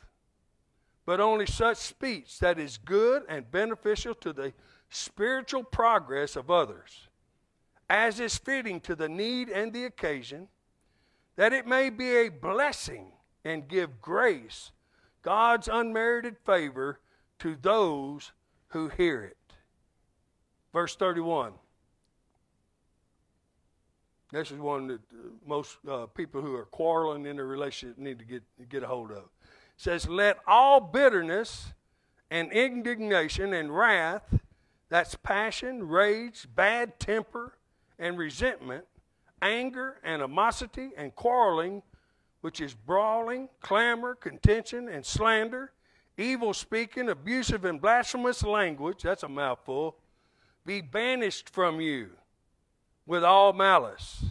but 1.06 1.20
only 1.20 1.46
such 1.46 1.78
speech 1.78 2.40
that 2.40 2.60
is 2.60 2.78
good 2.78 3.24
and 3.30 3.52
beneficial 3.52 4.14
to 4.16 4.34
the 4.34 4.54
spiritual 4.90 5.64
progress 5.64 6.36
of 6.36 6.50
others, 6.50 7.08
as 7.90 8.20
is 8.20 8.38
fitting 8.38 8.80
to 8.82 8.96
the 8.96 9.10
need 9.10 9.50
and 9.50 9.74
the 9.74 9.86
occasion, 9.86 10.48
that 11.36 11.54
it 11.54 11.66
may 11.66 11.90
be 11.90 12.16
a 12.18 12.30
blessing 12.30 13.12
and 13.46 13.68
give 13.68 14.02
grace, 14.02 14.72
God's 15.22 15.70
unmerited 15.72 16.38
favor 16.46 17.00
to 17.40 17.56
those 17.62 18.32
who 18.70 18.90
hear 18.90 19.24
it. 19.24 19.38
Verse 20.74 20.96
31. 20.96 21.54
This 24.32 24.51
is 24.51 24.59
one 24.59 24.88
that 24.88 24.99
uh, 25.11 25.30
most 25.45 25.77
uh, 25.89 26.05
people 26.05 26.41
who 26.41 26.55
are 26.55 26.65
quarreling 26.65 27.25
in 27.25 27.39
a 27.39 27.43
relationship 27.43 27.97
need 27.97 28.19
to 28.19 28.25
get, 28.25 28.43
get 28.69 28.84
a 28.84 28.88
hold 28.88 29.11
of. 29.11 29.17
It 29.17 29.25
says, 29.77 30.07
Let 30.07 30.38
all 30.45 30.80
bitterness 30.80 31.73
and 32.30 32.51
indignation 32.51 33.53
and 33.53 33.75
wrath 33.75 34.23
that's 34.89 35.15
passion, 35.15 35.88
rage, 35.88 36.47
bad 36.55 36.99
temper, 36.99 37.53
and 37.99 38.17
resentment, 38.17 38.86
anger, 39.41 39.97
animosity, 40.03 40.89
and 40.97 41.15
quarreling, 41.15 41.84
which 42.41 42.59
is 42.59 42.73
brawling, 42.73 43.49
clamor, 43.61 44.15
contention, 44.15 44.89
and 44.89 45.05
slander, 45.05 45.71
evil 46.17 46.53
speaking, 46.53 47.09
abusive 47.09 47.65
and 47.65 47.80
blasphemous 47.80 48.43
language 48.43 49.03
that's 49.03 49.23
a 49.23 49.30
mouthful 49.30 49.95
be 50.65 50.82
banished 50.82 51.49
from 51.49 51.82
you 51.82 52.09
with 53.10 53.24
all 53.24 53.53
malice, 53.53 54.24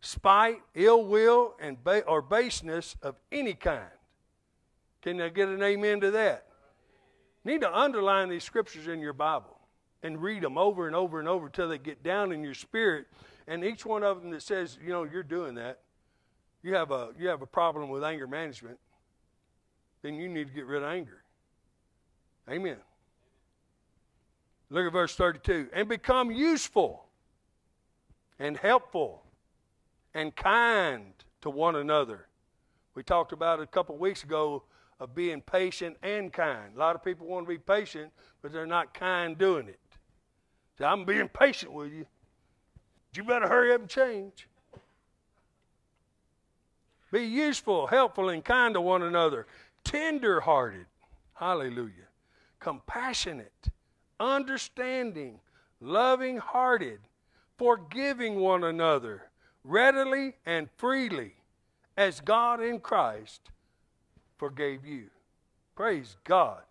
spite, 0.00 0.60
ill 0.74 1.04
will, 1.04 1.54
and 1.60 1.82
ba- 1.84 2.02
or 2.02 2.20
baseness 2.20 2.96
of 3.00 3.14
any 3.30 3.54
kind. 3.54 3.86
Can 5.02 5.20
I 5.20 5.28
get 5.28 5.48
an 5.48 5.62
amen 5.62 6.00
to 6.00 6.10
that? 6.10 6.46
need 7.44 7.60
to 7.60 7.72
underline 7.72 8.28
these 8.28 8.42
scriptures 8.42 8.88
in 8.88 8.98
your 8.98 9.12
Bible 9.12 9.56
and 10.02 10.20
read 10.20 10.42
them 10.42 10.58
over 10.58 10.88
and 10.88 10.96
over 10.96 11.20
and 11.20 11.28
over 11.28 11.46
until 11.46 11.68
they 11.68 11.78
get 11.78 12.02
down 12.02 12.32
in 12.32 12.42
your 12.42 12.54
spirit. 12.54 13.06
And 13.46 13.64
each 13.64 13.86
one 13.86 14.02
of 14.02 14.20
them 14.20 14.32
that 14.32 14.42
says, 14.42 14.78
you 14.84 14.90
know, 14.90 15.04
you're 15.04 15.22
doing 15.22 15.54
that, 15.54 15.78
you 16.64 16.74
have 16.74 16.90
a 16.90 17.10
you 17.16 17.28
have 17.28 17.42
a 17.42 17.46
problem 17.46 17.88
with 17.88 18.02
anger 18.02 18.26
management, 18.26 18.78
then 20.02 20.14
you 20.14 20.28
need 20.28 20.48
to 20.48 20.52
get 20.52 20.66
rid 20.66 20.82
of 20.82 20.88
anger. 20.88 21.22
Amen. 22.50 22.78
Look 24.70 24.86
at 24.86 24.92
verse 24.92 25.14
32. 25.14 25.68
And 25.72 25.88
become 25.88 26.32
useful 26.32 27.06
and 28.38 28.56
helpful 28.56 29.22
and 30.14 30.34
kind 30.34 31.12
to 31.42 31.50
one 31.50 31.76
another. 31.76 32.26
We 32.94 33.02
talked 33.02 33.32
about 33.32 33.60
a 33.60 33.66
couple 33.66 33.96
weeks 33.96 34.22
ago 34.24 34.62
of 35.00 35.14
being 35.14 35.40
patient 35.40 35.96
and 36.02 36.32
kind. 36.32 36.76
A 36.76 36.78
lot 36.78 36.94
of 36.94 37.02
people 37.02 37.26
want 37.26 37.46
to 37.46 37.48
be 37.48 37.58
patient, 37.58 38.12
but 38.40 38.52
they're 38.52 38.66
not 38.66 38.94
kind 38.94 39.36
doing 39.36 39.68
it. 39.68 39.80
So 40.78 40.84
I'm 40.84 41.04
being 41.04 41.28
patient 41.28 41.72
with 41.72 41.92
you. 41.92 42.06
You 43.14 43.24
better 43.24 43.48
hurry 43.48 43.74
up 43.74 43.80
and 43.80 43.90
change. 43.90 44.48
Be 47.10 47.24
useful, 47.24 47.86
helpful, 47.86 48.30
and 48.30 48.42
kind 48.42 48.74
to 48.74 48.80
one 48.80 49.02
another. 49.02 49.46
Tender 49.84 50.40
hearted. 50.40 50.86
Hallelujah. 51.34 52.08
Compassionate, 52.58 53.68
understanding, 54.18 55.40
loving 55.80 56.38
hearted, 56.38 57.00
forgiving 57.62 58.40
one 58.40 58.64
another 58.64 59.22
readily 59.62 60.34
and 60.44 60.68
freely 60.78 61.30
as 61.96 62.20
God 62.20 62.60
in 62.60 62.80
Christ 62.80 63.40
forgave 64.36 64.84
you. 64.84 65.04
Praise 65.76 66.16
God. 66.24 66.62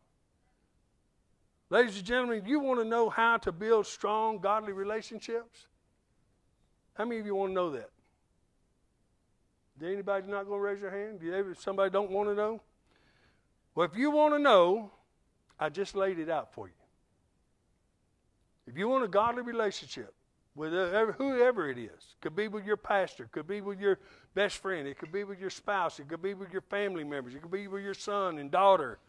Ladies 1.69 1.95
and 1.95 2.05
gentlemen, 2.05 2.43
you 2.45 2.59
want 2.59 2.81
to 2.81 2.85
know 2.85 3.09
how 3.09 3.37
to 3.37 3.53
build 3.53 3.87
strong, 3.87 4.39
godly 4.39 4.73
relationships? 4.73 5.67
How 6.95 7.05
many 7.05 7.21
of 7.21 7.25
you 7.25 7.35
want 7.35 7.51
to 7.51 7.55
know 7.55 7.69
that? 7.69 7.89
Anybody 9.81 10.29
not 10.29 10.45
going 10.45 10.59
to 10.59 10.61
raise 10.61 10.81
their 10.81 10.91
hand? 10.91 11.21
Somebody 11.57 11.89
don't 11.89 12.11
want 12.11 12.27
to 12.27 12.35
know? 12.35 12.59
Well, 13.75 13.87
if 13.89 13.95
you 13.97 14.11
want 14.11 14.33
to 14.33 14.39
know, 14.39 14.91
I 15.57 15.69
just 15.69 15.95
laid 15.95 16.19
it 16.19 16.29
out 16.29 16.53
for 16.53 16.67
you. 16.67 16.73
If 18.67 18.77
you 18.77 18.89
want 18.89 19.05
a 19.05 19.07
godly 19.07 19.43
relationship 19.43 20.13
with 20.55 20.73
whoever 21.17 21.69
it 21.69 21.77
is, 21.77 22.15
could 22.19 22.35
be 22.35 22.47
with 22.47 22.65
your 22.65 22.77
pastor, 22.77 23.29
could 23.31 23.47
be 23.47 23.61
with 23.61 23.79
your 23.79 23.99
best 24.33 24.57
friend, 24.57 24.87
it 24.87 24.97
could 24.97 25.11
be 25.11 25.23
with 25.23 25.39
your 25.39 25.49
spouse, 25.49 25.99
it 25.99 26.09
could 26.09 26.21
be 26.21 26.33
with 26.33 26.51
your 26.51 26.61
family 26.61 27.03
members, 27.03 27.33
it 27.33 27.41
could 27.41 27.51
be 27.51 27.67
with 27.67 27.83
your 27.83 27.93
son 27.93 28.37
and 28.37 28.51
daughter. 28.51 28.99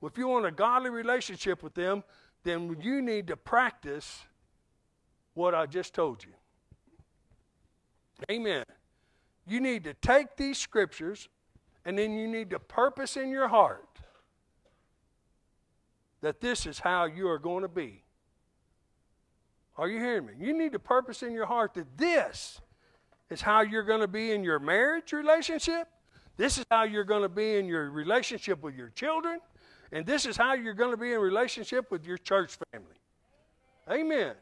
Well, 0.00 0.10
if 0.10 0.18
you 0.18 0.28
want 0.28 0.46
a 0.46 0.52
godly 0.52 0.90
relationship 0.90 1.62
with 1.62 1.74
them, 1.74 2.04
then 2.44 2.76
you 2.80 3.02
need 3.02 3.26
to 3.28 3.36
practice 3.36 4.22
what 5.34 5.54
I 5.54 5.66
just 5.66 5.94
told 5.94 6.24
you. 6.24 6.32
Amen. 8.30 8.64
You 9.46 9.60
need 9.60 9.84
to 9.84 9.94
take 9.94 10.36
these 10.36 10.58
scriptures 10.58 11.28
and 11.84 11.98
then 11.98 12.16
you 12.16 12.28
need 12.28 12.50
to 12.50 12.58
purpose 12.58 13.16
in 13.16 13.28
your 13.30 13.48
heart 13.48 13.88
that 16.20 16.40
this 16.40 16.66
is 16.66 16.78
how 16.78 17.04
you 17.04 17.28
are 17.28 17.38
going 17.38 17.62
to 17.62 17.68
be. 17.68 18.01
Are 19.76 19.88
you 19.88 19.98
hearing 19.98 20.26
me? 20.26 20.32
You 20.38 20.56
need 20.56 20.72
to 20.72 20.78
purpose 20.78 21.22
in 21.22 21.32
your 21.32 21.46
heart 21.46 21.74
that 21.74 21.96
this 21.96 22.60
is 23.30 23.40
how 23.40 23.62
you're 23.62 23.82
going 23.82 24.00
to 24.00 24.08
be 24.08 24.32
in 24.32 24.44
your 24.44 24.58
marriage 24.58 25.12
relationship. 25.12 25.88
This 26.36 26.58
is 26.58 26.66
how 26.70 26.84
you're 26.84 27.04
going 27.04 27.22
to 27.22 27.28
be 27.28 27.56
in 27.56 27.66
your 27.66 27.90
relationship 27.90 28.62
with 28.62 28.74
your 28.74 28.90
children. 28.90 29.40
And 29.90 30.06
this 30.06 30.26
is 30.26 30.36
how 30.36 30.54
you're 30.54 30.74
going 30.74 30.90
to 30.90 30.96
be 30.96 31.12
in 31.12 31.20
relationship 31.20 31.90
with 31.90 32.04
your 32.04 32.18
church 32.18 32.56
family. 32.72 32.96
Amen. 33.90 34.34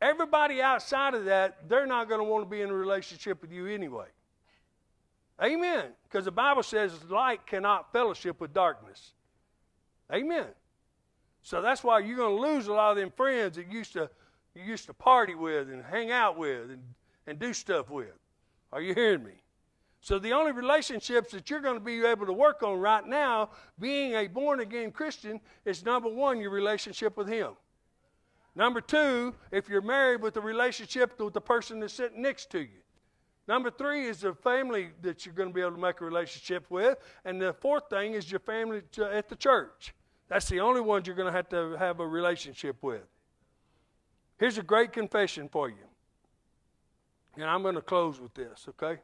Everybody 0.00 0.60
outside 0.60 1.14
of 1.14 1.24
that, 1.26 1.68
they're 1.68 1.86
not 1.86 2.08
going 2.08 2.20
to 2.20 2.24
want 2.24 2.44
to 2.44 2.50
be 2.50 2.60
in 2.60 2.70
a 2.70 2.74
relationship 2.74 3.40
with 3.40 3.52
you 3.52 3.66
anyway. 3.66 4.06
Amen. 5.42 5.84
Because 6.04 6.24
the 6.24 6.32
Bible 6.32 6.62
says 6.62 6.92
light 7.08 7.46
cannot 7.46 7.92
fellowship 7.92 8.40
with 8.40 8.52
darkness. 8.52 9.12
Amen. 10.12 10.46
So 11.46 11.62
that's 11.62 11.84
why 11.84 12.00
you're 12.00 12.16
going 12.16 12.36
to 12.36 12.42
lose 12.42 12.66
a 12.66 12.72
lot 12.72 12.90
of 12.90 12.96
them 12.96 13.12
friends 13.16 13.54
that 13.54 13.70
used 13.70 13.92
to 13.92 14.10
you 14.56 14.64
used 14.64 14.86
to 14.86 14.92
party 14.92 15.36
with 15.36 15.68
and 15.68 15.80
hang 15.80 16.10
out 16.10 16.36
with 16.36 16.70
and, 16.70 16.82
and 17.28 17.38
do 17.38 17.52
stuff 17.52 17.88
with. 17.88 18.18
Are 18.72 18.80
you 18.80 18.94
hearing 18.94 19.22
me? 19.22 19.34
So 20.00 20.18
the 20.18 20.32
only 20.32 20.50
relationships 20.50 21.30
that 21.30 21.48
you're 21.48 21.60
going 21.60 21.78
to 21.78 21.84
be 21.84 22.04
able 22.04 22.26
to 22.26 22.32
work 22.32 22.64
on 22.64 22.80
right 22.80 23.06
now, 23.06 23.50
being 23.78 24.14
a 24.14 24.26
born 24.26 24.58
again 24.58 24.90
Christian, 24.90 25.38
is 25.64 25.84
number 25.84 26.08
one, 26.08 26.40
your 26.40 26.50
relationship 26.50 27.16
with 27.16 27.28
Him. 27.28 27.52
Number 28.56 28.80
two, 28.80 29.32
if 29.52 29.68
you're 29.68 29.82
married 29.82 30.22
with 30.22 30.34
the 30.34 30.40
relationship 30.40 31.16
with 31.20 31.32
the 31.32 31.40
person 31.40 31.78
that's 31.78 31.92
sitting 31.92 32.22
next 32.22 32.50
to 32.50 32.58
you. 32.58 32.82
Number 33.46 33.70
three 33.70 34.06
is 34.06 34.22
the 34.22 34.34
family 34.34 34.88
that 35.02 35.24
you're 35.24 35.34
going 35.34 35.50
to 35.50 35.54
be 35.54 35.60
able 35.60 35.76
to 35.76 35.80
make 35.80 36.00
a 36.00 36.04
relationship 36.04 36.66
with. 36.70 36.98
And 37.24 37.40
the 37.40 37.52
fourth 37.52 37.84
thing 37.88 38.14
is 38.14 38.28
your 38.28 38.40
family 38.40 38.82
at 39.12 39.28
the 39.28 39.36
church. 39.36 39.94
That's 40.28 40.48
the 40.48 40.60
only 40.60 40.80
ones 40.80 41.06
you're 41.06 41.16
going 41.16 41.32
to 41.32 41.36
have 41.36 41.48
to 41.50 41.76
have 41.76 42.00
a 42.00 42.06
relationship 42.06 42.76
with. 42.82 43.02
Here's 44.38 44.58
a 44.58 44.62
great 44.62 44.92
confession 44.92 45.48
for 45.48 45.68
you. 45.68 45.76
And 47.36 47.44
I'm 47.44 47.62
going 47.62 47.74
to 47.74 47.82
close 47.82 48.20
with 48.20 48.34
this, 48.34 48.66
okay? 48.68 49.00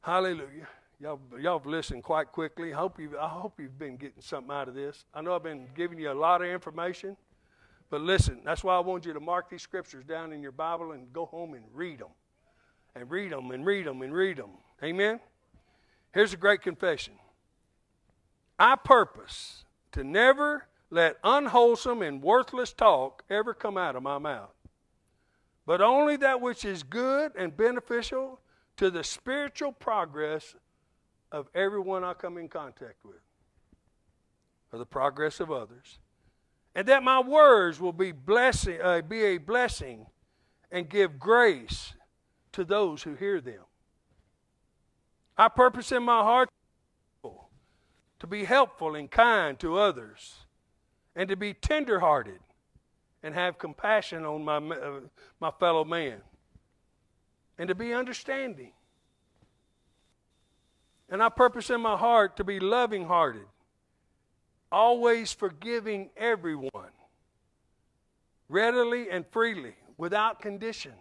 Hallelujah. 0.00 0.68
Y'all, 0.98 1.20
y'all 1.38 1.58
have 1.58 1.66
listened 1.66 2.02
quite 2.02 2.32
quickly. 2.32 2.72
I 2.72 2.76
hope, 2.76 2.98
you 2.98 3.18
I 3.20 3.28
hope 3.28 3.60
you've 3.60 3.78
been 3.78 3.96
getting 3.96 4.22
something 4.22 4.50
out 4.50 4.68
of 4.68 4.74
this. 4.74 5.04
I 5.12 5.20
know 5.20 5.34
I've 5.34 5.42
been 5.42 5.66
giving 5.74 5.98
you 5.98 6.10
a 6.10 6.14
lot 6.14 6.40
of 6.40 6.48
information, 6.48 7.16
but 7.90 8.00
listen, 8.00 8.40
that's 8.44 8.64
why 8.64 8.74
I 8.74 8.80
want 8.80 9.04
you 9.04 9.12
to 9.12 9.20
mark 9.20 9.50
these 9.50 9.62
scriptures 9.62 10.04
down 10.04 10.32
in 10.32 10.42
your 10.42 10.52
Bible 10.52 10.92
and 10.92 11.12
go 11.12 11.26
home 11.26 11.54
and 11.54 11.64
read 11.74 11.98
them. 11.98 12.08
And 12.94 13.10
read 13.10 13.32
them 13.32 13.50
and 13.50 13.66
read 13.66 13.86
them 13.86 14.00
and 14.00 14.12
read 14.12 14.38
them. 14.38 14.50
Amen? 14.82 15.20
Here's 16.12 16.32
a 16.32 16.38
great 16.38 16.62
confession 16.62 17.12
I 18.58 18.76
purpose 18.76 19.64
to 19.92 20.02
never 20.02 20.66
let 20.90 21.16
unwholesome 21.22 22.02
and 22.02 22.22
worthless 22.22 22.72
talk 22.72 23.24
ever 23.28 23.52
come 23.52 23.76
out 23.76 23.96
of 23.96 24.02
my 24.02 24.18
mouth, 24.18 24.54
but 25.66 25.80
only 25.80 26.16
that 26.16 26.40
which 26.40 26.64
is 26.64 26.82
good 26.82 27.32
and 27.36 27.56
beneficial 27.56 28.40
to 28.76 28.90
the 28.90 29.04
spiritual 29.04 29.72
progress 29.72 30.54
of 31.32 31.48
everyone 31.54 32.04
I 32.04 32.14
come 32.14 32.38
in 32.38 32.48
contact 32.48 33.04
with, 33.04 33.20
or 34.72 34.78
the 34.78 34.86
progress 34.86 35.40
of 35.40 35.50
others, 35.50 35.98
and 36.74 36.86
that 36.88 37.02
my 37.02 37.20
words 37.20 37.80
will 37.80 37.92
be 37.92 38.12
blessing, 38.12 38.80
uh, 38.80 39.02
be 39.02 39.24
a 39.24 39.38
blessing, 39.38 40.06
and 40.70 40.88
give 40.88 41.18
grace 41.18 41.94
to 42.52 42.64
those 42.64 43.02
who 43.02 43.14
hear 43.14 43.40
them. 43.40 43.62
I 45.36 45.48
purpose 45.48 45.92
in 45.92 46.02
my 46.02 46.22
heart 46.22 46.48
to 48.18 48.26
be 48.26 48.44
helpful 48.44 48.94
and 48.94 49.10
kind 49.10 49.58
to 49.60 49.78
others, 49.78 50.36
and 51.14 51.28
to 51.28 51.36
be 51.36 51.54
tenderhearted 51.54 52.40
and 53.22 53.34
have 53.34 53.58
compassion 53.58 54.24
on 54.24 54.44
my, 54.44 54.56
uh, 54.56 55.00
my 55.40 55.50
fellow 55.58 55.84
man, 55.84 56.20
and 57.58 57.68
to 57.68 57.74
be 57.74 57.92
understanding. 57.92 58.72
And 61.08 61.22
I 61.22 61.28
purpose 61.28 61.70
in 61.70 61.80
my 61.80 61.96
heart 61.96 62.36
to 62.36 62.44
be 62.44 62.60
loving 62.60 63.06
hearted, 63.06 63.46
always 64.70 65.32
forgiving 65.32 66.10
everyone, 66.16 66.90
readily 68.48 69.10
and 69.10 69.24
freely, 69.30 69.74
without 69.96 70.40
condition, 70.40 70.92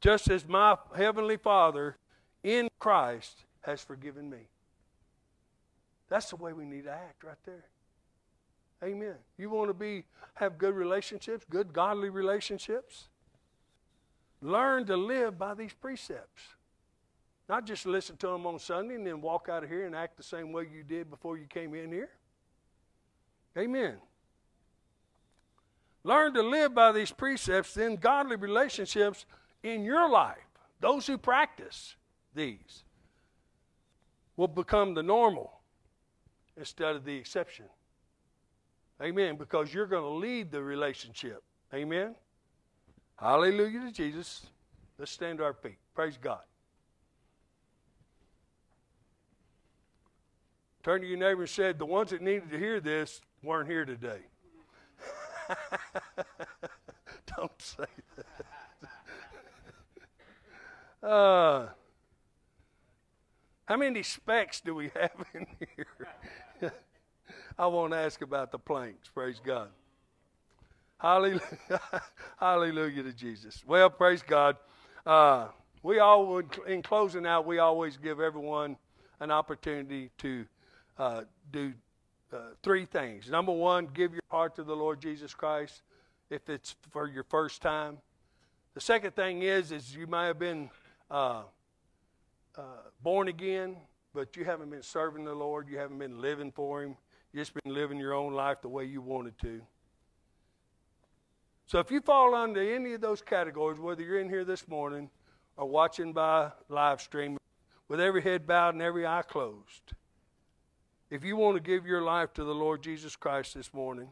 just 0.00 0.30
as 0.30 0.46
my 0.46 0.76
Heavenly 0.96 1.36
Father 1.36 1.96
in 2.42 2.68
Christ 2.78 3.44
has 3.62 3.82
forgiven 3.82 4.28
me. 4.28 4.48
That's 6.08 6.30
the 6.30 6.36
way 6.36 6.52
we 6.52 6.64
need 6.64 6.84
to 6.84 6.92
act 6.92 7.22
right 7.22 7.36
there. 7.44 7.64
Amen. 8.82 9.14
You 9.36 9.50
want 9.50 9.68
to 9.70 9.74
be 9.74 10.04
have 10.34 10.56
good 10.56 10.74
relationships, 10.74 11.44
good 11.50 11.72
godly 11.72 12.10
relationships? 12.10 13.08
Learn 14.40 14.86
to 14.86 14.96
live 14.96 15.36
by 15.36 15.54
these 15.54 15.72
precepts. 15.72 16.42
Not 17.48 17.66
just 17.66 17.86
listen 17.86 18.16
to 18.18 18.28
them 18.28 18.46
on 18.46 18.58
Sunday 18.58 18.94
and 18.94 19.06
then 19.06 19.20
walk 19.20 19.48
out 19.50 19.64
of 19.64 19.70
here 19.70 19.86
and 19.86 19.96
act 19.96 20.16
the 20.16 20.22
same 20.22 20.52
way 20.52 20.68
you 20.72 20.82
did 20.82 21.10
before 21.10 21.36
you 21.36 21.46
came 21.46 21.74
in 21.74 21.90
here. 21.90 22.10
Amen. 23.56 23.96
Learn 26.04 26.32
to 26.34 26.42
live 26.42 26.74
by 26.74 26.92
these 26.92 27.10
precepts, 27.10 27.74
then 27.74 27.96
godly 27.96 28.36
relationships 28.36 29.26
in 29.62 29.82
your 29.82 30.08
life. 30.08 30.36
Those 30.80 31.06
who 31.06 31.18
practice 31.18 31.96
these 32.34 32.84
will 34.36 34.46
become 34.46 34.94
the 34.94 35.02
normal 35.02 35.57
instead 36.58 36.96
of 36.96 37.04
the 37.04 37.14
exception. 37.14 37.66
Amen. 39.02 39.36
Because 39.36 39.72
you're 39.72 39.86
going 39.86 40.02
to 40.02 40.08
lead 40.08 40.50
the 40.50 40.62
relationship. 40.62 41.42
Amen. 41.72 42.14
Hallelujah 43.16 43.80
to 43.80 43.92
Jesus. 43.92 44.46
Let's 44.98 45.12
stand 45.12 45.38
to 45.38 45.44
our 45.44 45.52
feet. 45.52 45.78
Praise 45.94 46.18
God. 46.20 46.40
Turn 50.82 51.00
to 51.00 51.06
your 51.06 51.18
neighbor 51.18 51.42
and 51.42 51.50
said, 51.50 51.78
The 51.78 51.86
ones 51.86 52.10
that 52.10 52.22
needed 52.22 52.50
to 52.50 52.58
hear 52.58 52.80
this 52.80 53.20
weren't 53.42 53.68
here 53.68 53.84
today. 53.84 54.20
Don't 57.36 57.62
say 57.62 57.84
that. 58.16 58.26
Uh, 61.00 61.68
how 63.68 63.76
many 63.76 64.02
specks 64.02 64.62
do 64.62 64.74
we 64.74 64.90
have 64.98 65.12
in 65.34 65.46
here? 65.76 66.72
I 67.58 67.66
won't 67.66 67.92
ask 67.92 68.22
about 68.22 68.50
the 68.50 68.58
planks. 68.58 69.10
Praise 69.10 69.42
God. 69.44 69.68
Hallelujah. 70.96 71.42
Hallelujah 72.40 73.02
to 73.02 73.12
Jesus. 73.12 73.62
Well, 73.66 73.90
praise 73.90 74.22
God. 74.26 74.56
Uh, 75.04 75.48
we 75.82 75.98
all, 75.98 76.40
in 76.66 76.80
closing 76.80 77.26
out, 77.26 77.44
we 77.44 77.58
always 77.58 77.98
give 77.98 78.20
everyone 78.20 78.78
an 79.20 79.30
opportunity 79.30 80.12
to 80.16 80.46
uh, 80.96 81.22
do 81.52 81.74
uh, 82.32 82.38
three 82.62 82.86
things. 82.86 83.28
Number 83.28 83.52
one, 83.52 83.86
give 83.92 84.14
your 84.14 84.22
heart 84.30 84.56
to 84.56 84.62
the 84.62 84.74
Lord 84.74 85.02
Jesus 85.02 85.34
Christ 85.34 85.82
if 86.30 86.48
it's 86.48 86.74
for 86.90 87.06
your 87.06 87.24
first 87.24 87.60
time. 87.60 87.98
The 88.72 88.80
second 88.80 89.14
thing 89.14 89.42
is, 89.42 89.72
is 89.72 89.94
you 89.94 90.06
may 90.06 90.24
have 90.26 90.38
been 90.38 90.70
uh, 92.56 92.62
born 93.02 93.28
again, 93.28 93.76
but 94.14 94.36
you 94.36 94.44
haven't 94.44 94.70
been 94.70 94.82
serving 94.82 95.24
the 95.24 95.34
Lord. 95.34 95.68
You 95.68 95.78
haven't 95.78 95.98
been 95.98 96.20
living 96.20 96.52
for 96.52 96.82
Him. 96.82 96.96
You've 97.32 97.42
just 97.42 97.54
been 97.54 97.74
living 97.74 97.98
your 97.98 98.14
own 98.14 98.32
life 98.32 98.62
the 98.62 98.68
way 98.68 98.84
you 98.84 99.00
wanted 99.00 99.38
to. 99.40 99.60
So 101.66 101.78
if 101.78 101.90
you 101.90 102.00
fall 102.00 102.34
under 102.34 102.60
any 102.74 102.94
of 102.94 103.02
those 103.02 103.20
categories, 103.20 103.78
whether 103.78 104.02
you're 104.02 104.20
in 104.20 104.30
here 104.30 104.44
this 104.44 104.66
morning 104.66 105.10
or 105.56 105.66
watching 105.66 106.12
by 106.12 106.50
live 106.68 107.02
stream, 107.02 107.36
with 107.88 108.00
every 108.00 108.22
head 108.22 108.46
bowed 108.46 108.74
and 108.74 108.82
every 108.82 109.06
eye 109.06 109.22
closed, 109.22 109.92
if 111.10 111.24
you 111.24 111.36
want 111.36 111.56
to 111.56 111.62
give 111.62 111.86
your 111.86 112.02
life 112.02 112.32
to 112.34 112.44
the 112.44 112.54
Lord 112.54 112.82
Jesus 112.82 113.16
Christ 113.16 113.54
this 113.54 113.72
morning, 113.72 114.08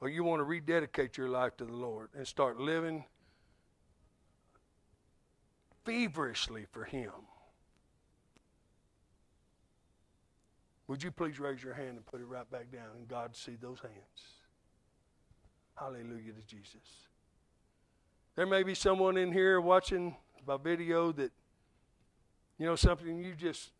or 0.00 0.08
you 0.08 0.22
want 0.22 0.40
to 0.40 0.44
rededicate 0.44 1.16
your 1.16 1.28
life 1.28 1.56
to 1.56 1.64
the 1.64 1.72
Lord 1.72 2.10
and 2.16 2.26
start 2.26 2.58
living 2.60 3.04
feverishly 5.84 6.66
for 6.72 6.84
Him, 6.84 7.12
Would 10.86 11.02
you 11.02 11.10
please 11.10 11.40
raise 11.40 11.62
your 11.62 11.74
hand 11.74 11.90
and 11.90 12.04
put 12.04 12.20
it 12.20 12.26
right 12.26 12.50
back 12.50 12.70
down 12.70 12.88
and 12.96 13.08
God 13.08 13.34
see 13.34 13.56
those 13.60 13.80
hands? 13.80 13.94
Hallelujah 15.76 16.32
to 16.32 16.46
Jesus. 16.46 17.06
There 18.36 18.46
may 18.46 18.62
be 18.62 18.74
someone 18.74 19.16
in 19.16 19.32
here 19.32 19.60
watching 19.60 20.14
my 20.46 20.56
video 20.56 21.10
that, 21.12 21.32
you 22.58 22.66
know, 22.66 22.76
something 22.76 23.18
you 23.18 23.34
just, 23.34 23.70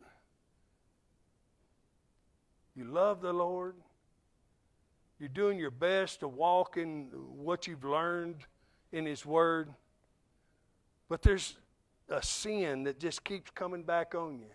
you 2.75 2.85
love 2.85 3.21
the 3.21 3.33
Lord. 3.33 3.75
You're 5.19 5.29
doing 5.29 5.59
your 5.59 5.71
best 5.71 6.21
to 6.21 6.27
walk 6.27 6.75
in 6.75 7.09
what 7.13 7.67
you've 7.67 7.85
learned 7.85 8.37
in 8.91 9.05
His 9.05 9.25
Word. 9.25 9.69
But 11.07 11.21
there's 11.21 11.55
a 12.09 12.21
sin 12.21 12.83
that 12.83 12.99
just 12.99 13.23
keeps 13.23 13.51
coming 13.51 13.83
back 13.83 14.15
on 14.15 14.39
you. 14.39 14.51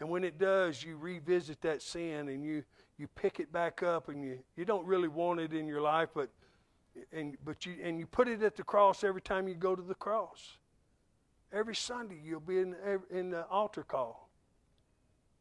And 0.00 0.10
when 0.10 0.24
it 0.24 0.38
does, 0.38 0.82
you 0.82 0.96
revisit 0.96 1.60
that 1.62 1.80
sin 1.80 2.28
and 2.28 2.44
you, 2.44 2.64
you 2.98 3.06
pick 3.06 3.40
it 3.40 3.52
back 3.52 3.82
up 3.82 4.08
and 4.08 4.22
you, 4.22 4.40
you 4.56 4.64
don't 4.64 4.84
really 4.86 5.08
want 5.08 5.40
it 5.40 5.52
in 5.52 5.66
your 5.66 5.80
life, 5.80 6.08
but, 6.14 6.28
and, 7.12 7.36
but 7.44 7.64
you, 7.64 7.76
and 7.82 7.98
you 7.98 8.06
put 8.06 8.28
it 8.28 8.42
at 8.42 8.56
the 8.56 8.64
cross 8.64 9.04
every 9.04 9.22
time 9.22 9.46
you 9.46 9.54
go 9.54 9.76
to 9.76 9.82
the 9.82 9.94
cross. 9.94 10.58
Every 11.52 11.76
Sunday 11.76 12.18
you'll 12.22 12.40
be 12.40 12.58
in, 12.58 12.74
in 13.10 13.30
the 13.30 13.46
altar 13.46 13.82
call 13.82 14.28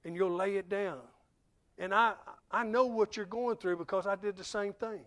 and 0.03 0.15
you'll 0.15 0.35
lay 0.35 0.57
it 0.57 0.69
down. 0.69 0.99
And 1.77 1.93
I, 1.93 2.13
I 2.51 2.63
know 2.63 2.85
what 2.85 3.17
you're 3.17 3.25
going 3.25 3.57
through 3.57 3.77
because 3.77 4.05
I 4.05 4.15
did 4.15 4.37
the 4.37 4.43
same 4.43 4.73
thing. 4.73 5.01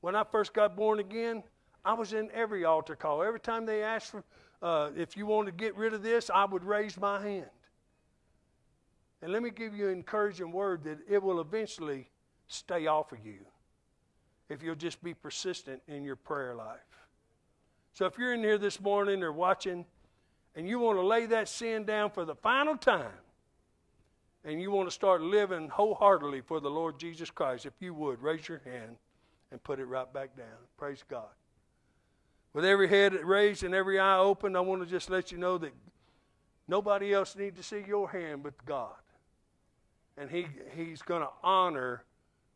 When 0.00 0.16
I 0.16 0.24
first 0.24 0.52
got 0.52 0.76
born 0.76 0.98
again, 0.98 1.42
I 1.84 1.94
was 1.94 2.12
in 2.12 2.30
every 2.32 2.64
altar 2.64 2.96
call. 2.96 3.22
Every 3.22 3.40
time 3.40 3.66
they 3.66 3.82
asked 3.82 4.10
for, 4.10 4.24
uh, 4.62 4.90
if 4.96 5.16
you 5.16 5.26
want 5.26 5.46
to 5.46 5.52
get 5.52 5.76
rid 5.76 5.94
of 5.94 6.02
this, 6.02 6.30
I 6.32 6.44
would 6.44 6.64
raise 6.64 6.98
my 6.98 7.20
hand. 7.22 7.50
And 9.22 9.32
let 9.32 9.42
me 9.42 9.50
give 9.50 9.74
you 9.74 9.86
an 9.88 9.92
encouraging 9.92 10.52
word 10.52 10.84
that 10.84 10.98
it 11.08 11.22
will 11.22 11.40
eventually 11.40 12.08
stay 12.48 12.86
off 12.86 13.12
of 13.12 13.24
you 13.24 13.38
if 14.48 14.62
you'll 14.62 14.74
just 14.74 15.02
be 15.02 15.14
persistent 15.14 15.80
in 15.86 16.04
your 16.04 16.16
prayer 16.16 16.54
life. 16.54 16.78
So 17.92 18.06
if 18.06 18.18
you're 18.18 18.34
in 18.34 18.40
here 18.40 18.58
this 18.58 18.80
morning 18.80 19.22
or 19.22 19.32
watching 19.32 19.84
and 20.56 20.68
you 20.68 20.78
want 20.78 20.98
to 20.98 21.02
lay 21.02 21.26
that 21.26 21.48
sin 21.48 21.84
down 21.84 22.10
for 22.10 22.24
the 22.24 22.34
final 22.34 22.76
time 22.76 23.12
and 24.44 24.60
you 24.60 24.70
want 24.70 24.88
to 24.88 24.94
start 24.94 25.20
living 25.20 25.68
wholeheartedly 25.68 26.40
for 26.40 26.60
the 26.60 26.70
Lord 26.70 26.98
Jesus 26.98 27.30
Christ, 27.30 27.66
if 27.66 27.74
you 27.80 27.94
would, 27.94 28.22
raise 28.22 28.48
your 28.48 28.60
hand 28.64 28.96
and 29.52 29.62
put 29.62 29.80
it 29.80 29.84
right 29.84 30.10
back 30.12 30.36
down. 30.36 30.46
Praise 30.76 31.04
God. 31.08 31.28
With 32.52 32.64
every 32.64 32.88
head 32.88 33.14
raised 33.14 33.62
and 33.62 33.74
every 33.74 33.98
eye 33.98 34.18
open, 34.18 34.56
I 34.56 34.60
want 34.60 34.82
to 34.82 34.88
just 34.88 35.08
let 35.08 35.30
you 35.30 35.38
know 35.38 35.58
that 35.58 35.72
nobody 36.66 37.14
else 37.14 37.36
needs 37.36 37.56
to 37.56 37.62
see 37.62 37.84
your 37.86 38.08
hand 38.08 38.42
but 38.42 38.54
God 38.66 38.94
and 40.20 40.30
he, 40.30 40.46
he's 40.76 41.00
going 41.00 41.22
to 41.22 41.30
honor 41.42 42.04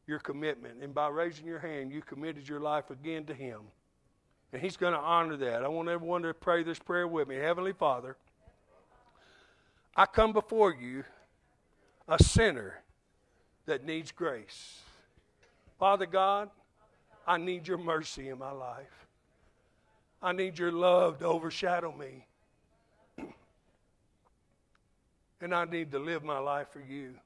your 0.06 0.18
commitment. 0.18 0.82
And 0.82 0.94
by 0.94 1.08
raising 1.08 1.46
your 1.46 1.58
hand, 1.58 1.90
you 1.90 2.02
committed 2.02 2.46
your 2.46 2.60
life 2.60 2.90
again 2.90 3.24
to 3.24 3.34
Him. 3.34 3.60
And 4.52 4.60
He's 4.60 4.76
going 4.76 4.92
to 4.92 5.00
honor 5.00 5.36
that. 5.38 5.64
I 5.64 5.68
want 5.68 5.88
everyone 5.88 6.22
to 6.22 6.34
pray 6.34 6.62
this 6.62 6.78
prayer 6.78 7.08
with 7.08 7.26
me. 7.26 7.36
Heavenly 7.36 7.72
Father, 7.72 8.16
I 9.96 10.04
come 10.04 10.34
before 10.34 10.74
you, 10.74 11.04
a 12.06 12.22
sinner 12.22 12.82
that 13.64 13.84
needs 13.84 14.12
grace. 14.12 14.80
Father 15.78 16.06
God, 16.06 16.50
I 17.26 17.38
need 17.38 17.66
your 17.66 17.78
mercy 17.78 18.28
in 18.28 18.38
my 18.38 18.52
life. 18.52 19.03
I 20.24 20.32
need 20.32 20.58
your 20.58 20.72
love 20.72 21.18
to 21.18 21.26
overshadow 21.26 21.92
me. 21.92 22.24
and 25.42 25.54
I 25.54 25.66
need 25.66 25.92
to 25.92 25.98
live 25.98 26.24
my 26.24 26.38
life 26.38 26.68
for 26.72 26.80
you. 26.80 27.16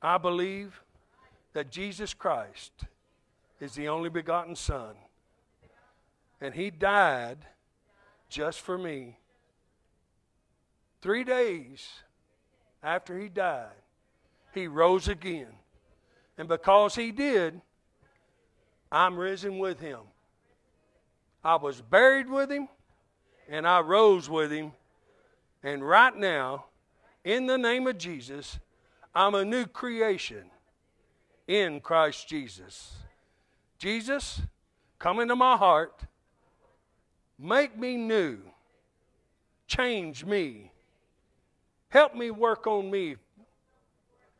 I 0.00 0.18
believe 0.18 0.80
that 1.54 1.72
Jesus 1.72 2.14
Christ 2.14 2.70
is 3.60 3.74
the 3.74 3.88
only 3.88 4.10
begotten 4.10 4.54
Son, 4.54 4.94
and 6.40 6.54
He 6.54 6.70
died 6.70 7.38
just 8.28 8.60
for 8.60 8.78
me. 8.78 9.18
Three 11.00 11.24
days 11.24 11.84
after 12.80 13.18
He 13.18 13.28
died, 13.28 13.74
He 14.54 14.68
rose 14.68 15.08
again. 15.08 15.48
And 16.38 16.46
because 16.46 16.94
He 16.94 17.10
did, 17.10 17.60
I'm 18.92 19.18
risen 19.18 19.58
with 19.58 19.80
Him. 19.80 19.98
I 21.44 21.56
was 21.56 21.80
buried 21.80 22.28
with 22.28 22.50
Him, 22.50 22.68
and 23.48 23.66
I 23.66 23.80
rose 23.80 24.30
with 24.30 24.52
Him. 24.52 24.72
And 25.62 25.86
right 25.86 26.16
now, 26.16 26.66
in 27.24 27.46
the 27.46 27.58
name 27.58 27.86
of 27.86 27.98
Jesus, 27.98 28.58
I'm 29.14 29.34
a 29.34 29.44
new 29.44 29.66
creation 29.66 30.44
in 31.46 31.80
Christ 31.80 32.28
Jesus. 32.28 32.92
Jesus, 33.78 34.40
come 34.98 35.20
into 35.20 35.36
my 35.36 35.56
heart, 35.56 36.02
make 37.38 37.76
me 37.76 37.96
new, 37.96 38.38
change 39.66 40.24
me, 40.24 40.72
help 41.88 42.14
me 42.14 42.30
work 42.30 42.66
on 42.66 42.90
me, 42.90 43.16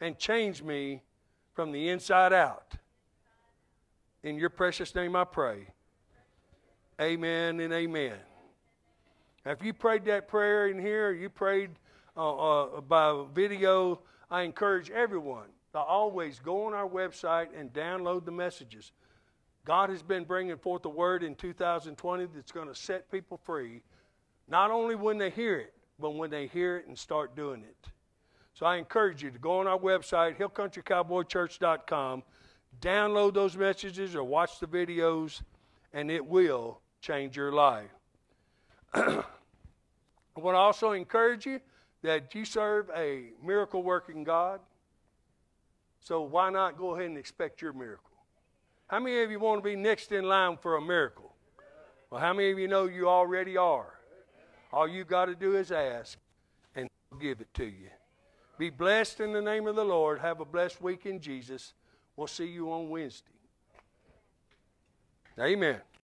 and 0.01 0.19
change 0.19 0.63
me 0.63 1.03
from 1.55 1.73
the 1.73 1.89
inside 1.89 2.33
out. 2.33 2.75
In 4.23 4.37
your 4.37 4.51
precious 4.51 4.95
name 4.95 5.17
I 5.17 5.25
pray. 5.25 5.67
Amen 7.01 7.61
and 7.61 7.73
amen. 7.73 8.15
If 9.45 9.63
you 9.63 9.73
prayed 9.73 10.05
that 10.05 10.29
prayer 10.29 10.69
in 10.69 10.79
here, 10.79 11.13
you 11.13 11.29
prayed 11.29 11.71
uh, 12.17 12.61
uh, 12.63 12.81
by 12.83 13.25
video, 13.35 14.01
I 14.31 14.43
encourage 14.43 14.91
everyone 14.91 15.49
to 15.73 15.79
always 15.79 16.39
go 16.39 16.67
on 16.67 16.75
our 16.75 16.89
website 16.89 17.49
and 17.59 17.73
download 17.73 18.25
the 18.25 18.31
messages. 18.31 18.93
God 19.65 19.91
has 19.91 20.03
been 20.03 20.25
bringing 20.25 20.57
forth 20.57 20.85
a 20.85 20.91
word 20.91 21.23
in 21.23 21.35
2020 21.35 22.27
that's 22.35 22.53
going 22.53 22.69
to 22.69 22.75
set 22.75 23.11
people 23.11 23.41
free, 23.43 23.83
not 24.49 24.71
only 24.71 24.95
when 24.95 25.19
they 25.19 25.31
hear 25.31 25.57
it, 25.57 25.73
but 25.99 26.15
when 26.15 26.31
they 26.31 26.47
hear 26.47 26.79
it 26.79 26.87
and 26.89 26.99
start 26.99 27.35
doing 27.35 27.63
it. 27.63 27.89
So 28.55 28.67
I 28.67 28.77
encourage 28.77 29.23
you 29.23 29.31
to 29.31 29.39
go 29.39 29.61
on 29.61 29.67
our 29.67 29.79
website, 29.79 30.37
hillcountrycowboychurch.com, 30.37 32.23
download 32.81 33.35
those 33.35 33.57
messages 33.57 34.15
or 34.15 34.25
watch 34.25 34.59
the 34.61 34.67
videos, 34.67 35.41
and 35.93 36.11
it 36.11 36.25
will 36.25 36.81
change 37.01 37.37
your 37.37 37.53
life. 37.53 37.91
I 38.95 39.23
want 40.37 40.55
to 40.55 40.59
also 40.59 40.93
encourage 40.93 41.47
you 41.47 41.61
that 42.03 42.35
you 42.35 42.45
serve 42.45 42.91
a 42.97 43.31
miracle 43.45 43.83
working 43.83 44.25
God. 44.25 44.61
So 46.01 46.23
why 46.23 46.51
not 46.51 46.77
go 46.77 46.95
ahead 46.95 47.07
and 47.07 47.19
expect 47.19 47.63
your 47.63 47.73
miracle? 47.73 48.11
How 48.89 49.01
many 49.01 49.23
of 49.23 49.31
you 49.31 49.39
want 49.39 49.63
to 49.63 49.69
be 49.69 49.77
next 49.77 50.13
in 50.13 50.25
line 50.25 50.57
for 50.57 50.77
a 50.77 50.83
miracle? 50.83 51.33
Well, 52.11 52.21
how 52.21 52.33
many 52.33 52.51
of 52.51 52.59
you 52.59 52.69
know 52.69 52.87
you 52.87 53.09
already 53.09 53.57
are? 53.57 53.95
All 54.73 54.89
you 54.89 55.05
got 55.05 55.27
to 55.27 55.35
do 55.35 55.57
is 55.57 55.71
ask, 55.71 56.19
and 56.75 56.89
He'll 57.11 57.19
give 57.19 57.41
it 57.41 57.53
to 57.55 57.65
you. 57.65 57.89
Be 58.59 58.71
blessed 58.71 59.21
in 59.21 59.33
the 59.33 59.41
name 59.41 59.67
of 59.67 59.77
the 59.77 59.85
Lord. 59.85 60.19
Have 60.21 60.41
a 60.41 60.45
blessed 60.45 60.83
week 60.83 61.07
in 61.07 61.21
Jesus. 61.21 61.73
We'll 62.17 62.27
see 62.27 62.47
you 62.47 62.71
on 62.71 62.91
Wednesday. 62.91 63.33
Amen. 65.39 65.81